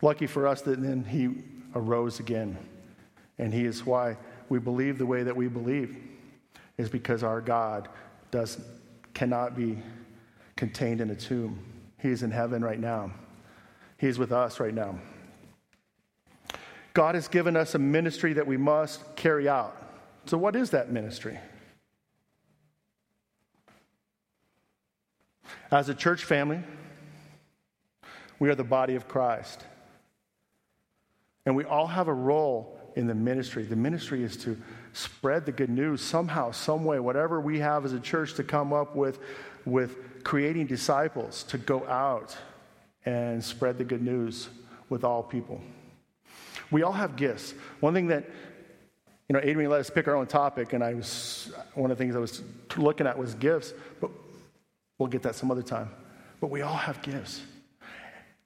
Lucky 0.00 0.26
for 0.26 0.46
us 0.46 0.62
that 0.62 0.80
then 0.80 1.04
he 1.04 1.34
arose 1.74 2.18
again. 2.18 2.56
And 3.36 3.52
he 3.52 3.66
is 3.66 3.84
why 3.84 4.16
we 4.48 4.58
believe 4.58 4.96
the 4.96 5.04
way 5.04 5.22
that 5.22 5.36
we 5.36 5.48
believe, 5.48 5.98
is 6.78 6.88
because 6.88 7.22
our 7.22 7.42
God 7.42 7.90
does, 8.30 8.58
cannot 9.12 9.54
be 9.54 9.82
contained 10.56 11.02
in 11.02 11.10
a 11.10 11.14
tomb. 11.14 11.62
He 12.00 12.10
is 12.10 12.22
in 12.22 12.30
heaven 12.30 12.64
right 12.64 12.80
now. 12.80 13.12
He 13.98 14.06
is 14.06 14.18
with 14.18 14.32
us 14.32 14.58
right 14.58 14.74
now. 14.74 14.98
God 16.94 17.14
has 17.14 17.28
given 17.28 17.56
us 17.56 17.74
a 17.74 17.78
ministry 17.78 18.32
that 18.32 18.46
we 18.46 18.56
must 18.56 19.16
carry 19.16 19.48
out. 19.48 19.76
So, 20.26 20.36
what 20.38 20.56
is 20.56 20.70
that 20.70 20.90
ministry? 20.90 21.38
As 25.70 25.88
a 25.88 25.94
church 25.94 26.24
family, 26.24 26.60
we 28.38 28.48
are 28.48 28.54
the 28.54 28.64
body 28.64 28.96
of 28.96 29.06
Christ. 29.06 29.64
And 31.46 31.54
we 31.54 31.64
all 31.64 31.86
have 31.86 32.08
a 32.08 32.12
role 32.12 32.78
in 32.96 33.06
the 33.06 33.14
ministry. 33.14 33.62
The 33.64 33.76
ministry 33.76 34.22
is 34.22 34.36
to 34.38 34.56
spread 34.92 35.46
the 35.46 35.52
good 35.52 35.70
news 35.70 36.00
somehow, 36.00 36.50
some 36.50 36.84
way, 36.84 36.98
whatever 36.98 37.40
we 37.40 37.60
have 37.60 37.84
as 37.84 37.92
a 37.92 38.00
church 38.00 38.34
to 38.34 38.42
come 38.42 38.72
up 38.72 38.96
with, 38.96 39.18
with 39.64 39.96
creating 40.24 40.66
disciples 40.66 41.44
to 41.44 41.58
go 41.58 41.86
out 41.86 42.36
and 43.04 43.42
spread 43.42 43.78
the 43.78 43.84
good 43.84 44.02
news 44.02 44.48
with 44.88 45.04
all 45.04 45.22
people. 45.22 45.60
We 46.70 46.82
all 46.82 46.92
have 46.92 47.16
gifts. 47.16 47.54
One 47.80 47.94
thing 47.94 48.08
that, 48.08 48.28
you 49.28 49.34
know, 49.34 49.40
Adrian 49.42 49.70
let 49.70 49.80
us 49.80 49.90
pick 49.90 50.08
our 50.08 50.16
own 50.16 50.26
topic, 50.26 50.72
and 50.72 50.84
I 50.84 50.94
was, 50.94 51.52
one 51.74 51.90
of 51.90 51.98
the 51.98 52.04
things 52.04 52.14
I 52.14 52.18
was 52.18 52.42
looking 52.76 53.06
at 53.06 53.18
was 53.18 53.34
gifts, 53.34 53.72
but 54.00 54.10
we'll 54.98 55.08
get 55.08 55.22
that 55.22 55.34
some 55.34 55.50
other 55.50 55.62
time. 55.62 55.90
But 56.40 56.50
we 56.50 56.62
all 56.62 56.76
have 56.76 57.02
gifts. 57.02 57.42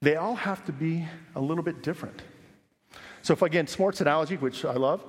They 0.01 0.17
all 0.17 0.35
have 0.35 0.65
to 0.67 0.73
be 0.73 1.07
a 1.35 1.41
little 1.41 1.65
bit 1.65 1.83
different. 1.83 2.23
So, 3.23 3.33
if 3.33 3.43
again, 3.43 3.67
sports 3.67 4.01
analogy, 4.01 4.37
which 4.37 4.65
I 4.65 4.75
love, 4.75 5.03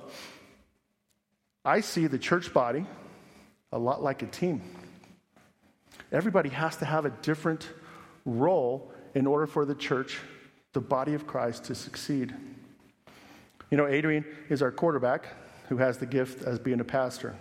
I 1.64 1.80
see 1.80 2.06
the 2.06 2.18
church 2.18 2.52
body 2.54 2.86
a 3.72 3.78
lot 3.78 4.02
like 4.02 4.22
a 4.22 4.26
team. 4.26 4.62
Everybody 6.12 6.48
has 6.50 6.76
to 6.76 6.84
have 6.84 7.04
a 7.04 7.10
different 7.10 7.68
role 8.24 8.92
in 9.14 9.26
order 9.26 9.46
for 9.46 9.64
the 9.64 9.74
church, 9.74 10.18
the 10.72 10.80
body 10.80 11.14
of 11.14 11.26
Christ, 11.26 11.64
to 11.64 11.74
succeed. 11.74 12.34
You 13.70 13.76
know, 13.76 13.86
Adrian 13.86 14.24
is 14.48 14.62
our 14.62 14.70
quarterback 14.70 15.26
who 15.68 15.78
has 15.78 15.98
the 15.98 16.06
gift 16.06 16.42
as 16.44 16.58
being 16.58 16.80
a 16.80 16.84
pastor. 16.84 17.34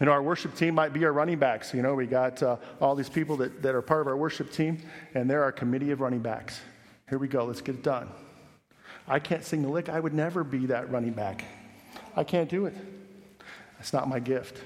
You 0.00 0.06
know, 0.06 0.12
our 0.12 0.22
worship 0.22 0.54
team 0.56 0.74
might 0.74 0.92
be 0.92 1.04
our 1.04 1.12
running 1.12 1.38
backs. 1.38 1.72
You 1.72 1.82
know, 1.82 1.94
we 1.94 2.06
got 2.06 2.42
uh, 2.42 2.56
all 2.80 2.94
these 2.94 3.08
people 3.08 3.36
that, 3.38 3.62
that 3.62 3.74
are 3.74 3.82
part 3.82 4.00
of 4.00 4.08
our 4.08 4.16
worship 4.16 4.52
team, 4.52 4.82
and 5.14 5.30
they're 5.30 5.42
our 5.42 5.52
committee 5.52 5.90
of 5.90 6.00
running 6.00 6.20
backs. 6.20 6.60
Here 7.08 7.18
we 7.18 7.28
go, 7.28 7.44
let's 7.44 7.60
get 7.60 7.76
it 7.76 7.82
done. 7.82 8.10
I 9.08 9.20
can't 9.20 9.44
sing 9.44 9.62
the 9.62 9.68
lick. 9.68 9.88
I 9.88 10.00
would 10.00 10.12
never 10.12 10.42
be 10.42 10.66
that 10.66 10.90
running 10.90 11.12
back. 11.12 11.44
I 12.16 12.24
can't 12.24 12.48
do 12.48 12.66
it. 12.66 12.74
That's 13.78 13.92
not 13.92 14.08
my 14.08 14.18
gift. 14.18 14.60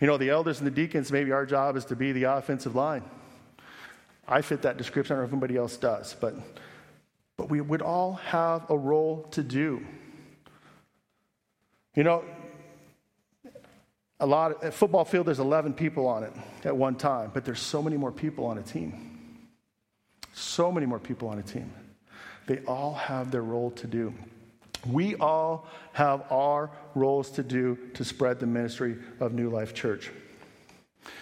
You 0.00 0.06
know, 0.06 0.16
the 0.16 0.30
elders 0.30 0.58
and 0.58 0.66
the 0.66 0.70
deacons, 0.70 1.10
maybe 1.10 1.32
our 1.32 1.46
job 1.46 1.76
is 1.76 1.86
to 1.86 1.96
be 1.96 2.12
the 2.12 2.24
offensive 2.24 2.74
line. 2.74 3.02
I 4.28 4.42
fit 4.42 4.62
that 4.62 4.76
description. 4.76 5.14
I 5.14 5.16
don't 5.16 5.24
know 5.24 5.28
if 5.28 5.32
anybody 5.32 5.56
else 5.56 5.76
does, 5.76 6.14
but 6.20 6.34
but 7.36 7.50
we 7.50 7.60
would 7.60 7.82
all 7.82 8.14
have 8.14 8.68
a 8.70 8.76
role 8.76 9.24
to 9.32 9.42
do. 9.42 9.84
You 11.94 12.04
know, 12.04 12.24
a 14.18 14.26
lot 14.26 14.52
of, 14.52 14.64
at 14.64 14.74
football 14.74 15.04
field 15.04 15.26
there's 15.26 15.38
11 15.38 15.74
people 15.74 16.06
on 16.06 16.24
it 16.24 16.32
at 16.64 16.76
one 16.76 16.96
time, 16.96 17.30
but 17.32 17.44
there's 17.44 17.60
so 17.60 17.82
many 17.82 17.96
more 17.96 18.12
people 18.12 18.46
on 18.46 18.58
a 18.58 18.62
team. 18.62 19.38
So 20.32 20.72
many 20.72 20.86
more 20.86 20.98
people 20.98 21.28
on 21.28 21.38
a 21.38 21.42
team. 21.42 21.70
They 22.46 22.58
all 22.60 22.94
have 22.94 23.30
their 23.30 23.42
role 23.42 23.70
to 23.72 23.86
do. 23.86 24.14
We 24.90 25.16
all 25.16 25.66
have 25.92 26.30
our 26.30 26.70
roles 26.94 27.30
to 27.32 27.42
do 27.42 27.78
to 27.94 28.04
spread 28.04 28.40
the 28.40 28.46
ministry 28.46 28.96
of 29.20 29.32
New 29.32 29.50
Life 29.50 29.74
Church. 29.74 30.10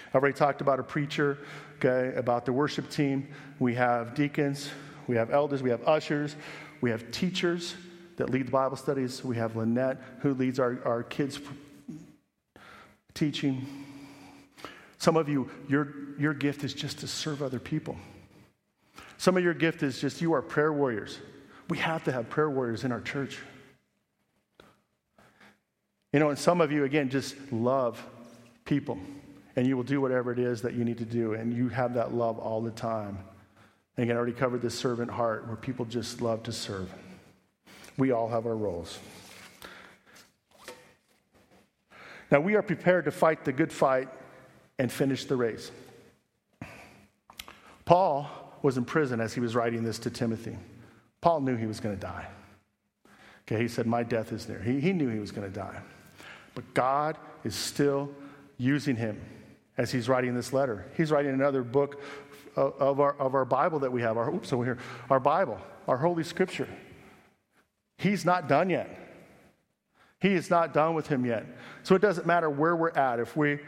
I've 0.09 0.23
already 0.23 0.37
talked 0.37 0.61
about 0.61 0.81
a 0.81 0.83
preacher, 0.83 1.39
okay, 1.77 2.17
about 2.17 2.45
the 2.45 2.53
worship 2.53 2.91
team. 2.91 3.29
We 3.59 3.75
have 3.75 4.15
deacons, 4.15 4.71
we 5.07 5.17
have 5.17 5.31
elders, 5.31 5.63
we 5.63 5.71
have 5.71 5.87
ushers, 5.87 6.37
we 6.81 6.91
have 6.91 7.11
teachers 7.11 7.75
that 8.17 8.31
lead 8.31 8.47
the 8.47 8.53
Bible 8.53 8.77
studies. 8.77 9.25
We 9.25 9.37
have 9.37 9.57
Lynette, 9.57 10.01
who 10.21 10.35
leads 10.35 10.59
our, 10.61 10.79
our 10.85 11.03
kids' 11.03 11.41
teaching. 13.13 13.67
Some 14.99 15.17
of 15.17 15.29
you, 15.29 15.51
your, 15.69 15.95
your 16.19 16.35
gift 16.35 16.65
is 16.65 16.75
just 16.75 17.01
to 17.01 17.09
serve 17.09 17.43
other 17.43 17.59
people. 17.59 17.97
Some 19.19 19.37
of 19.37 19.43
your 19.43 19.55
gift 19.55 19.83
is 19.83 20.01
just 20.01 20.21
you 20.21 20.33
are 20.33 20.43
prayer 20.43 20.73
warriors. 20.73 21.19
We 21.69 21.79
have 21.79 22.05
to 22.05 22.13
have 22.13 22.29
prayer 22.29 22.51
warriors 22.51 22.85
in 22.85 22.93
our 22.93 23.01
church. 23.01 23.39
You 26.15 26.21
know, 26.21 26.29
and 26.29 26.39
some 26.39 26.61
of 26.61 26.71
you, 26.71 26.85
again, 26.85 27.11
just 27.11 27.35
love 27.51 28.01
people, 28.65 29.01
and 29.57 29.67
you 29.67 29.77
will 29.77 29.83
do 29.83 30.01
whatever 30.01 30.31
it 30.31 30.39
is 30.39 30.63
that 30.63 30.75
you 30.75 30.85
need 30.85 30.99
to 30.99 31.05
do, 31.05 31.35
and 31.35 31.53
you 31.53 31.69
have 31.71 31.95
that 31.95 32.15
love 32.15 32.39
all 32.39 32.63
the 32.63 32.71
time. 32.71 33.19
And 33.97 34.05
again, 34.05 34.15
I 34.15 34.19
already 34.19 34.33
covered 34.33 34.63
this 34.63 34.77
servant 34.79 35.11
heart 35.11 35.49
where 35.49 35.57
people 35.57 35.85
just 35.85 36.23
love 36.23 36.45
to 36.45 36.53
serve. 36.53 36.89
We 37.99 38.13
all 38.13 38.29
have 38.29 38.47
our 38.47 38.55
roles. 38.55 39.01
Now, 42.31 42.39
we 42.39 42.55
are 42.55 42.63
prepared 42.63 43.07
to 43.07 43.11
fight 43.11 43.45
the 43.45 43.53
good 43.53 43.73
fight 43.73 44.09
and 44.79 44.93
finish 44.93 45.25
the 45.25 45.35
race. 45.35 45.73
Paul 47.87 48.31
was 48.63 48.79
in 48.79 48.85
prison 48.85 49.21
as 49.21 49.35
he 49.35 49.41
was 49.41 49.57
writing 49.57 49.83
this 49.83 49.99
to 49.99 50.11
Timothy. 50.11 50.57
Paul 51.21 51.41
knew 51.41 51.57
he 51.57 51.67
was 51.67 51.81
going 51.81 51.97
to 51.97 52.01
die. 52.01 52.29
Okay, 53.49 53.61
he 53.61 53.67
said, 53.67 53.89
My 53.89 54.05
death 54.05 54.31
is 54.31 54.49
near. 54.49 54.61
He, 54.61 54.79
he 54.79 54.93
knew 54.93 55.09
he 55.09 55.19
was 55.19 55.33
going 55.33 55.51
to 55.51 55.53
die. 55.53 55.81
But 56.55 56.75
God 56.75 57.17
is 57.45 57.55
still 57.55 58.11
using 58.59 58.97
him 58.97 59.21
as 59.77 59.91
he's 59.91 60.09
writing 60.09 60.35
this 60.35 60.53
letter. 60.53 60.87
He's 60.97 61.11
writing 61.11 61.33
another 61.33 61.63
book 61.63 62.01
of 62.57 63.01
our, 63.01 63.15
of 63.19 63.35
our 63.35 63.45
Bible 63.45 63.81
that 63.81 63.93
we 63.93 64.03
have, 64.03 64.17
our, 64.17 64.33
oops, 64.33 64.53
over 64.53 64.65
here, 64.65 64.79
our 65.11 65.21
Bible, 65.21 65.59
our 65.89 65.97
Holy 65.97 66.23
Scripture. 66.23 66.69
He's 67.99 68.25
not 68.25 68.49
done 68.49 68.71
yet. 68.71 69.01
He 70.21 70.31
is 70.31 70.51
not 70.51 70.73
done 70.73 70.95
with 70.95 71.09
him 71.09 71.25
yet. 71.25 71.45
So 71.83 71.95
it 71.95 72.03
doesn't 72.03 72.27
matter 72.27 72.49
where 72.49 72.77
we're 72.77 72.91
at. 72.91 73.19
If 73.19 73.37
we 73.37 73.59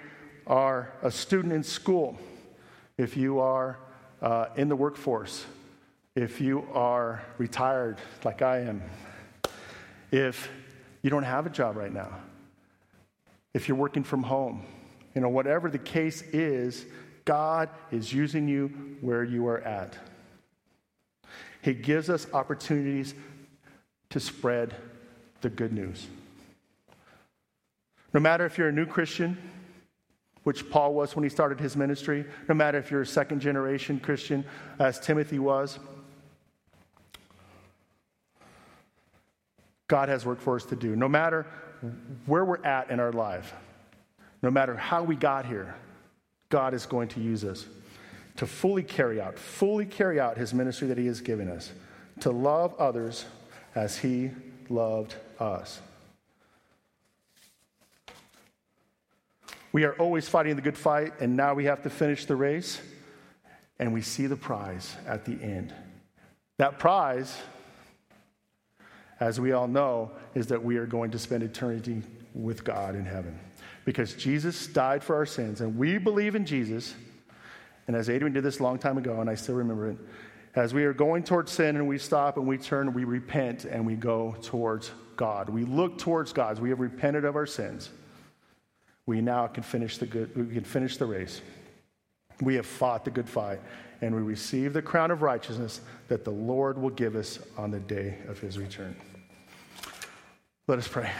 are 0.46 0.92
a 1.02 1.10
student 1.10 1.52
in 1.52 1.62
school, 1.62 2.16
if 2.96 3.16
you 3.16 3.40
are 3.40 3.78
uh, 4.22 4.46
in 4.56 4.68
the 4.68 4.76
workforce, 4.76 5.44
if 6.14 6.40
you 6.40 6.66
are 6.72 7.22
retired 7.36 7.98
like 8.24 8.40
I 8.40 8.60
am, 8.60 8.82
if 10.10 10.48
you 11.02 11.10
don't 11.10 11.24
have 11.24 11.44
a 11.46 11.50
job 11.50 11.76
right 11.76 11.92
now, 11.92 12.10
if 13.56 13.68
you're 13.68 13.76
working 13.78 14.04
from 14.04 14.22
home, 14.22 14.62
you 15.14 15.22
know, 15.22 15.30
whatever 15.30 15.70
the 15.70 15.78
case 15.78 16.20
is, 16.20 16.84
God 17.24 17.70
is 17.90 18.12
using 18.12 18.46
you 18.46 18.68
where 19.00 19.24
you 19.24 19.46
are 19.46 19.62
at. 19.62 19.96
He 21.62 21.72
gives 21.72 22.10
us 22.10 22.26
opportunities 22.34 23.14
to 24.10 24.20
spread 24.20 24.74
the 25.40 25.48
good 25.48 25.72
news. 25.72 26.06
No 28.12 28.20
matter 28.20 28.44
if 28.44 28.58
you're 28.58 28.68
a 28.68 28.72
new 28.72 28.84
Christian, 28.84 29.38
which 30.42 30.68
Paul 30.68 30.92
was 30.92 31.16
when 31.16 31.22
he 31.22 31.30
started 31.30 31.58
his 31.58 31.78
ministry, 31.78 32.26
no 32.50 32.54
matter 32.54 32.76
if 32.76 32.90
you're 32.90 33.00
a 33.00 33.06
second 33.06 33.40
generation 33.40 33.98
Christian, 33.98 34.44
as 34.78 35.00
Timothy 35.00 35.38
was, 35.38 35.78
God 39.88 40.10
has 40.10 40.26
work 40.26 40.42
for 40.42 40.56
us 40.56 40.66
to 40.66 40.76
do. 40.76 40.94
No 40.94 41.08
matter 41.08 41.46
where 42.26 42.44
we're 42.44 42.64
at 42.64 42.90
in 42.90 43.00
our 43.00 43.12
life, 43.12 43.52
no 44.42 44.50
matter 44.50 44.76
how 44.76 45.02
we 45.02 45.16
got 45.16 45.46
here, 45.46 45.74
God 46.48 46.74
is 46.74 46.86
going 46.86 47.08
to 47.08 47.20
use 47.20 47.44
us 47.44 47.66
to 48.36 48.46
fully 48.46 48.82
carry 48.82 49.20
out, 49.20 49.38
fully 49.38 49.86
carry 49.86 50.20
out 50.20 50.36
his 50.36 50.52
ministry 50.52 50.88
that 50.88 50.98
he 50.98 51.06
has 51.06 51.20
given 51.20 51.48
us, 51.48 51.72
to 52.20 52.30
love 52.30 52.74
others 52.78 53.24
as 53.74 53.98
he 53.98 54.30
loved 54.68 55.14
us. 55.40 55.80
We 59.72 59.84
are 59.84 59.94
always 59.94 60.28
fighting 60.28 60.56
the 60.56 60.62
good 60.62 60.78
fight, 60.78 61.14
and 61.20 61.36
now 61.36 61.54
we 61.54 61.64
have 61.64 61.82
to 61.82 61.90
finish 61.90 62.24
the 62.24 62.36
race, 62.36 62.80
and 63.78 63.92
we 63.92 64.00
see 64.00 64.26
the 64.26 64.36
prize 64.36 64.96
at 65.06 65.24
the 65.24 65.32
end. 65.32 65.74
That 66.58 66.78
prize, 66.78 67.36
as 69.20 69.40
we 69.40 69.52
all 69.52 69.68
know, 69.68 70.10
is 70.34 70.46
that 70.48 70.62
we 70.62 70.76
are 70.76 70.86
going 70.86 71.10
to 71.10 71.18
spend 71.18 71.42
eternity 71.42 72.02
with 72.34 72.64
God 72.64 72.94
in 72.94 73.04
heaven. 73.04 73.38
Because 73.84 74.14
Jesus 74.14 74.66
died 74.66 75.02
for 75.02 75.16
our 75.16 75.26
sins, 75.26 75.60
and 75.60 75.76
we 75.78 75.98
believe 75.98 76.34
in 76.34 76.44
Jesus. 76.44 76.94
And 77.86 77.96
as 77.96 78.10
Adrian 78.10 78.32
did 78.32 78.42
this 78.42 78.58
a 78.58 78.62
long 78.62 78.78
time 78.78 78.98
ago, 78.98 79.20
and 79.20 79.30
I 79.30 79.34
still 79.34 79.54
remember 79.54 79.90
it, 79.90 79.98
as 80.54 80.74
we 80.74 80.84
are 80.84 80.92
going 80.92 81.22
towards 81.22 81.52
sin 81.52 81.76
and 81.76 81.86
we 81.86 81.98
stop 81.98 82.38
and 82.38 82.46
we 82.46 82.56
turn, 82.56 82.94
we 82.94 83.04
repent 83.04 83.66
and 83.66 83.86
we 83.86 83.94
go 83.94 84.34
towards 84.42 84.90
God. 85.14 85.50
We 85.50 85.64
look 85.64 85.98
towards 85.98 86.32
God. 86.32 86.58
We 86.58 86.70
have 86.70 86.80
repented 86.80 87.26
of 87.26 87.36
our 87.36 87.46
sins. 87.46 87.90
We 89.04 89.20
now 89.20 89.46
can 89.46 89.62
finish 89.62 89.98
the 89.98 90.06
good, 90.06 90.34
we 90.34 90.54
can 90.54 90.64
finish 90.64 90.96
the 90.96 91.06
race. 91.06 91.42
We 92.40 92.54
have 92.56 92.66
fought 92.66 93.04
the 93.04 93.10
good 93.10 93.28
fight 93.28 93.60
and 94.00 94.14
we 94.14 94.22
receive 94.22 94.72
the 94.72 94.82
crown 94.82 95.10
of 95.10 95.22
righteousness 95.22 95.80
that 96.08 96.24
the 96.24 96.30
Lord 96.30 96.78
will 96.78 96.90
give 96.90 97.16
us 97.16 97.38
on 97.56 97.70
the 97.70 97.80
day 97.80 98.18
of 98.28 98.38
his 98.38 98.58
return. 98.58 98.96
Let 100.68 100.78
us 100.78 100.88
pray. 100.88 101.10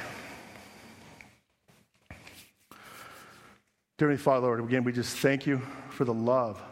Dear 3.98 4.16
Father, 4.18 4.46
Lord, 4.46 4.60
again, 4.60 4.84
we 4.84 4.92
just 4.92 5.16
thank 5.16 5.46
you 5.46 5.62
for 5.88 6.04
the 6.04 6.12
love 6.12 6.62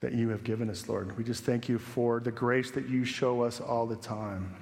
that 0.00 0.12
you 0.14 0.30
have 0.30 0.44
given 0.44 0.70
us, 0.70 0.88
Lord. 0.88 1.16
We 1.18 1.24
just 1.24 1.44
thank 1.44 1.68
you 1.68 1.78
for 1.78 2.20
the 2.20 2.30
grace 2.30 2.70
that 2.70 2.88
you 2.88 3.04
show 3.04 3.42
us 3.42 3.60
all 3.60 3.86
the 3.86 3.96
time. 3.96 4.54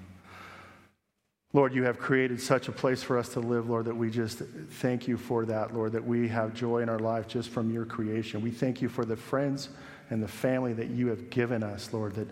Lord, 1.53 1.75
you 1.75 1.85
have 1.85 1.99
created 1.99 2.41
such 2.41 2.69
a 2.69 2.73
place 2.73 3.03
for 3.03 3.19
us 3.19 3.29
to 3.31 3.41
live, 3.41 3.69
Lord, 3.69 3.85
that 3.85 3.97
we 3.97 4.11
just 4.11 4.39
thank 4.39 5.07
you 5.07 5.19
for 5.19 5.45
that, 5.45 5.75
Lord, 5.75 5.93
that 5.93 6.05
we 6.05 6.27
have 6.29 6.55
joy 6.55 6.79
in 6.79 6.89
our 6.89 6.99
life 6.99 7.29
just 7.29 7.51
from 7.51 7.71
your 7.71 7.85
creation. 7.85 8.41
We 8.41 8.51
thank 8.51 8.81
you 8.81 8.89
for 8.89 9.05
the 9.05 9.17
friends 9.17 9.69
and 10.13 10.23
the 10.23 10.29
family 10.29 10.75
that 10.75 10.91
you 10.91 11.09
have 11.09 11.31
given 11.31 11.63
us, 11.63 11.91
Lord, 11.91 12.15
that, 12.17 12.29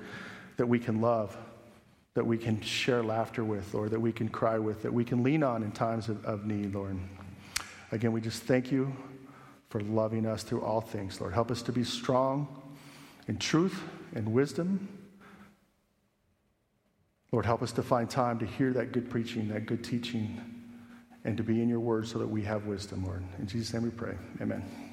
that 0.59 0.67
we 0.67 0.79
can 0.79 1.01
love, 1.01 1.35
that 2.13 2.27
we 2.27 2.37
can 2.37 2.61
share 2.61 3.03
laughter 3.03 3.43
with, 3.43 3.73
Lord, 3.73 3.91
that 3.93 4.01
we 4.01 4.13
can 4.13 4.29
cry 4.29 4.59
with, 4.59 4.83
that 4.83 4.93
we 4.93 5.03
can 5.03 5.23
lean 5.23 5.43
on 5.43 5.63
in 5.63 5.73
times 5.73 6.11
of, 6.11 6.23
of 6.27 6.45
need, 6.45 6.75
Lord. 6.75 6.99
Again, 7.91 8.13
we 8.13 8.21
just 8.21 8.43
thank 8.43 8.71
you 8.71 8.95
for 9.71 9.81
loving 9.81 10.27
us 10.27 10.43
through 10.43 10.61
all 10.61 10.83
things, 10.83 11.23
Lord. 11.23 11.33
Help 11.33 11.51
us 11.51 11.63
to 11.63 11.73
be 11.73 11.83
strong 11.83 12.47
in 13.29 13.39
truth 13.39 13.83
and 14.15 14.31
wisdom. 14.31 14.87
Lord, 17.33 17.47
help 17.47 17.63
us 17.63 17.73
to 17.73 17.83
find 17.83 18.11
time 18.11 18.39
to 18.41 18.47
hear 18.47 18.75
that 18.75 18.93
good 18.93 19.09
preaching, 19.09 19.49
that 19.49 19.65
good 19.65 19.83
teaching, 19.83 20.39
and 21.25 21.35
to 21.39 21.43
be 21.43 21.63
in 21.63 21.69
your 21.71 21.81
word 21.81 22.07
so 22.07 22.19
that 22.19 22.29
we 22.29 22.43
have 22.43 22.67
wisdom, 22.67 23.07
Lord. 23.07 23.25
In 23.39 23.47
Jesus' 23.47 23.73
name 23.73 23.85
we 23.85 23.91
pray. 23.91 24.17
Amen. 24.43 24.90